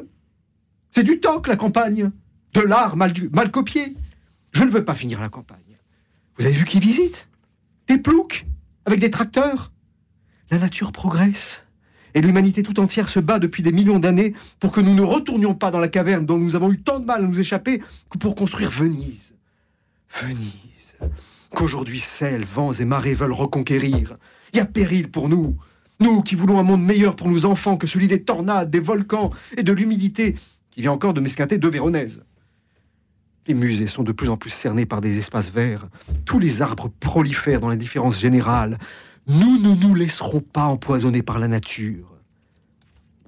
[0.91, 2.11] C'est du toc, la campagne.
[2.55, 3.13] De l'art mal,
[3.51, 3.95] copié.
[4.53, 5.59] Je ne veux pas finir la campagne.
[6.39, 7.29] Vous avez vu qui visite?
[7.89, 8.47] Des ploucs
[8.87, 9.73] Avec des tracteurs?
[10.51, 11.67] La nature progresse.
[12.15, 15.55] Et l'humanité tout entière se bat depuis des millions d'années pour que nous ne retournions
[15.55, 18.19] pas dans la caverne dont nous avons eu tant de mal à nous échapper que
[18.19, 19.35] pour construire Venise.
[20.23, 20.97] Venise,
[21.51, 24.17] qu'aujourd'hui sel, vents et marées veulent reconquérir.
[24.53, 25.59] Il y a péril pour nous.
[26.01, 29.31] Nous qui voulons un monde meilleur pour nos enfants que celui des tornades, des volcans
[29.57, 30.37] et de l'humidité
[30.79, 32.23] qui vient encore de m'esquinter deux Véronèses.
[33.49, 35.89] Les musées sont de plus en plus cernés par des espaces verts.
[36.25, 38.79] Tous les arbres prolifèrent dans l'indifférence générale.
[39.27, 42.15] Nous ne nous laisserons pas empoisonner par la nature.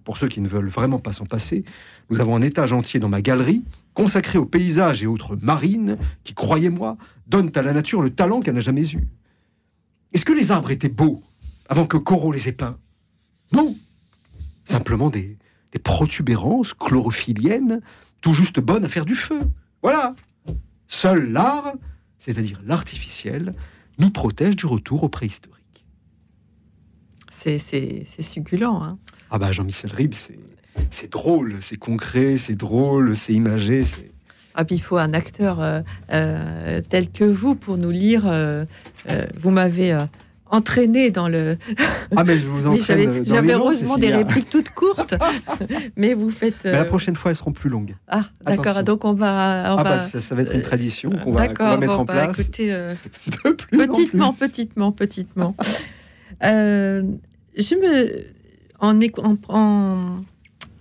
[0.05, 1.65] Pour ceux qui ne veulent vraiment pas s'en passer,
[2.09, 3.65] nous avons un étage entier dans ma galerie
[3.95, 8.55] consacré aux paysages et autres marines qui, croyez-moi, donnent à la nature le talent qu'elle
[8.55, 9.09] n'a jamais eu.
[10.13, 11.21] Est-ce que les arbres étaient beaux
[11.69, 12.79] avant que Corot les ait peints?
[13.51, 13.77] Non.
[14.65, 15.37] Simplement des,
[15.73, 17.81] des protubérances chlorophylliennes,
[18.21, 19.41] tout juste bonnes à faire du feu.
[19.83, 20.15] Voilà.
[20.87, 21.75] Seul l'art,
[22.19, 23.55] c'est-à-dire l'artificiel,
[23.99, 25.57] nous protège du retour au préhistorique.
[27.31, 27.59] C'est
[28.21, 28.83] succulent.
[28.83, 28.99] Hein.
[29.31, 30.15] Ah bah Jean-Michel Ribes,
[30.91, 33.85] c'est, drôle, c'est concret, c'est drôle, c'est imagé.
[33.85, 34.11] C'est...
[34.55, 35.81] Ah, puis il faut un acteur euh,
[36.13, 38.25] euh, tel que vous pour nous lire.
[38.27, 38.67] euh,
[39.41, 39.97] vous m'avez
[40.53, 41.57] euh, entraîné dans le.
[42.17, 45.15] Ah mais je vous entraîne J'avais heureusement des répliques toutes courtes,
[45.97, 46.65] mais vous faites.
[46.65, 47.95] Mais la euh, prochaine fois, elles seront plus longues.
[48.09, 48.83] Ah, d'accord.
[48.83, 49.73] Donc on va.
[49.75, 49.83] On ah va...
[49.83, 52.05] bah ça, ça va être une euh, tradition qu'on va, qu'on va mettre bon, en
[52.05, 52.41] bah, place.
[52.41, 52.95] écoutez, euh,
[53.45, 54.49] de plus en petitement, plus.
[54.49, 55.57] petitement, petitement.
[56.43, 57.03] Euh,
[57.57, 58.25] je me,
[58.81, 58.99] en,
[59.49, 60.21] en,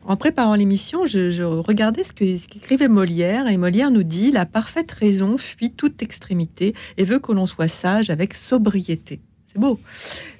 [0.05, 4.91] en, préparant l'émission, je, je regardais ce qu'écrivait Molière, et Molière nous dit la parfaite
[4.91, 9.21] raison fuit toute extrémité et veut que l'on soit sage avec sobriété.
[9.51, 9.79] C'est beau,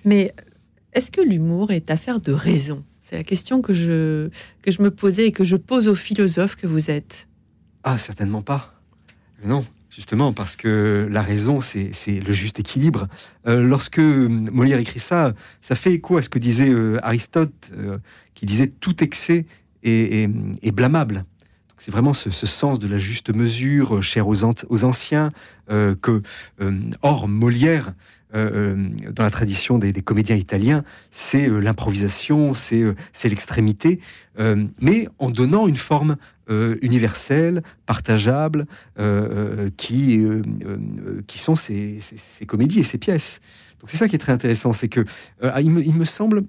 [0.06, 0.34] mais
[0.94, 2.84] est-ce que l'humour est affaire de raison?
[3.02, 4.30] C'est la question que je
[4.61, 7.27] que je me posais et que je pose aux philosophes que vous êtes.
[7.84, 8.76] Ah, certainement pas.
[9.44, 13.07] Non, justement, parce que la raison, c'est le juste équilibre.
[13.48, 17.98] Euh, lorsque Molière écrit ça, ça fait écho à ce que disait euh, Aristote, euh,
[18.36, 19.45] qui disait tout excès
[19.81, 20.30] est, est-
[20.61, 21.26] est blâmable.
[21.77, 25.31] C'est vraiment ce, sens de la juste mesure, cher aux, aux anciens,
[25.69, 26.22] que,
[27.02, 27.94] hors Molière,
[28.34, 32.94] dans la tradition des, des comédiens italiens, c'est euh, l'improvisation, c'est euh,
[33.26, 34.00] l'extrémité,
[34.40, 36.16] euh, mais en donnant une forme
[36.50, 38.66] euh, universelle, partageable,
[39.00, 43.40] euh, euh, qui, euh, euh, qui sont ces, ces- ces comédies et ces pièces.
[43.80, 45.06] Donc c'est ça qui est très intéressant, c'est que
[45.44, 46.44] euh, il, me, il me semble,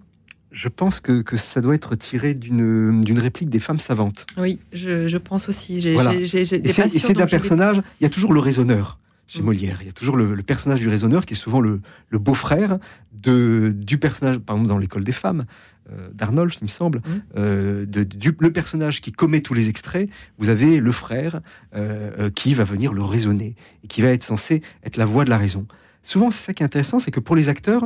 [0.53, 4.27] je pense que, que ça doit être tiré d'une réplique des femmes savantes.
[4.37, 5.81] Oui, je, je pense aussi.
[5.81, 6.13] J'ai Voilà.
[6.15, 8.99] Et c'est d'un personnage, il y a toujours le raisonneur.
[9.31, 9.79] Chez Molière.
[9.81, 12.79] Il y a toujours le, le personnage du raisonneur qui est souvent le, le beau-frère
[13.13, 15.45] de- du personnage, par exemple dans l'école des femmes,
[15.93, 17.03] euh, d'Arnold, il me semble, Mm.
[17.37, 20.09] euh, de, du, le personnage qui commet tous les extraits,
[20.39, 21.41] vous avez le frère
[21.75, 23.55] euh, euh, qui va venir le raisonner
[23.85, 25.67] et qui va être censé être la voix de la raison.
[26.03, 27.85] Souvent, c'est ça qui est intéressant, c'est que pour les acteurs,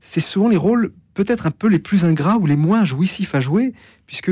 [0.00, 3.40] c'est souvent les rôles peut-être un peu les plus ingrats ou les moins jouissifs à
[3.40, 3.72] jouer,
[4.06, 4.30] puisque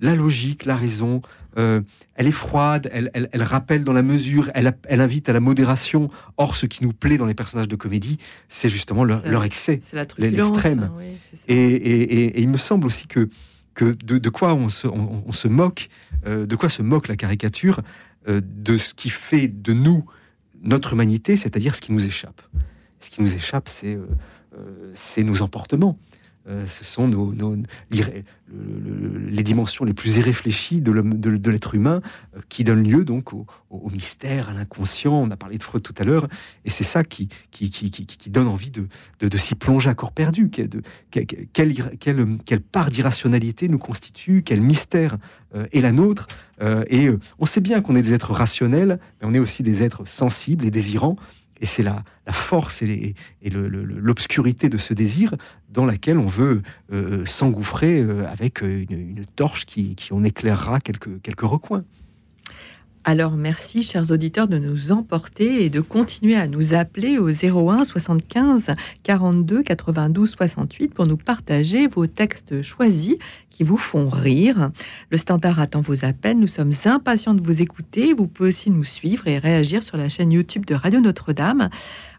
[0.00, 1.22] la logique, la raison,
[1.58, 1.80] euh,
[2.14, 6.10] elle est froide, elle, elle- elle rappelle dans la mesure, elle, invite à la modération.
[6.36, 8.18] Or, ce qui nous plaît dans les personnages de comédie,
[8.50, 9.80] c'est justement leur, leur excès,
[10.52, 10.78] l'extrême.
[10.84, 11.16] hein, oui.
[11.48, 13.30] Et, et- et- et il me semble aussi que,
[13.74, 15.88] que de, de quoi on se, on, on se moque,
[16.26, 17.80] euh, de quoi se moque la caricature,
[18.28, 20.04] euh, de ce qui fait de nous
[20.62, 22.42] notre humanité, c'est-à-dire ce qui nous échappe.
[23.00, 23.68] Ce qui nous échappe,
[24.94, 25.98] c'est nos emportements.
[26.48, 27.34] Euh, ce sont nos,
[28.52, 32.02] les dimensions les plus irréfléchies de l'être humain
[32.36, 33.46] euh, qui donnent lieu donc au,
[33.90, 35.12] mystère, à l'inconscient.
[35.12, 36.28] On a parlé de Freud tout à l'heure,
[36.64, 37.28] et c'est ça qui,
[38.28, 40.50] donne envie de, s'y plonger à corps perdu.
[41.10, 45.16] Quelle, part d'irrationalité nous constitue, quel mystère
[45.54, 46.28] euh, est la nôtre.
[46.88, 50.08] Et on sait bien qu'on est des êtres rationnels, mais on est aussi des êtres
[50.08, 51.16] sensibles et désirants.
[51.60, 55.34] Et c'est la, la force et, l'obscurité de ce désir
[55.68, 56.62] dans laquelle on veut
[56.92, 61.84] euh, s'engouffrer euh, avec une, une torche qui, qui en éclairera quelques, quelques recoins.
[63.08, 67.84] Alors merci, chers auditeurs, de nous emporter et de continuer à nous appeler au 01
[67.84, 68.72] 75
[69.04, 73.14] 42 92 68 pour nous partager vos textes choisis
[73.48, 74.72] qui vous font rire.
[75.12, 76.36] Le standard attend vos appels.
[76.36, 78.12] Nous sommes impatients de vous écouter.
[78.12, 81.70] Vous pouvez aussi nous suivre et réagir sur la chaîne YouTube de Radio Notre-Dame.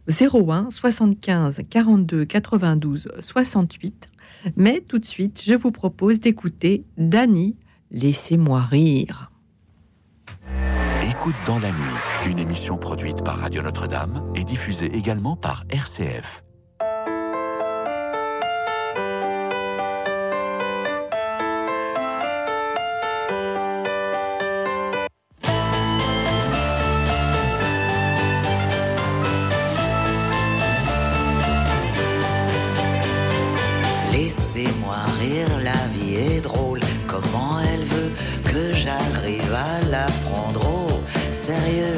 [0.09, 4.07] 01 75 42 92 68.
[4.55, 7.57] Mais tout de suite, je vous propose d'écouter Dany,
[7.91, 9.31] Laissez-moi rire.
[11.03, 16.43] Écoute dans la nuit, une émission produite par Radio Notre-Dame et diffusée également par RCF.
[34.11, 35.06] Laissez-moi
[39.97, 40.87] la prendre au
[41.33, 41.97] sérieux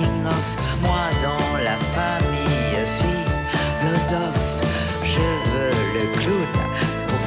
[0.00, 4.60] Moi dans la famille philosophe,
[5.04, 6.46] je veux le clown
[7.06, 7.20] pour.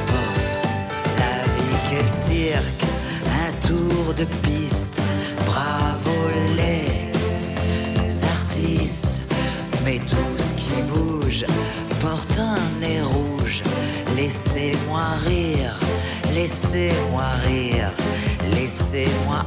[1.16, 2.84] La vie, quel cirque,
[3.24, 5.00] un tour de piste.
[5.46, 9.22] Bravo les artistes,
[9.86, 11.46] mais tout ce qui bouge
[12.00, 13.62] porte un nez rouge.
[14.14, 15.74] Laissez-moi rire,
[16.34, 17.92] laissez-moi rire,
[18.52, 19.42] laissez-moi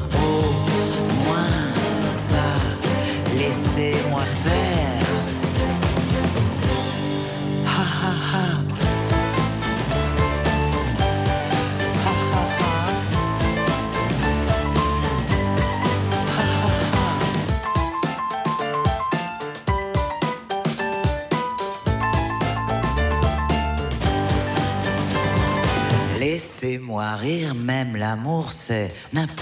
[27.83, 29.40] même l'amour c'est n'importe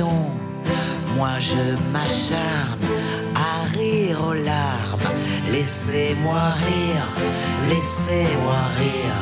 [0.00, 2.80] Moi je m'acharne
[3.34, 5.08] à rire aux larmes.
[5.50, 7.06] Laissez-moi rire,
[7.68, 9.18] laissez-moi rire,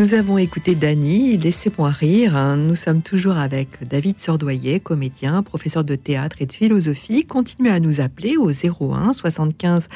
[0.00, 2.56] Nous avons écouté Dany, Laissez-moi rire.
[2.56, 7.26] Nous sommes toujours avec David Sordoyer, comédien, professeur de théâtre et de philosophie.
[7.26, 9.90] Continuez à nous appeler au 01 75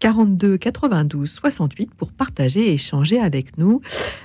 [0.00, 3.80] 42 92 68 pour partager et échanger avec nous.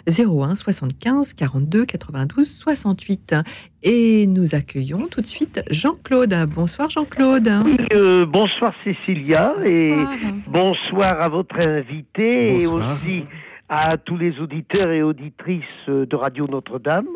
[0.07, 3.35] 01 75 42 92 68.
[3.83, 6.35] Et nous accueillons tout de suite Jean-Claude.
[6.55, 7.51] Bonsoir Jean-Claude.
[7.93, 10.17] Euh, bonsoir Cécilia et Bonsoir.
[10.47, 12.97] bonsoir à votre invité et Bonsoir.
[13.03, 13.25] aussi
[13.69, 17.07] à tous les auditeurs et auditrices euh, de Radio Notre-Dame.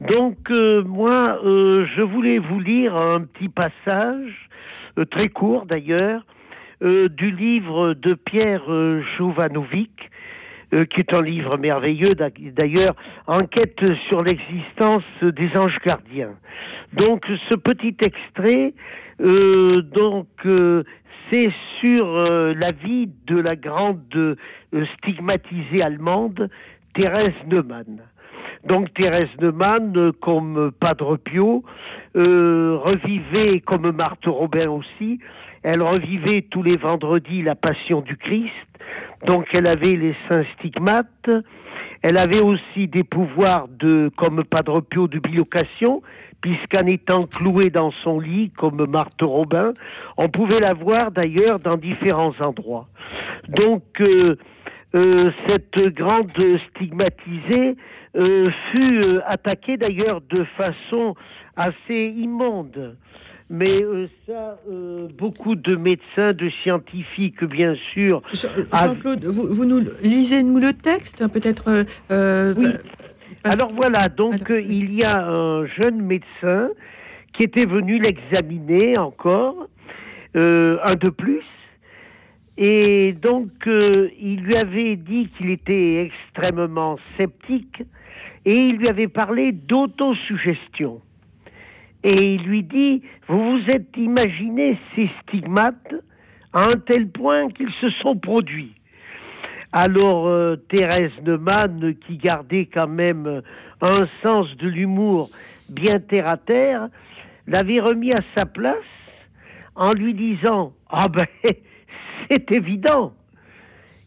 [0.00, 4.48] Donc euh, moi, euh, je voulais vous lire un petit passage,
[5.10, 6.24] très court d'ailleurs,
[6.80, 8.64] du livre de Pierre
[9.16, 10.10] Jovanovic,
[10.70, 12.94] qui est un livre merveilleux d'a- d'ailleurs,
[13.26, 16.34] enquête sur l'existence des anges gardiens.
[16.92, 18.74] Donc ce petit extrait,
[19.18, 20.28] donc
[21.30, 24.36] c'est sur euh, la vie de la grande euh,
[24.98, 26.50] stigmatisée allemande
[26.94, 28.02] Thérèse Neumann.
[28.64, 31.64] Donc Thérèse Neumann, euh, comme Padre Pio,
[32.14, 35.18] revivait, comme Marthe Robin aussi,
[35.62, 38.52] elle revivait tous les vendredis la Passion du Christ.
[39.26, 41.30] Donc elle avait les saints stigmates.
[42.02, 43.66] Elle avait aussi des pouvoirs
[44.16, 46.02] comme Padre Pio de bilocation,
[46.44, 49.72] puisqu'en étant clouée dans son lit, comme Marthe Robin,
[50.18, 52.86] on pouvait la voir d'ailleurs dans différents endroits.
[53.48, 54.36] Donc euh,
[54.94, 56.30] euh, cette grande
[56.68, 57.76] stigmatisée
[58.16, 61.14] euh, fut attaquée d'ailleurs de façon
[61.56, 62.94] assez immonde.
[63.48, 68.20] Mais euh, ça, euh, beaucoup de médecins, de scientifiques, bien sûr.
[68.74, 72.68] Jean-Claude, vous, vous nous lisez-nous le texte, peut-être euh, Oui.
[73.46, 76.70] Alors voilà, donc euh, il y a un jeune médecin
[77.34, 79.68] qui était venu l'examiner encore,
[80.34, 81.44] euh, un de plus,
[82.56, 87.82] et donc euh, il lui avait dit qu'il était extrêmement sceptique,
[88.46, 91.02] et il lui avait parlé d'autosuggestion.
[92.02, 95.94] Et il lui dit, vous vous êtes imaginé ces stigmates
[96.54, 98.74] à un tel point qu'ils se sont produits.
[99.76, 103.40] Alors euh, Thérèse Neumann, qui gardait quand même euh,
[103.80, 105.30] un sens de l'humour
[105.68, 106.88] bien terre à terre,
[107.48, 108.76] l'avait remis à sa place
[109.74, 111.26] en lui disant Ah ben,
[112.30, 113.14] c'est évident.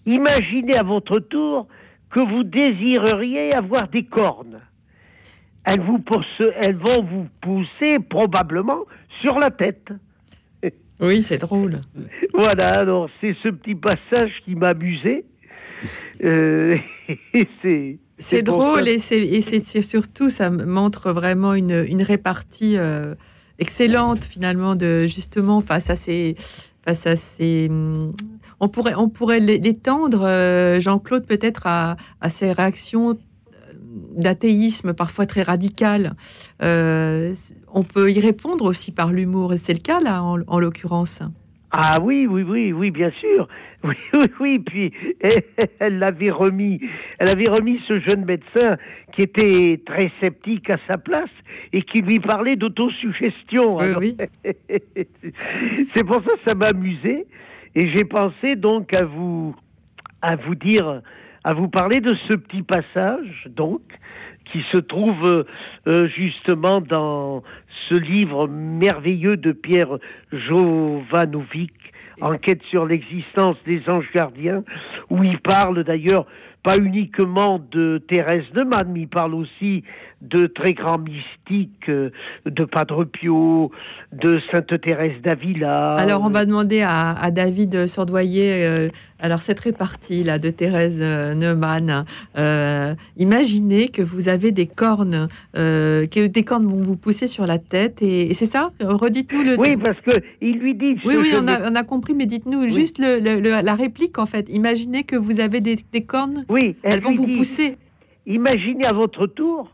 [0.05, 1.67] Imaginez à votre tour
[2.11, 4.61] que vous désireriez avoir des cornes.
[5.65, 8.85] Elles, vous poussent- elles vont vous pousser probablement
[9.19, 9.89] sur la tête.
[11.01, 11.81] Oui, c'est drôle.
[12.33, 15.25] Voilà, alors c'est ce petit passage qui m'amusait.
[16.23, 16.77] Euh,
[18.19, 23.13] c'est drôle ça- et c'est surtout, ça montre vraiment une, une répartie euh,
[23.59, 26.35] excellente finalement de justement face à ces
[26.85, 28.13] face à ces hum,
[28.59, 33.17] on pourrait on pourrait l'é- l'étendre euh, Jean-Claude peut-être à, à ces réactions
[34.15, 36.15] d'athéisme parfois très radicales.
[36.61, 40.39] Euh, c- on peut y répondre aussi par l'humour et c'est le cas là en,
[40.47, 41.21] en l'occurrence.
[41.71, 43.47] Ah oui, oui, oui, oui, bien sûr.
[43.83, 44.59] Oui, oui, oui.
[44.59, 44.91] Puis
[45.79, 46.81] elle l'avait remis,
[47.19, 48.75] elle avait remis ce jeune médecin
[49.13, 51.29] qui était très sceptique à sa place
[51.73, 53.77] et qui lui parlait d'autosuggestion.
[53.77, 54.01] Alors,
[55.95, 57.27] C'est pour ça que ça m'a amusé
[57.75, 59.55] et j'ai pensé donc à vous,
[60.23, 61.03] à vous dire,
[61.43, 63.81] à vous parler de ce petit passage donc
[64.51, 65.43] qui se trouve euh,
[65.87, 67.43] euh, justement dans
[67.89, 69.97] ce livre merveilleux de Pierre
[70.31, 71.73] Jovanovic,
[72.19, 74.63] Enquête sur l'existence des anges gardiens,
[75.11, 76.25] où il parle d'ailleurs
[76.63, 79.83] pas uniquement de Thérèse Neumann, mais il parle aussi
[80.21, 82.09] de très grands mystiques, euh,
[82.45, 83.71] de Padre Pio,
[84.11, 85.93] de Sainte Thérèse d'Avila.
[85.93, 88.89] Alors, on va demander à, à David Sordoyer, euh,
[89.19, 92.05] alors cette répartie là de Thérèse euh, Neumann,
[92.37, 97.45] euh, imaginez que vous avez des cornes, euh, que des cornes vont vous pousser sur
[97.45, 98.71] la tête, et, et c'est ça?
[98.81, 99.59] Redites-nous le.
[99.59, 100.95] Oui, parce que il lui dit.
[101.05, 104.17] Oui, oui, on a, on a compris, mais dites-nous juste le- le- le- la réplique
[104.17, 104.49] en fait.
[104.49, 106.45] Imaginez que vous avez des, des cornes.
[106.49, 107.77] Oui, elles vont vous dit, pousser.
[108.25, 109.71] Imaginez à votre tour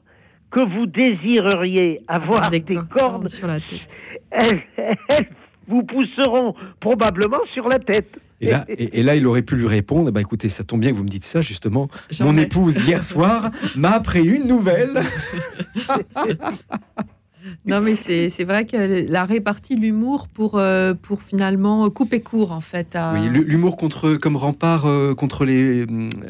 [0.54, 3.82] que vous désireriez avoir des, cornes sur la tête.
[4.30, 4.62] Elles,
[5.10, 5.28] elles
[5.68, 8.16] vous pousseront probablement sur la tête.
[8.40, 10.92] Et là, et, et là, il aurait pu lui répondre bah, écoutez, ça tombe bien
[10.92, 11.88] que vous me dites ça, justement.
[12.22, 15.02] Mon épouse, hier soir, m'a appris une nouvelle.
[17.66, 22.54] Non, mais c'est c'est vrai que la répartie, l'humour pour, euh, pour finalement couper court
[22.54, 22.96] en fait.
[22.96, 25.86] à- Oui, l'hu- l'humour contre, comme rempart euh, contre les,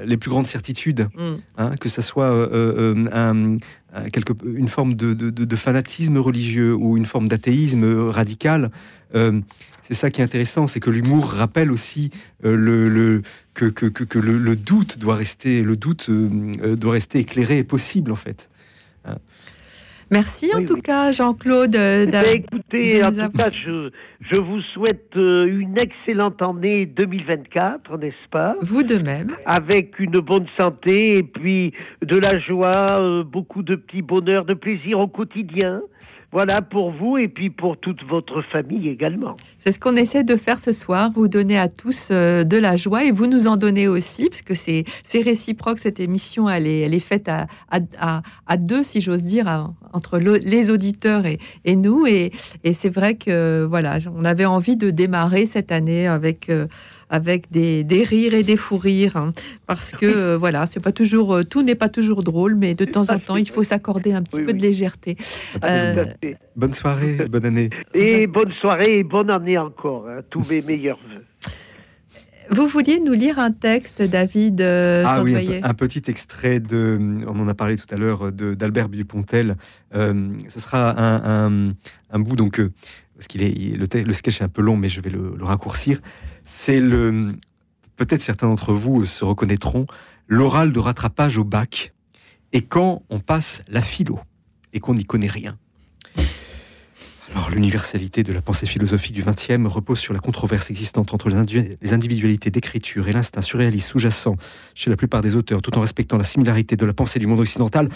[0.06, 1.08] les plus grandes certitudes.
[1.16, 1.34] Mm.
[1.58, 2.48] Hein, que ça soit euh,
[2.96, 3.58] euh, un-
[4.12, 8.72] quelque, une forme de, de- de- fanatisme religieux ou une forme d'athéisme euh, radical.
[9.16, 9.40] euh,
[9.86, 12.10] c'est ça qui est intéressant, c'est que l'humour rappelle aussi
[12.46, 13.22] euh, le, le-
[13.54, 16.30] que, que- que- le, doute doit rester, le doute euh,
[16.64, 18.50] euh, doit rester éclairé et possible en fait.
[20.14, 21.76] Merci en tout cas, Jean-Claude.
[21.76, 23.90] euh, Eh bien, écoutez, en tout cas, je,
[24.32, 28.56] je vous souhaite euh, une excellente année 2024, n'est-ce pas?
[28.62, 29.36] Vous de même.
[29.46, 31.74] Avec une bonne santé et puis
[32.04, 35.82] de la joie, euh, beaucoup de petits bonheurs, de plaisir au quotidien.
[36.34, 39.38] Voilà pour vous et puis pour toute votre famille également.
[39.60, 42.76] C'est ce qu'on essaie de faire ce soir, vous donner à tous euh, de la
[42.76, 44.84] joie et vous nous en donnez aussi, parce que c'est
[45.22, 49.72] réciproque, cette émission, elle est, elle est faite à, à, à- deux, si j'ose dire,
[49.94, 52.08] entre le- les auditeurs et, et nous.
[52.08, 52.32] Et,
[52.64, 56.50] et c'est vrai que voilà, on avait envie de démarrer cette année avec...
[56.50, 56.66] euh,
[57.14, 59.34] avec des, des rires et des fous rires, hein,
[59.68, 62.86] parce que euh, voilà, c'est pas toujours euh, tout n'est pas toujours drôle, mais de
[62.86, 65.16] temps en temps, il faut s'accorder un petit peu de légèreté.
[65.64, 66.06] Euh,
[66.56, 67.70] Bonne soirée, bonne année.
[67.94, 70.08] Et bonne soirée et bonne année encore.
[70.10, 70.22] hein.
[70.32, 71.24] Tous mes meilleurs voeux.
[72.50, 77.40] Vous vouliez nous lire un texte, David euh, Ah oui, un, petit extrait de, on
[77.40, 79.56] en a parlé tout à l'heure, de- d'Albert Dupontel.
[79.96, 81.74] Euh, ce sera un, un-
[82.12, 82.72] un bout, donc, euh,
[83.16, 85.46] parce qu'il est, il- le, sketch est un peu long, mais je vais le, le
[85.46, 86.02] raccourcir.
[86.46, 87.36] C'est le,
[87.96, 89.86] peut-être certains d'entre vous se reconnaîtront,
[90.28, 91.94] l'oral de rattrapage au bac.
[92.52, 94.20] Et quand on passe la philo
[94.74, 95.58] et qu'on n'y connaît rien.
[97.32, 101.94] Alors, l'universalité de la pensée philosophique du XXe repose sur la controverse existante entre les,
[101.94, 104.36] individualités d'écriture et l'instinct surréaliste sous-jacent
[104.76, 107.40] chez la plupart des auteurs, tout en respectant la similarité de la pensée du monde
[107.40, 107.90] occidental.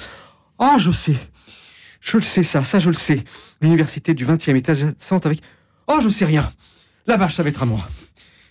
[0.57, 1.15] Ah, je sais
[2.01, 3.23] Je le sais, ça, ça, je le sais.
[3.61, 5.41] L'université du XXe est adjacente avec.
[5.87, 6.51] Oh, je sais rien
[7.05, 7.87] La vache, ça va être à moi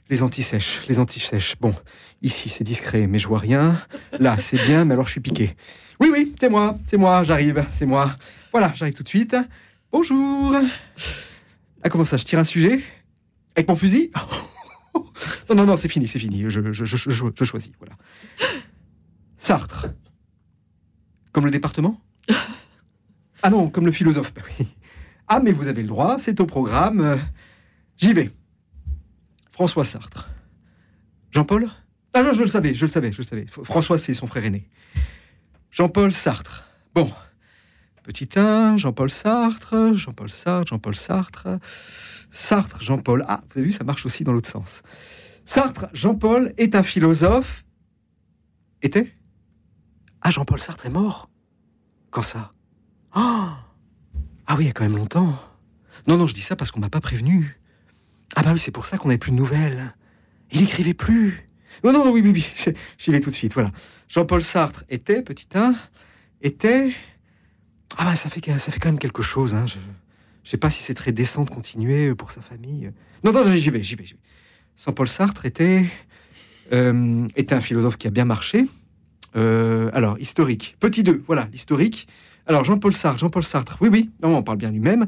[0.09, 1.57] les antisèches, les antisèches.
[1.61, 1.75] Bon,
[2.23, 3.81] ici c'est discret, mais je vois rien.
[4.19, 5.57] Là, c'est bien, mais alors je suis piqué.
[6.01, 8.15] Oui, oui, c'est moi, c'est moi, j'arrive, c'est moi.
[8.53, 9.37] Voilà, j'arrive tout de suite.
[9.93, 10.55] Bonjour.
[11.83, 12.81] Ah, comment ça, je tire un sujet
[13.55, 14.11] Avec mon fusil
[15.51, 16.45] Non, non, non, c'est fini, c'est fini.
[16.49, 17.95] Je, je, je, je- choisis, voilà.
[19.37, 19.89] Sartre.
[21.33, 22.01] Comme le département
[23.43, 24.33] Ah non, comme le philosophe.
[24.35, 24.43] bah.
[25.29, 27.19] Ah, mais vous avez le droit, c'est au programme.
[27.99, 28.31] J'y vais.
[29.57, 30.29] François Sartre.
[31.31, 31.71] Jean-Paul?
[32.13, 33.47] Ah non, je le savais, je le savais, je le savais.
[33.65, 34.69] François, c'est son frère aîné.
[35.71, 36.67] Jean-Paul Sartre.
[36.95, 37.11] Bon.
[38.03, 41.49] Petit 1, Jean-Paul Sartre, Jean-Paul Sartre, Jean-Paul Sartre.
[42.31, 43.25] Sartre, Jean-Paul.
[43.29, 44.83] Ah, vous avez vu, ça marche aussi dans l'autre sens.
[45.47, 47.65] Sartre, Jean-Paul est un philosophe.
[48.83, 49.11] Était?
[50.21, 51.31] Ah, Jean-Paul Sartre est mort
[52.11, 52.53] Quand ça?
[53.13, 53.57] Ah
[54.47, 55.41] Ah oui, il y a quand même longtemps.
[56.07, 57.56] Non, non, je dis ça parce qu'on m'a pas prévenu.
[58.35, 59.95] Ah bah oui, c'est pour ça qu'on n'avait plus de nouvelles.
[60.53, 61.49] Il écrivait plus.
[61.85, 63.71] Non, non, non, oui, oui, oui, j'y- vais tout de suite, voilà.
[64.09, 65.75] Jean-Paul Sartre était, petit 1,
[66.43, 66.93] était...
[67.99, 69.65] Ah bah ça fait, ça fait quand même quelque chose, hein.
[69.67, 69.79] Je,
[70.45, 72.91] je sais pas si c'est très décent de continuer pour sa famille.
[73.25, 74.21] Non, non, j'y vais, j'y vais, j'y vais.
[74.85, 75.87] Jean-Paul Sartre était,
[76.73, 78.67] euh, était un philosophe qui a bien marché.
[79.35, 80.77] Euh, alors, historique.
[80.81, 82.07] Petit 2, voilà, historique.
[82.47, 85.07] Alors, Jean-Paul Sartre, Jean-Paul Sartre, oui, oui, non, on parle bien du même.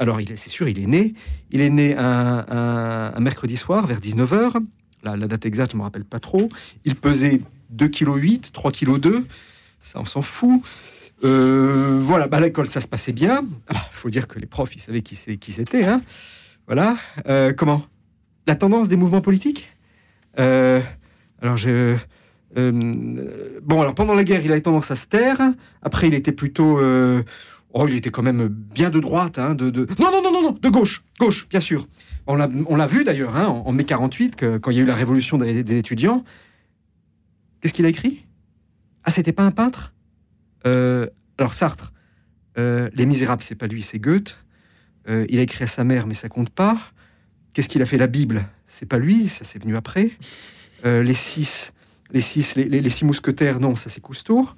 [0.00, 1.12] Alors, c'est sûr, il est né.
[1.50, 4.64] Il est né un, mercredi soir vers 19h.
[5.02, 6.48] La, la date exacte, je ne me rappelle pas trop.
[6.86, 7.42] Il pesait
[7.76, 8.08] 2,8 kg,
[8.50, 9.24] 3,2 kg.
[9.82, 10.62] Ça, on s'en fout.
[11.22, 13.44] Euh, voilà, bah, à l'école, ça se passait bien.
[13.70, 15.84] Il faut dire que les profs, ils savaient qui, c'était.
[15.84, 16.00] Hein.
[16.66, 16.96] Voilà.
[17.28, 17.82] Euh, comment?
[18.46, 19.68] La tendance des mouvements politiques?
[20.38, 20.80] Euh,
[21.42, 21.58] Alors,
[22.56, 25.40] bon, alors pendant la guerre, il avait tendance à se taire.
[25.82, 26.80] Après, il était plutôt.
[27.72, 29.38] Oh, il était quand même bien de droite.
[29.38, 29.86] Hein, de, de...
[29.98, 31.02] Non, non, non, non, non, de gauche.
[31.18, 31.88] Gauche, bien sûr.
[32.26, 34.94] On l'a, vu d'ailleurs hein, en, mai 48, que, quand il y a eu la
[34.94, 36.24] révolution des, des étudiants.
[37.60, 38.24] Qu'est-ce qu'il a écrit?
[39.04, 39.92] Ah, c'était pas un peintre?
[40.66, 41.06] Euh,
[41.38, 41.92] Alors, Sartre.
[42.58, 44.38] euh, Les Misérables, c'est pas lui, c'est Goethe.
[45.08, 46.78] Euh, il a écrit à sa mère, mais ça compte pas.
[47.52, 47.96] Qu'est-ce qu'il a fait?
[47.98, 50.10] La Bible, c'est pas lui, ça c'est venu après.
[50.84, 51.72] Les six,
[52.12, 54.48] les six, les, les- six mousquetaires, non, ça c'est Cousteau.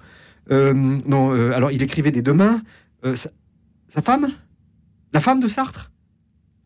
[0.50, 2.60] Non, alors il écrivait des deux mains.
[3.04, 4.32] Euh, sa, femme?
[5.12, 5.90] La femme de Sartre?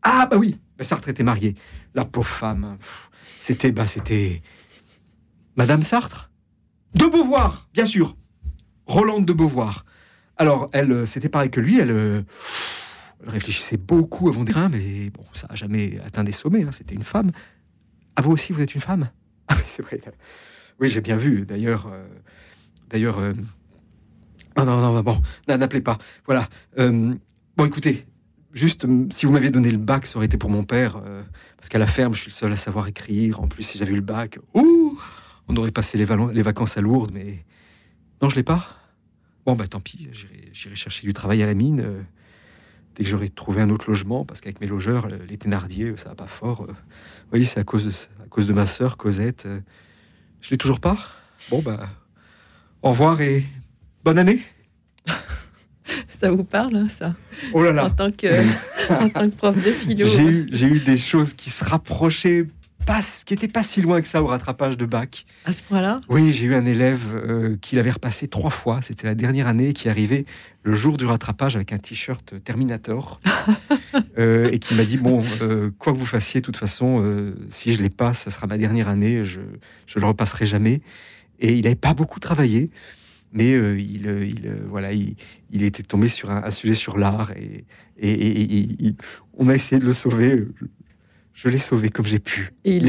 [0.03, 1.55] Ah bah oui, bah, Sartre était marié.
[1.95, 3.09] La pauvre femme, pff,
[3.39, 4.41] c'était, bah c'était
[5.55, 6.31] Madame Sartre
[6.93, 8.15] De Beauvoir, bien sûr.
[8.85, 9.85] Rolande de Beauvoir.
[10.37, 11.91] Alors elle, euh, c'était pareil que lui, elle.
[11.91, 12.21] euh,
[13.23, 16.63] elle réfléchissait beaucoup avant des reins, mais bon, ça n'a jamais atteint des sommets.
[16.63, 17.31] hein, C'était une femme.
[18.15, 19.09] Ah, vous aussi, vous êtes une femme?
[19.47, 19.99] Ah oui, c'est vrai.
[20.79, 21.45] Oui, j'ai bien vu.
[21.45, 21.91] D'ailleurs,
[24.65, 25.97] non, non, non, bon, n'a- n'appelez pas.
[26.25, 26.47] Voilà.
[26.79, 27.13] Euh,
[27.55, 28.05] bon, écoutez,
[28.53, 31.23] juste, hum, si vous m'aviez donné le bac, ça aurait été pour mon père, euh,
[31.57, 33.39] parce qu'à la ferme, je suis le seul à savoir écrire.
[33.41, 34.97] En plus, si j'avais eu le bac, ouh,
[35.47, 37.45] on aurait passé les, vacances à Lourdes, mais
[38.21, 38.65] non, je l'ai pas.
[39.45, 40.09] Bon, bah tant pis,
[40.51, 41.81] j'irai chercher du travail à la mine.
[41.81, 42.01] euh,
[42.95, 46.09] dès que j'aurai trouvé un autre logement, parce qu'avec mes logeurs, euh, les Thénardier, ça
[46.09, 46.63] va pas fort.
[46.63, 46.67] euh.
[46.67, 47.91] Vous voyez, c'est à cause de,
[48.23, 49.45] à cause de ma sœur, Cosette.
[49.45, 49.59] euh.
[50.41, 50.97] Je l'ai toujours pas.
[51.51, 51.89] Bon, bah,
[52.81, 53.45] au revoir et
[54.03, 54.41] bonne année.
[56.09, 57.15] Ça vous parle, hein, ça?
[57.53, 57.85] Oh là là.
[57.85, 58.27] En tant que,
[58.89, 60.07] en tant que prof de philo.
[60.07, 62.47] J'ai eu, des choses qui se rapprochaient
[62.85, 65.25] pas, qui était pas si loin que ça au rattrapage de bac.
[65.45, 66.01] À ce point-là?
[66.09, 68.81] Oui, j'ai eu un élève euh, qui l'avait repassé trois fois.
[68.81, 70.25] C'était la dernière année qui arrivait
[70.63, 73.21] le jour du rattrapage avec un t-shirt Terminator
[74.17, 77.03] euh, et qui m'a dit bon, euh, quoi que vous fassiez, de toute façon,
[77.49, 79.23] si je les passe, ça sera ma dernière année.
[79.23, 79.41] Je
[79.85, 80.81] je le repasserai jamais.
[81.39, 82.71] Et il n'avait pas beaucoup travaillé,
[83.33, 85.15] mais euh, il, euh, il, euh, voilà, il,
[85.51, 87.65] il était tombé sur un, un sujet sur l'art et,
[87.99, 88.95] et, et- et- il-
[89.37, 90.45] on a essayé de le sauver.
[91.33, 92.51] Je l'ai sauvé comme j'ai pu.
[92.65, 92.87] Et il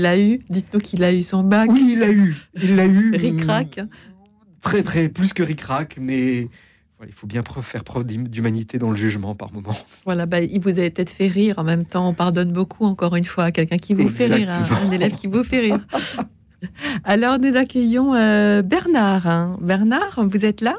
[0.00, 0.38] l'a eu.
[0.48, 1.68] Dites-nous qu'il a eu son bac.
[1.70, 2.34] Oui, il l'a eu.
[2.54, 3.10] Il l'a eu.
[3.14, 3.80] Ric-rac.
[4.62, 6.48] Très, très, plus que ric-rac, mais
[7.06, 9.76] il faut bien faire preuve d'hum- d'humanité dans le jugement par moment.
[10.06, 12.08] Voilà, bah, il vous avait peut-être fait rire en même temps.
[12.08, 14.88] On pardonne beaucoup, encore une fois, à quelqu'un qui vous fait rire, hein, Exactement.
[14.88, 15.86] un élève qui vous fait rire.
[17.04, 19.26] Alors, nous accueillons euh, Bernard.
[19.26, 19.56] hein.
[19.60, 20.74] Bernard, vous êtes là?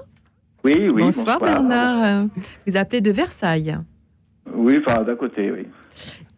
[0.63, 1.01] Oui, oui.
[1.03, 2.27] bonsoir, Bernard.
[2.67, 3.77] Vous appelez de Versailles.
[4.53, 5.65] Oui, enfin, d'un côté, oui.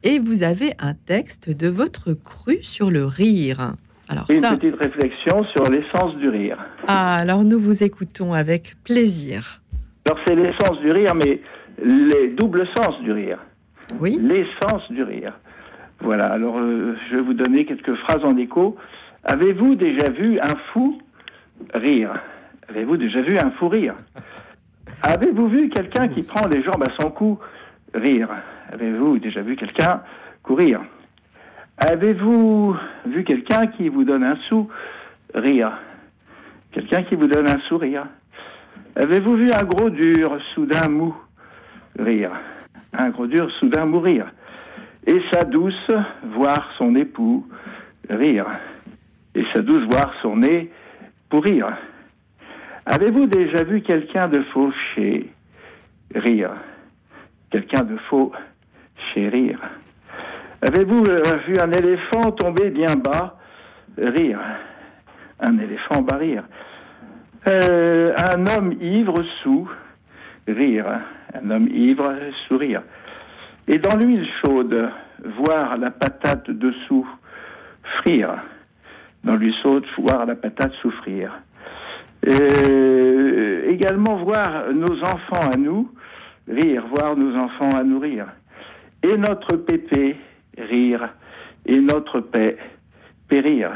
[0.03, 3.73] Et vous avez un texte de votre cru sur le rire.
[4.09, 6.57] Alors Oui, ça, Une petite réflexion sur l'essence du rire.
[6.87, 9.61] ah, alors nous vous écoutons avec plaisir.
[10.05, 11.41] Alors, c'est l'essence du rire, mais
[11.83, 13.39] les doubles sens du rire.
[13.99, 14.19] Oui.
[14.21, 15.33] L'essence du rire.
[16.01, 18.75] Voilà, alors euh, je vais vous donner quelques phrases en écho.
[19.23, 20.99] Avez-vous déjà vu un fou
[21.73, 22.19] rire?
[22.67, 23.95] Avez-vous déjà vu un fou rire?
[25.01, 27.39] Avez-vous vu quelqu'un qui prend les jambes à son cou
[27.93, 28.29] rire?
[28.71, 30.01] Avez-vous déjà vu quelqu'un
[30.43, 30.81] courir?
[31.77, 32.75] Avez-vous
[33.05, 34.67] vu quelqu'un qui vous donne un sou
[35.33, 35.71] rire?
[36.73, 38.07] Quelqu'un qui vous donne un sourire
[38.95, 41.15] Avez-vous vu un gros dur soudain mou
[41.97, 42.31] rire?
[42.93, 44.25] Un gros dur soudain mourir
[45.05, 45.91] Et sa douce
[46.23, 47.47] voir son époux
[48.09, 48.47] rire
[49.35, 50.71] Et sa douce voir son nez
[51.29, 51.75] pourrir
[52.85, 55.29] Avez-vous déjà vu quelqu'un de fauché
[56.13, 56.51] rire?
[57.49, 58.31] Quelqu'un de faux
[59.13, 59.59] chérir
[60.61, 63.37] Avez-vous euh, vu un éléphant tomber bien bas?
[63.97, 64.39] Rire.
[65.39, 66.43] Un éléphant bas rire.
[67.47, 69.69] Euh, Un homme ivre sous
[70.47, 70.85] rire.
[71.33, 72.13] Un homme ivre
[72.47, 72.83] sourire
[73.67, 74.89] Et dans l'huile chaude,
[75.23, 77.07] voir la patate dessous
[77.83, 78.35] frire
[79.23, 81.31] Dans l'huile chaude, voir la patate souffrir
[82.27, 85.91] euh, également voir nos enfants à nous
[86.47, 88.27] rire, voir nos enfants à nourrir.
[89.01, 90.17] Et notre pépé
[90.57, 91.09] rire,
[91.65, 92.57] et notre paix
[93.27, 93.71] périr.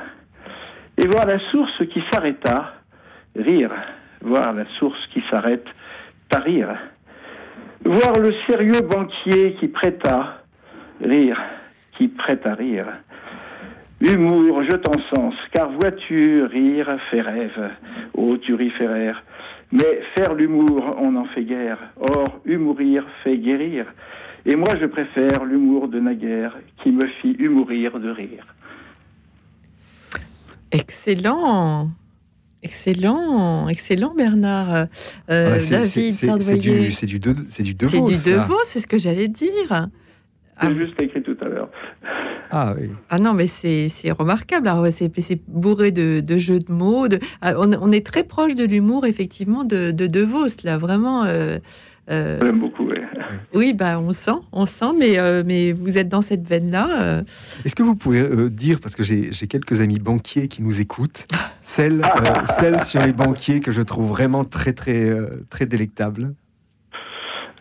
[0.98, 2.74] Et voir la source qui s'arrêta,
[3.36, 3.72] rire,
[4.22, 5.68] voir la source qui s'arrête,
[6.30, 6.69] tarir.
[7.86, 10.41] Voir le sérieux banquier qui prêta,
[11.02, 11.41] rire,
[11.98, 12.88] qui prête à rire.
[13.99, 17.72] Humour, je t'en sens, car vois-tu, rire fait rêve,
[18.14, 19.24] ô turiféraire.
[19.72, 21.80] Mais faire l'humour, on n'en fait guère.
[21.99, 23.86] Or, humourir fait guérir.
[24.45, 28.45] Et moi, je préfère l'humour de naguère, qui me fit humourir de rire.
[30.72, 31.90] Excellent.
[32.64, 34.88] Excellent, excellent Bernard.
[35.30, 37.36] Euh, David c'est- du- du de-
[37.91, 38.18] c'est du
[38.65, 39.88] c'est ce que j'allais dire.
[40.62, 41.70] J'ai juste écrit tout à l'heure.
[42.52, 42.90] Ah oui.
[43.10, 44.72] Ah non, mais c'est c'est remarquable.
[44.92, 47.08] C'est c'est bourré de, de jeux de mots.
[47.08, 50.78] de- ah, on, on est très proche de l'humour, effectivement, de De, de Vos, là,
[50.78, 51.26] vraiment.
[51.26, 51.60] euh,
[52.10, 52.96] euh, J'aime beaucoup, oui.
[53.54, 57.02] oui, bah, on sent, on sent, mais, euh, mais vous êtes dans cette veine-là.
[57.02, 57.24] euh,
[57.66, 60.80] Est-ce que vous pouvez euh, dire, parce que j'ai j'ai quelques amis banquiers qui nous
[60.80, 61.28] écoutent,
[61.60, 65.14] celle, euh, celle sur les banquiers que je trouve vraiment très, très,
[65.50, 66.34] très délectable?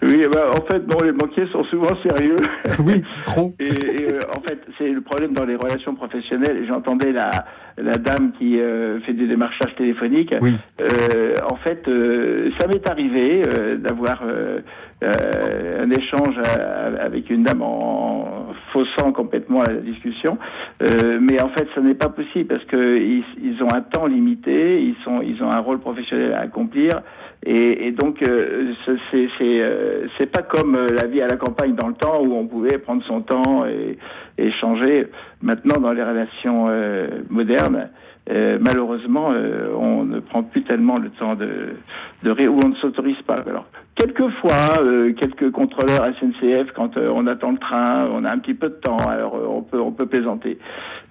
[0.06, 2.36] Oui, eh ben, en fait, non, les banquiers sont souvent sérieux.
[2.78, 3.54] Oui, trop.
[3.58, 6.64] Et, et, euh, en fait, c'est le problème dans les relations professionnelles.
[6.68, 7.44] J'entendais la,
[7.78, 10.34] la dame qui euh, fait des démarchages téléphoniques.
[10.80, 14.60] Euh, en fait, euh, ça m'est arrivé euh, d'avoir euh,
[15.02, 20.38] un échange à- avec une dame en faussant complètement la discussion.
[20.82, 24.06] Euh, mais en fait, ce n'est pas possible parce que ils, ils ont un temps
[24.06, 27.00] limité, ils sont, ils ont un rôle professionnel à accomplir.
[27.44, 31.74] Et, et donc, euh, ce- c'est euh, pas comme euh, la vie à la campagne
[31.74, 33.98] dans le temps où on pouvait prendre son temps et,
[34.38, 35.06] échanger.
[35.42, 37.88] Maintenant, dans les relations euh, modernes,
[38.30, 41.76] euh, malheureusement, euh, on ne prend plus tellement le temps de,
[42.24, 43.42] de ou on ne s'autorise pas.
[43.46, 44.78] Alors, quelquefois,
[45.16, 48.96] quelques contrôleurs SNCF, quand on attend le train, on a un petit peu de temps,
[49.08, 50.58] alors on peut on peut plaisanter.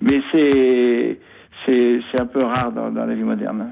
[0.01, 1.17] Mais c'est
[1.65, 3.71] c'est un peu rare dans, dans la vie moderne.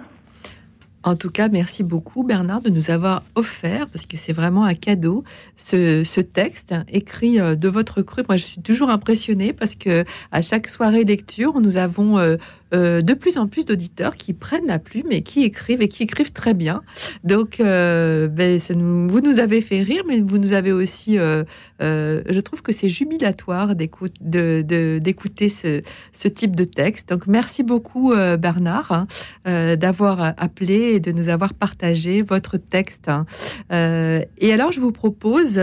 [1.03, 4.73] En tout cas, merci beaucoup Bernard de nous avoir offert, parce que c'est vraiment un
[4.73, 5.23] cadeau,
[5.57, 8.23] ce, ce texte écrit euh, de votre cru.
[8.27, 12.37] Moi, je suis toujours impressionnée parce que à chaque soirée lecture, nous avons euh,
[12.73, 16.03] euh, de plus en plus d'auditeurs qui prennent la plume et qui écrivent et qui
[16.03, 16.81] écrivent très bien.
[17.23, 18.59] Donc, euh, ben,
[19.07, 21.17] vous nous avez fait rire, mais vous nous avez aussi.
[21.19, 21.43] euh,
[21.79, 27.09] je trouve que c'est jubilatoire d'écouter ce, type de texte.
[27.09, 29.07] Donc, merci beaucoup, Bernard,
[29.45, 33.09] hein, d'avoir appelé et de nous avoir partagé votre texte.
[33.09, 33.25] hein.
[33.69, 35.59] Et alors, je vous propose,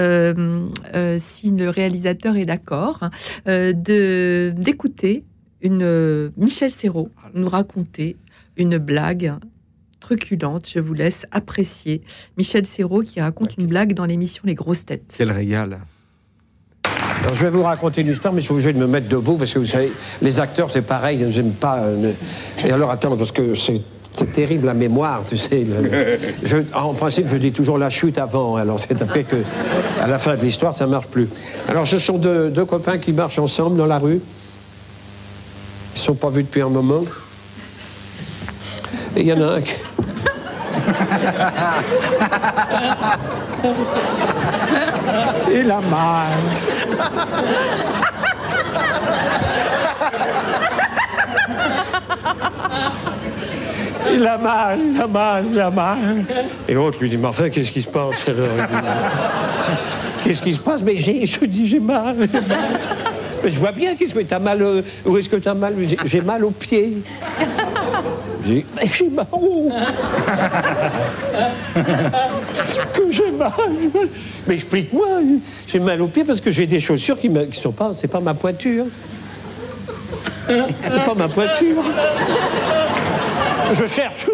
[1.19, 3.01] si le réalisateur est d'accord,
[3.47, 5.25] hein, d'écouter
[5.63, 8.17] une euh, Michel Serrault nous raconter
[8.57, 9.35] une blague
[10.01, 10.69] truculente.
[10.73, 12.03] Je vous laisse apprécier
[12.39, 15.15] Michel Serrault qui raconte une blague dans l'émission Les Grosses Têtes.
[15.17, 15.81] Quel régal.
[17.23, 19.37] Alors, je vais vous raconter une histoire, mais je suis obligé de me mettre debout
[19.37, 19.93] parce que vous savez,
[20.23, 21.81] les acteurs, c'est pareil, ils n'aiment pas.
[21.81, 23.81] euh, ne- Et alors, attends, parce que c'est.
[24.13, 25.63] C'est terrible la mémoire, tu sais.
[25.63, 28.57] le- le- je- en principe, je dis toujours la chute avant.
[28.57, 29.37] Alors, c'est à fait que,
[30.01, 31.29] à la fin de l'histoire, ça marche plus.
[31.69, 34.21] Alors, ce sont deux, deux copains qui marchent ensemble dans la rue.
[36.01, 37.05] Ils sont pas vus depuis un moment.
[39.15, 39.75] Et il y en a un qui.
[45.53, 46.39] Et la malle.
[54.11, 56.25] Il a mal, il a mal, il a mal.
[56.67, 58.35] Et l'autre lui dit, mais enfin, qu'est-ce qui se passe Il
[60.25, 60.81] Qu'est-ce qui se passe?
[60.83, 63.10] Mais j'ai, je dis, j'ai mal, j'ai mal.
[63.43, 66.21] Mais je vois bien, qu'est-ce que t'as mal euh, Où est-ce que t'as mal J'ai-
[66.21, 66.99] mal aux pieds.
[68.47, 69.27] J'ai mais j'ai mal.
[69.33, 69.71] oh.
[72.95, 74.09] que j'ai mal, j'ai mal.
[74.47, 75.07] Mais explique-moi,
[75.67, 78.21] j'ai mal aux pieds parce que j'ai des chaussures qui ne sont pas, c'est pas
[78.21, 78.87] ma pointure.
[80.49, 81.83] C'est pas ma pointure.
[83.73, 84.27] Je cherche.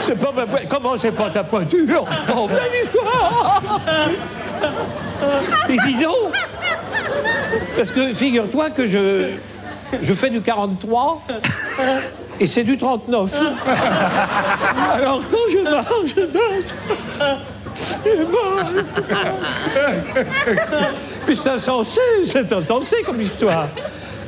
[0.00, 0.68] C'est pas ma pointure.
[0.68, 2.06] Comment c'est pas ta pointure?
[2.36, 3.80] Oh, belle histoire
[5.68, 6.32] Et dis donc
[7.76, 9.30] Parce que figure-toi que je,
[10.02, 11.22] je fais du 43
[12.40, 13.32] et c'est du 39.
[14.94, 16.74] Alors quand je marche, je marche.
[18.04, 18.84] J'ai mal.
[21.26, 23.66] Mais c'est insensé, c'est insensé comme histoire.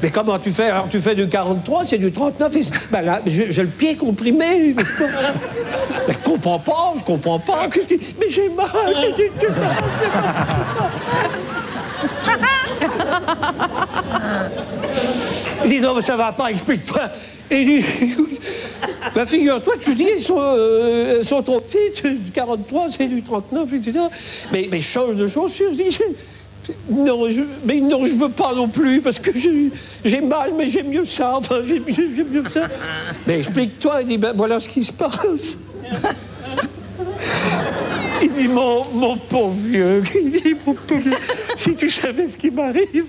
[0.02, 0.64] Mais comment tu fais?
[0.70, 3.96] Alors tu fais du 43, c'est du 39, et c'est- ben là, j'ai le pied
[3.96, 4.74] comprimé.
[4.76, 4.84] Mais
[6.08, 7.68] je comprends pas, je comprends pas.
[7.68, 8.66] Qui- Mais j'ai mal.
[15.64, 17.02] Il dit non, mais ça va pas, explique-toi.
[17.50, 18.40] Et il dit, écoute,
[19.14, 23.72] bah, figure-toi, tu dis, elles sont, euh, sont trop petites, du 43, c'est du 39,
[23.74, 23.98] etc.
[24.52, 25.70] Mais, mais je change de chaussures.
[25.72, 25.98] Je dis,
[26.90, 29.30] non, je, mais non, je veux pas non plus, parce que
[30.04, 31.36] j'ai mal, mais j'aime mieux ça.
[31.36, 31.82] Enfin, j'aime
[32.30, 32.68] mieux ça.
[33.26, 35.56] Mais explique-toi, il dit, ben voilà ce qui se passe.
[38.22, 41.16] Il dit, mon, mon pauvre vieux, il dit, mon pauvre vieux,
[41.56, 43.04] si tu savais ce qui m'arrive.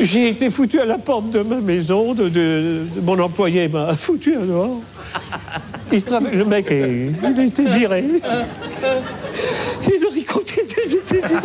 [0.00, 4.34] J'ai été foutu à la porte de ma maison, de, de- mon employé m'a foutu
[4.36, 4.80] dehors.
[5.90, 6.02] Il
[6.32, 8.04] le mec, est- il a été viré.
[8.04, 8.20] Il
[10.06, 11.40] a ricoté, il viré.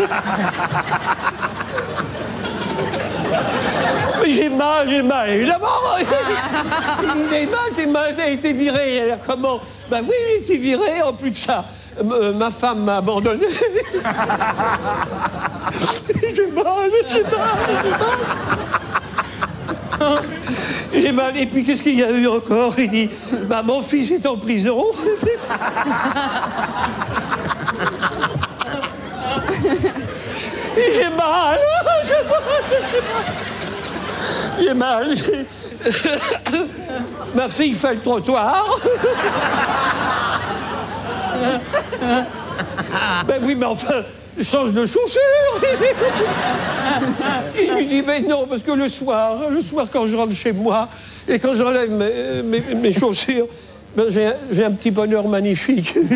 [4.21, 5.67] Mais j'ai mal, j'ai mal, évidemment.
[5.99, 9.13] Il est mal, t'es mal, t'as été viré.
[9.25, 9.59] Comment?
[9.89, 11.65] Ben oui, il été viré, en plus de ça.
[11.99, 13.45] euh, ma femme m'a abandonné.
[16.35, 18.82] j'ai mal, j'ai mal, j'ai mal.
[20.93, 21.37] J'ai mal.
[21.37, 22.73] Et puis qu'est-ce qu'il y a eu encore?
[22.77, 23.09] Il dit
[23.43, 24.85] bah, Mon fils est en prison.
[30.75, 31.59] J'ai mal.
[34.59, 35.15] J'ai mal.
[37.35, 38.79] Ma fille fait le trottoir.
[43.27, 44.03] ben oui, mais enfin,
[44.41, 45.19] change de chaussures.
[47.61, 50.51] Il lui dit, mais non, parce que le soir, le soir quand je rentre chez
[50.51, 50.87] moi
[51.27, 53.47] et quand j'enlève mes, mes- mes chaussures,
[53.95, 55.95] ben, j'ai un petit bonheur magnifique.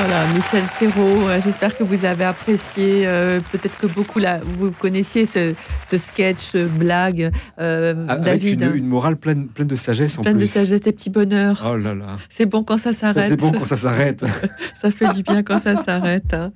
[0.00, 3.02] Voilà, Michel Serrault, euh, j'espère que vous avez apprécié.
[3.04, 8.60] euh, Peut-être que beaucoup, là, vous connaissiez ce, ce sketch, ce blague, euh, Avec David.
[8.60, 8.72] une, hein.
[8.76, 10.46] une morale pleine, pleine de sagesse en Plein de plus.
[10.46, 11.66] sagesse et petits bonheurs.
[11.68, 12.16] Oh là là.
[12.28, 13.26] C'est bon quand ça s'arrête.
[13.28, 14.24] c'est bon quand ça s'arrête.
[14.76, 16.32] ça fait du bien quand ça s'arrête.
[16.32, 16.52] hein.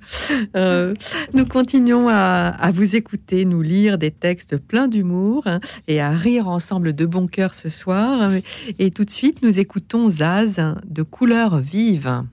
[0.55, 0.93] Euh,
[1.33, 5.59] nous continuons à, à vous écouter, nous lire des textes pleins d'humour hein,
[5.89, 8.31] et à rire ensemble de bon cœur ce soir.
[8.79, 12.23] Et tout de suite, nous écoutons Zaz de couleurs vives.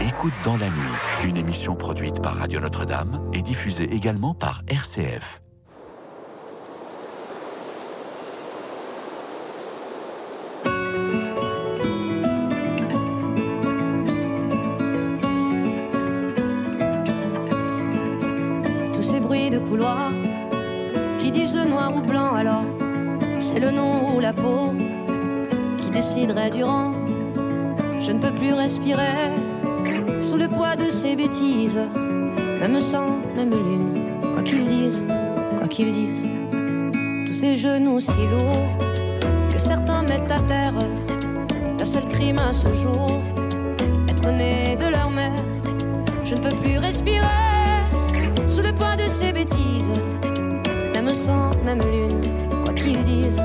[0.00, 5.42] Écoute dans la nuit, une émission produite par Radio Notre-Dame et diffusée également par RCF.
[18.92, 20.10] Tous ces bruits de couloir,
[21.20, 22.64] qui disent noir ou blanc alors,
[23.38, 24.72] c'est le nom ou la peau
[25.78, 26.95] qui déciderait du rang
[28.00, 29.30] je ne peux plus respirer
[30.20, 31.80] sous le poids de ces bêtises,
[32.60, 35.04] même sang, même lune, quoi qu'ils disent,
[35.58, 36.26] quoi qu'ils disent.
[37.26, 38.70] Tous ces genoux si lourds
[39.52, 40.74] que certains mettent à terre,
[41.78, 43.20] le seul crime à ce jour,
[44.08, 45.42] être né de leur mère.
[46.24, 47.26] Je ne peux plus respirer
[48.46, 49.92] sous le poids de ces bêtises,
[50.94, 52.20] même sang, même lune,
[52.64, 53.42] quoi qu'ils disent.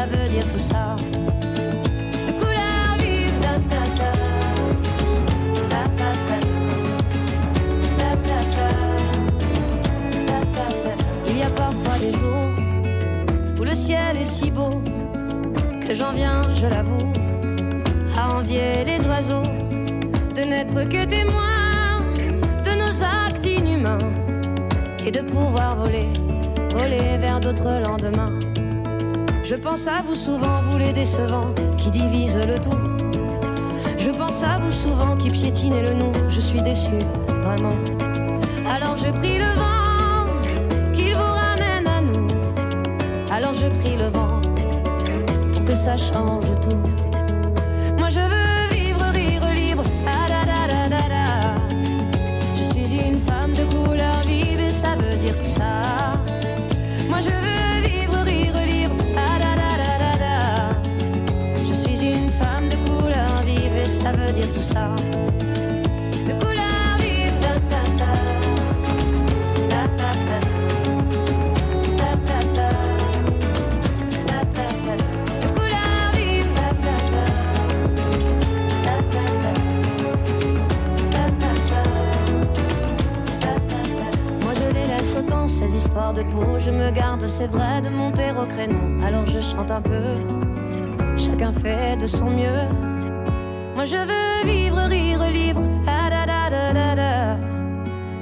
[0.00, 0.96] Ça veut dire tout ça.
[2.26, 3.34] De couleur vive.
[11.26, 12.48] Il y a parfois des jours
[13.58, 14.82] où le ciel est si beau
[15.86, 17.12] que j'en viens, je l'avoue,
[18.16, 19.42] à envier les oiseaux
[20.34, 22.00] de n'être que témoins
[22.64, 23.98] de nos actes inhumains
[25.04, 26.08] et de pouvoir voler,
[26.70, 28.49] voler vers d'autres lendemains.
[29.50, 32.70] Je pense à vous souvent, vous les décevants qui divisent le tout.
[33.98, 36.12] Je pense à vous souvent qui piétinez le nom.
[36.28, 36.92] Je suis déçu,
[37.26, 37.74] vraiment.
[38.70, 42.28] Alors je prie le vent qu'il vous ramène à nous.
[43.32, 44.40] Alors je prie le vent
[45.52, 46.89] pour que ça change tout.
[64.32, 64.88] Dire tout ça.
[66.26, 66.34] De.
[84.42, 86.58] Moi je les laisse autant ces histoires de peau.
[86.58, 89.04] Je me garde, c'est vrai, de monter au créneau.
[89.04, 90.14] Alors je chante un peu.
[91.16, 92.89] Chacun fait de son mieux.
[93.80, 95.62] Moi je veux vivre, rire libre.
[95.86, 97.38] Ah.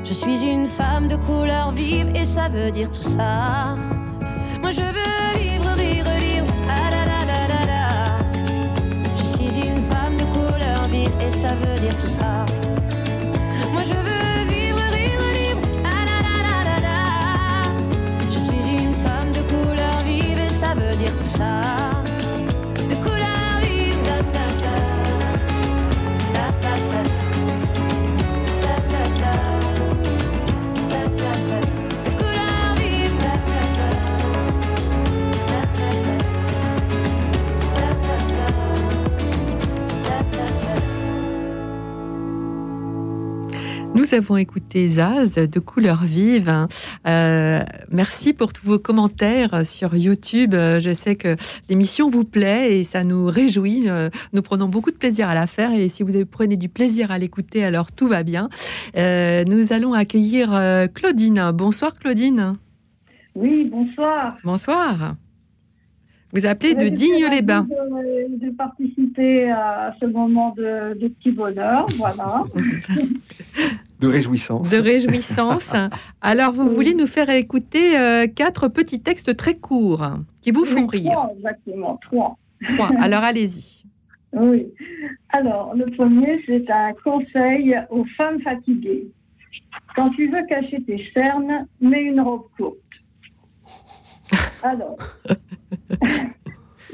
[0.04, 3.74] Je suis une femme de couleur vive et ça veut dire tout ça.
[4.60, 6.54] Moi je veux vivre, rire libre.
[6.68, 8.20] Ah.
[9.16, 12.46] Je suis une femme de couleur vive et ça veut dire tout ça.
[13.72, 15.68] Moi je veux vivre, rire libre.
[15.84, 17.64] Ah.
[18.30, 21.97] Je suis une femme de couleur vive et ça veut dire tout ça.
[44.08, 46.66] Nous avons écouté Zaz de couleur vive.
[47.06, 47.60] Euh,
[47.90, 50.52] merci pour tous vos commentaires sur YouTube.
[50.54, 51.36] Je sais que
[51.68, 53.84] l'émission vous plaît et ça nous réjouit.
[53.86, 57.10] Euh, Nous prenons beaucoup de plaisir à la faire et si vous prenez du plaisir
[57.10, 58.48] à l'écouter, alors tout va bien.
[58.96, 61.50] Euh, nous allons accueillir euh, Claudine.
[61.52, 62.54] Bonsoir Claudine.
[63.34, 64.38] Oui, bonsoir.
[64.42, 65.16] Bonsoir.
[66.32, 67.66] Vous appelez de Digne-les-Bains.
[67.68, 72.44] De, de participer à ce moment de, de petit bonheur, voilà.
[74.00, 74.70] De réjouissance.
[74.70, 75.72] De réjouissance.
[76.20, 80.06] Alors, vous voulez nous faire écouter euh, quatre petits textes très courts
[80.40, 81.12] qui vous font Oui, rire.
[81.12, 82.38] Trois, exactement, trois.
[82.74, 82.90] Trois.
[83.00, 83.78] Alors, allez-y.
[84.34, 84.66] Oui.
[85.30, 89.08] Alors, le premier, c'est un conseil aux femmes fatiguées.
[89.96, 92.76] Quand tu veux cacher tes cernes, mets une robe courte.
[94.62, 94.98] Alors,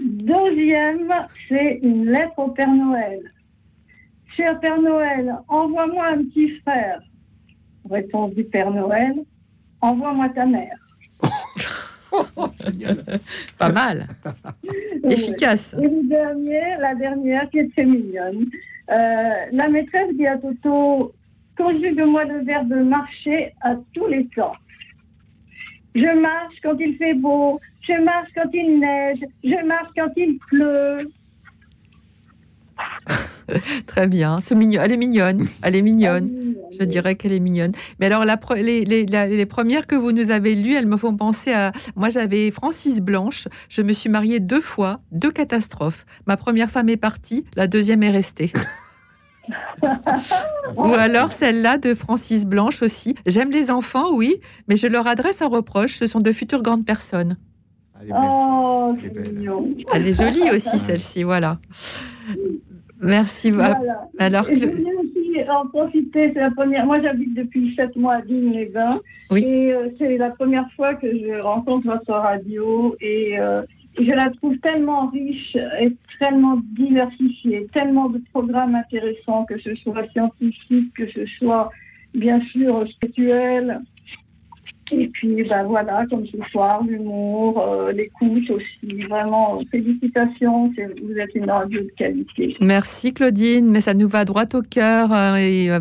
[0.01, 1.13] deuxième,
[1.49, 3.21] c'est une lettre au Père Noël.
[4.37, 7.01] Cher Père Noël, envoie-moi un petit frère.
[7.89, 9.15] Réponse du Père Noël,
[9.81, 10.77] envoie-moi ta mère.
[13.59, 14.07] Pas mal.
[15.05, 15.75] Efficace.
[15.81, 18.47] Et le dernier, la dernière qui est très mignonne.
[18.91, 21.13] Euh, la maîtresse dit à Toto
[21.57, 24.57] Conjugue-moi le verbe marcher à tous les temps.
[25.95, 30.39] Je marche quand il fait beau, je marche quand il neige, je marche quand il
[30.51, 31.13] pleut.
[33.87, 34.39] Très bien.
[34.55, 34.81] Mignon.
[34.83, 35.47] Elle est mignonne.
[35.63, 36.55] Elle est mignonne.
[36.79, 37.73] Je dirais qu'elle est mignonne.
[38.01, 40.97] Mais alors, la les, les- la- les premières que vous nous avez lues, elles me
[40.97, 41.73] font penser à.
[41.97, 43.49] Moi, j'avais Francis Blanche.
[43.69, 46.07] Je me suis mariée deux fois, deux catastrophes.
[46.27, 48.53] Ma première femme est partie, la deuxième est restée.
[50.77, 53.15] Ou alors celle-là de Francis Blanche aussi.
[53.27, 54.37] J'aime les enfants, oui,
[54.69, 55.97] mais je leur adresse un reproche.
[55.99, 57.37] Ce sont de futures grandes personnes.
[58.11, 58.97] Oh.
[59.93, 61.59] Elle est jolie aussi, celle-ci, voilà.
[63.05, 63.51] Merci.
[63.51, 63.79] Voilà.
[64.19, 66.87] Alors Et je voulais aussi en profiter, c'est la première.
[66.87, 69.01] Moi, j'habite depuis sept mois à Digne-les-Bains.
[69.37, 72.97] Et euh, c'est la première fois que je rencontre votre radio.
[73.01, 73.63] Et euh,
[73.99, 80.09] je la trouve tellement riche et tellement diversifiée, tellement de programmes intéressants, que ce soit
[80.11, 81.71] scientifique, que ce soit
[82.15, 83.81] bien sûr spirituel.
[84.93, 89.05] Et puis, ben voilà, comme ce soir, l'humour, euh, l'écoute aussi.
[89.09, 92.57] Vraiment, félicitations, c'est- vous êtes une radio de qualité.
[92.61, 95.81] Merci Claudine, mais ça nous va droit au cœur euh, et euh,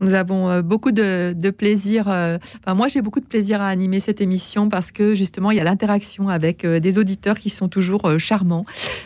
[0.00, 2.08] nous avons euh, beaucoup de, de plaisir.
[2.08, 5.58] euh, Enfin, moi, j'ai beaucoup de plaisir à animer cette émission parce que justement, il
[5.58, 8.64] y a l'interaction avec euh, des auditeurs qui sont toujours euh, charmants.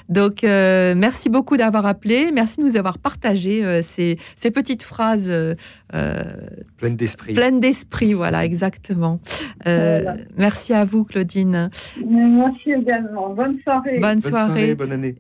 [0.09, 4.83] Donc, euh, merci beaucoup d'avoir appelé, merci de nous avoir partagé euh, ces, ces petites
[4.83, 5.55] phrases euh,
[5.95, 6.23] euh,
[6.79, 7.33] Pleine d'esprit.
[7.35, 8.13] pleines d'esprit.
[8.15, 9.21] Voilà, exactement.
[9.67, 10.17] Euh, Voilà.
[10.37, 11.71] Merci à vous, Claudine.
[12.07, 13.35] Merci également.
[13.35, 13.99] Bonne soirée.
[14.01, 14.75] Bonne soirée.
[14.75, 15.17] bonne année.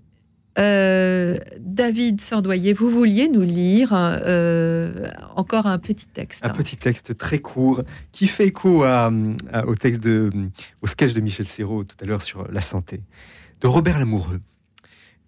[0.58, 6.44] Euh, David Sordoyer, vous vouliez nous lire euh, encore un petit texte.
[6.44, 7.82] Un petit texte très court
[8.12, 9.10] qui fait écho à-
[9.50, 10.30] à- au texte de,
[10.82, 13.00] au sketch de Michel Serrault tout à l'heure sur la santé,
[13.62, 14.40] de Robert Lamoureux.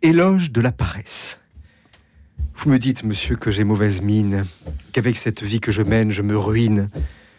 [0.02, 1.40] Éloge de la paresse.
[2.56, 4.44] Vous me dites, monsieur, que j'ai mauvaise mine,
[4.92, 6.90] qu'avec cette vie que je mène, je me ruine,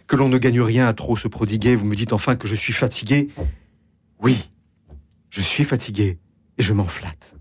[0.08, 1.76] que l'on ne gagne rien à trop se prodiguer.
[1.76, 3.30] Vous me dites enfin que je suis fatigué.
[4.20, 4.50] Oui,
[5.30, 6.20] je suis fatigué
[6.58, 7.36] et je m'en flatte.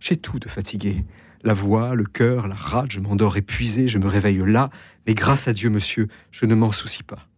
[0.00, 1.04] J'ai tout de fatigué.
[1.42, 4.70] La voix, le cœur, la rate, je m'endors épuisé, je me réveille là,
[5.06, 7.28] mais grâce à Dieu, monsieur, je ne m'en soucie pas.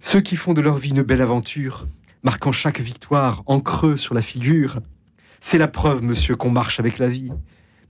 [0.00, 1.86] Ceux qui font de leur vie une belle aventure,
[2.22, 4.80] marquant chaque victoire en creux sur la figure,
[5.40, 7.30] c'est la preuve, monsieur, qu'on marche avec la vie.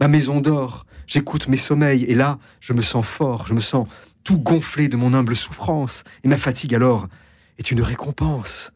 [0.00, 3.88] Ma maison dort, j'écoute mes sommeils, et là, je me sens fort, je me sens
[4.24, 7.08] tout gonflé de mon humble souffrance, et ma fatigue alors
[7.58, 8.72] est une récompense.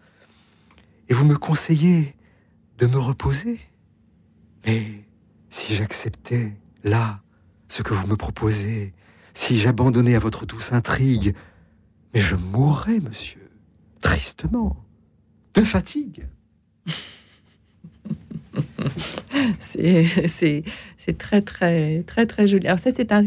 [1.08, 2.14] Et vous me conseillez
[2.78, 3.60] de me reposer
[4.66, 5.04] Mais
[5.50, 6.52] si j'acceptais,
[6.84, 7.22] là,
[7.68, 8.94] ce que vous me proposez,
[9.34, 11.34] si j'abandonnais à votre douce intrigue,
[12.14, 13.50] mais je mourrais, monsieur,
[14.00, 14.84] tristement,
[15.54, 16.26] de fatigue.
[19.58, 20.64] C'est
[21.06, 22.66] c'est- très, très, très, très joli.
[22.66, 23.24] Alors, ça, c'est un.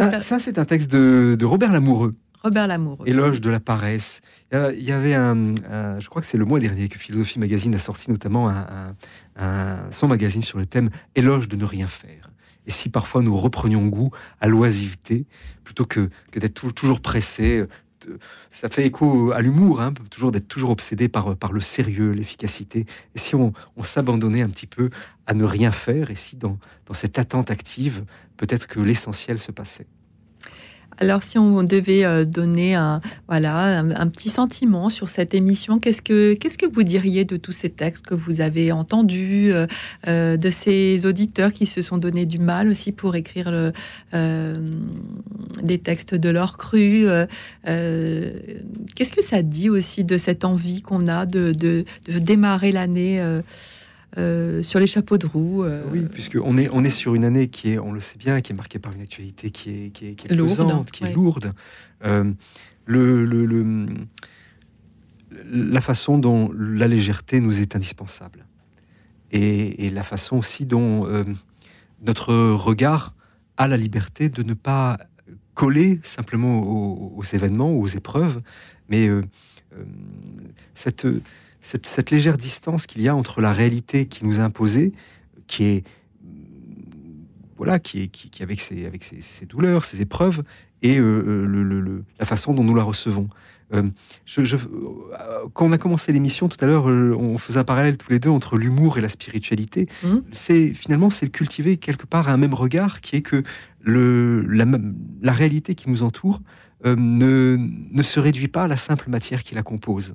[0.00, 2.14] Ah, ça, c'est un texte de, de Robert Lamoureux.
[2.42, 3.06] Robert Lamoureux.
[3.08, 4.20] Éloge de la paresse.
[4.52, 7.74] Il y avait un, un- je crois que c'est le mois dernier que Philosophie Magazine
[7.74, 8.94] a sorti notamment un,
[9.36, 12.30] un- son magazine sur le thème Éloge de ne rien faire.
[12.66, 14.10] Et si parfois nous reprenions goût
[14.40, 15.26] à l'oisiveté,
[15.64, 17.64] plutôt que, que d'être tou- toujours pressé,
[18.50, 22.86] ça fait écho à l'humour, hein, toujours d'être toujours obsédé par, le sérieux, l'efficacité.
[23.14, 24.90] Et si on, on s'abandonnait un petit peu
[25.26, 26.58] à ne rien faire, et si dans
[26.92, 28.04] cette attente active,
[28.36, 29.86] peut-être que l'essentiel se passait?
[31.00, 36.02] Alors, si on devait euh, donner un, voilà, un, petit sentiment sur cette émission, qu'est-ce
[36.02, 39.66] que, qu'est-ce que vous diriez de tous ces textes que vous avez entendus, euh,
[40.08, 43.72] euh, de ces auditeurs qui se sont donné du mal aussi pour écrire
[44.14, 44.66] euh,
[45.62, 47.06] des textes de leur cru
[47.64, 53.22] Qu'est-ce que ça dit aussi de cette envie qu'on a de démarrer l'année
[54.16, 57.24] euh, sur les chapeaux de roue euh, Oui, puisque on est, on est sur une
[57.24, 59.90] année qui est, on le sait bien, qui est marquée par une actualité qui est,
[59.90, 61.10] qui est, qui est Lourde, pesante, qui ouais.
[61.10, 61.52] est lourde.
[62.04, 62.32] Euh,
[62.86, 63.86] le, le- le-
[65.50, 68.46] la façon dont la légèreté nous est indispensable.
[69.30, 71.22] Et, et la façon aussi dont euh,
[72.04, 73.14] notre regard
[73.58, 74.98] a la liberté de ne pas
[75.54, 78.40] coller simplement aux, aux événements, aux épreuves,
[78.88, 79.10] mais
[80.74, 81.06] cette,
[81.62, 84.92] cette, cette légère distance qu'il y a entre la réalité qui nous est imposée,
[85.46, 85.84] qui est
[87.56, 90.42] voilà, qui est qui, qui avec ses avec ses, ses douleurs, ses épreuves,
[90.82, 93.28] et euh, le- le- le- la façon dont nous la recevons.
[93.74, 93.82] Euh,
[94.24, 94.60] je, je- euh,
[95.52, 98.18] quand on a commencé l'émission tout à l'heure, euh, on faisait un parallèle tous les
[98.20, 99.88] deux entre l'humour et la spiritualité.
[100.04, 100.22] Mhm.
[100.32, 103.42] C'est finalement c'est cultiver quelque part un même regard qui est que
[103.84, 106.40] la, réalité qui nous entoure
[106.86, 110.14] euh, ne, ne se réduit pas à la simple matière qui la compose.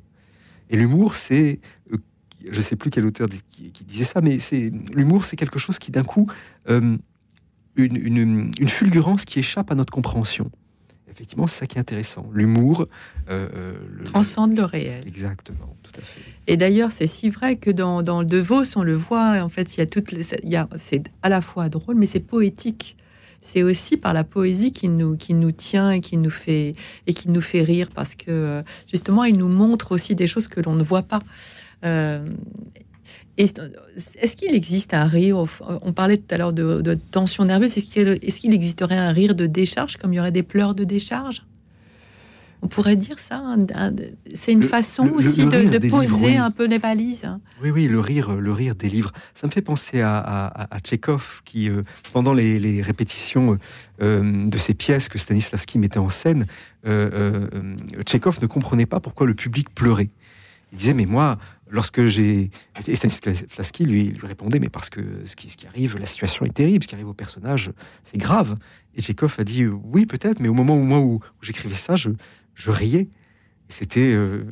[0.74, 1.60] Et l'humour, c'est,
[1.94, 1.98] euh,
[2.50, 5.78] je sais plus quel auteur qui, qui disait ça, mais c'est l'humour, c'est quelque chose
[5.78, 6.28] qui d'un coup
[6.70, 6.98] euh,
[7.76, 10.50] une, une- une fulgurance qui échappe à notre compréhension.
[11.12, 12.28] Effectivement, c'est ça qui est intéressant.
[12.34, 12.88] L'humour
[13.30, 15.08] euh, le- transcende le réel.
[15.08, 16.22] Exactement, tout à fait.
[16.48, 19.78] Et d'ailleurs, c'est si vrai que dans, dans De Vos, on le voit, en fait,
[19.78, 22.20] il y a toutes les, il y a, c'est à la fois drôle, mais c'est
[22.20, 22.98] poétique.
[23.46, 26.76] C'est aussi par la poésie qui nous, qui nous tient et qui nous fait,
[27.08, 30.48] et qui nous fait rire parce que, euh, justement, il nous montre aussi des choses
[30.48, 31.20] que l'on ne voit pas.
[31.84, 32.26] Euh,
[33.38, 35.46] est-ce qu'il existe un rire
[35.82, 37.76] On parlait tout à l'heure de, tension nerveuse.
[37.76, 40.74] Est-ce qu'il est qu'il existerait un rire de décharge, comme il y aurait des pleurs
[40.74, 41.42] de décharge?
[42.64, 43.38] On pourrait dire ça.
[43.38, 43.92] un-
[44.34, 46.38] C'est une Le- façon le- aussi le de, poser livres, oui.
[46.38, 47.28] un peu les valises.
[47.62, 49.12] Oui, oui, le rire, le rire des livres.
[49.36, 51.84] Ça me fait penser à, à, à Tchekhov, qui, euh,
[52.14, 53.58] pendant les, les répétitions
[54.02, 56.46] euh, de ces pièces que Stanislavski mettait en scène,
[56.88, 57.48] euh, euh,
[57.98, 60.10] euh, Tchekhov ne comprenait pas pourquoi le public pleurait.
[60.72, 61.38] Il disait, mais moi,
[61.70, 62.50] lorsque j'ai...
[62.88, 66.46] Et Stanislavski lui, lui répondait, mais parce que ce qui, ce qui arrive, la situation
[66.46, 67.72] est terrible, ce qui arrive au personnage,
[68.06, 68.58] c'est grave.
[68.96, 71.96] Et Tchekhov a dit, oui, peut-être, mais au moment où, moi, où, où j'écrivais ça,
[71.96, 72.10] je,
[72.56, 73.08] je riais.
[73.70, 74.14] C'était...
[74.14, 74.44] euh,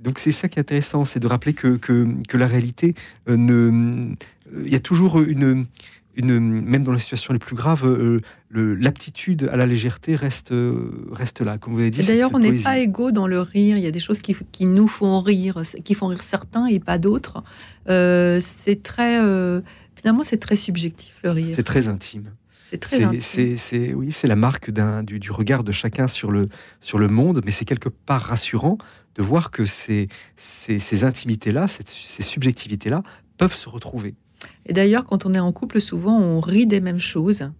[0.00, 2.94] donc c'est ça qui est intéressant, c'est de rappeler que, que, que la réalité
[3.28, 4.14] euh, ne,
[4.54, 5.66] euh, il y a toujours une,
[6.14, 7.84] une, même dans les situations les plus graves,
[8.52, 10.54] l'aptitude à la légèreté reste,
[11.10, 11.58] reste là.
[11.58, 13.76] Comme vous avez dit, D'ailleurs, on n'est pas égaux dans le rire.
[13.76, 16.80] Il y a des choses qui, qui nous font rire, qui font rire certains et
[16.80, 17.42] pas d'autres.
[17.86, 19.18] C'est très,
[19.96, 21.54] finalement, c'est très subjectif le rire.
[21.54, 22.30] C'est très intime.
[22.70, 22.98] C'est très
[23.56, 26.48] c'est- oui, c'est la marque du, du regard de chacun sur le,
[26.80, 28.78] sur le monde, mais c'est quelque part rassurant
[29.14, 33.02] de voir que ces, ces, ces intimités-là, ces subjectivités-là,
[33.38, 34.14] peuvent se retrouver.
[34.66, 37.50] Et d'ailleurs, quand on est en couple, souvent, on rit des mêmes choses.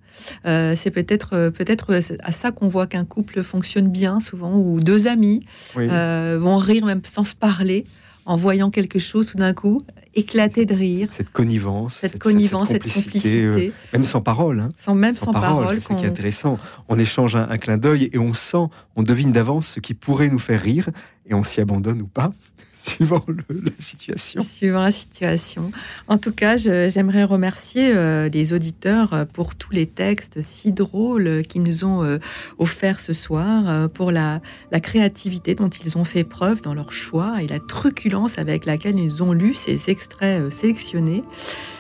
[0.47, 4.81] Euh, c'est peut-être euh, peut-être à ça qu'on voit qu'un couple fonctionne bien, souvent, où
[4.81, 5.45] deux amis
[5.77, 5.89] Oui.
[5.91, 7.85] euh, vont rire même sans se parler,
[8.29, 9.81] en voyant quelque chose tout d'un coup,
[10.15, 14.61] éclater de rire, Cette connivence, cette connivence, cette complicité, euh, même sans parole.
[14.61, 14.69] hein.
[14.77, 15.75] sans même sans, parole.
[15.75, 16.59] c'est ça qui est intéressant.
[16.89, 20.29] On échange un, un clin d'œil et on sent, on devine d'avance ce qui pourrait
[20.29, 20.91] nous faire rire
[21.27, 22.33] et on s'y abandonne ou pas,
[22.83, 24.41] suivant la situation.
[24.41, 25.73] Suivant la situation.
[26.07, 31.43] En tout cas, j'aimerais remercier euh, les auditeurs euh, pour tous les textes si drôles
[31.49, 32.19] qu'ils nous ont euh,
[32.59, 34.41] offerts ce soir, pour la,
[34.71, 38.99] la créativité dont ils ont fait preuve dans leur choix et la truculence avec laquelle
[38.99, 41.25] ils ont lu ces extraits sélectionnés.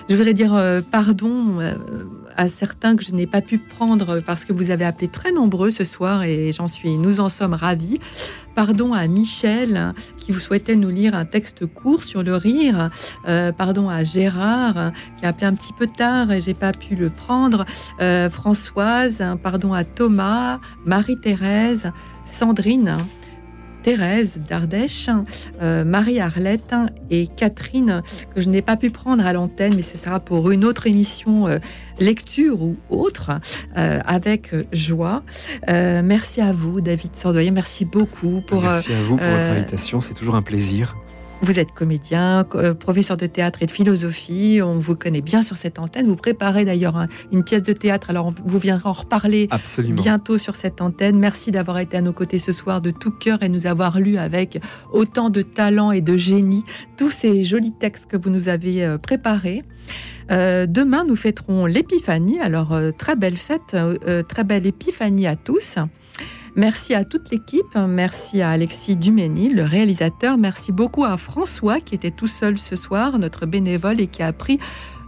[0.09, 1.59] Je voudrais dire pardon
[2.37, 5.70] à certains que je n'ai pas pu prendre parce que vous avez appelé très nombreux
[5.70, 7.99] ce soir et j'en suis, nous en sommes ravis.
[8.59, 12.91] Pardon à Michel qui vous souhaitait nous lire un texte court sur le rire.
[13.29, 16.97] Euh, pardon à Gérard qui a appelé un petit peu tard et j'ai pas pu
[16.97, 17.65] le prendre.
[18.01, 21.93] Euh, Françoise, pardon à Thomas, Marie-Thérèse,
[22.27, 22.97] Sandrine.
[23.89, 25.09] Thérèse d'Ardèche,
[25.62, 26.74] euh, Marie-Arlette
[27.09, 28.02] et Catherine,
[28.35, 31.48] que je n'ai pas pu prendre à l'antenne, mais ce sera pour une autre émission,
[31.48, 31.59] euh,
[31.98, 33.31] lecture ou autre,
[33.78, 35.23] euh, avec joie.
[35.66, 38.60] Merci à vous, David Sordoyer, merci beaucoup pour...
[38.60, 40.94] Merci à vous pour votre invitation, c'est toujours un plaisir.
[41.40, 44.60] Vous êtes comédien, co- euh, professeur de théâtre et de philosophie.
[44.62, 46.09] On vous connaît bien sur cette antenne.
[46.09, 48.10] Vous préparez d'ailleurs un- une pièce de théâtre.
[48.10, 49.94] Alors, on- vous viendrez en reparler Absolument.
[50.02, 51.19] bientôt sur cette antenne.
[51.19, 54.16] Merci d'avoir été à nos côtés ce soir de tout cœur et nous avoir lu
[54.19, 54.60] avec
[54.93, 56.65] autant de talent et de génie
[56.97, 59.62] tous ces jolis textes que vous nous avez euh, préparés.
[60.31, 62.39] Euh, demain, nous fêterons l'épiphanie.
[62.40, 65.77] Alors, euh, très belle fête, euh, très belle épiphanie à tous.
[66.59, 71.95] Merci à toute l'équipe, merci à Alexis Duménil, le réalisateur, merci beaucoup à François qui
[71.95, 74.59] était tout seul ce soir, notre bénévole et qui a pris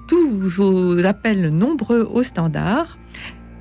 [0.07, 2.99] tous vos appels nombreux au standard.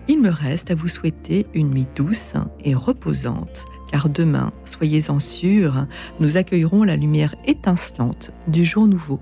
[0.08, 2.34] Il me reste à vous souhaiter une nuit douce
[2.64, 5.88] et reposante, car demain, soyez-en sûrs,
[6.20, 9.20] nous accueillerons la lumière étincelante du jour nouveau.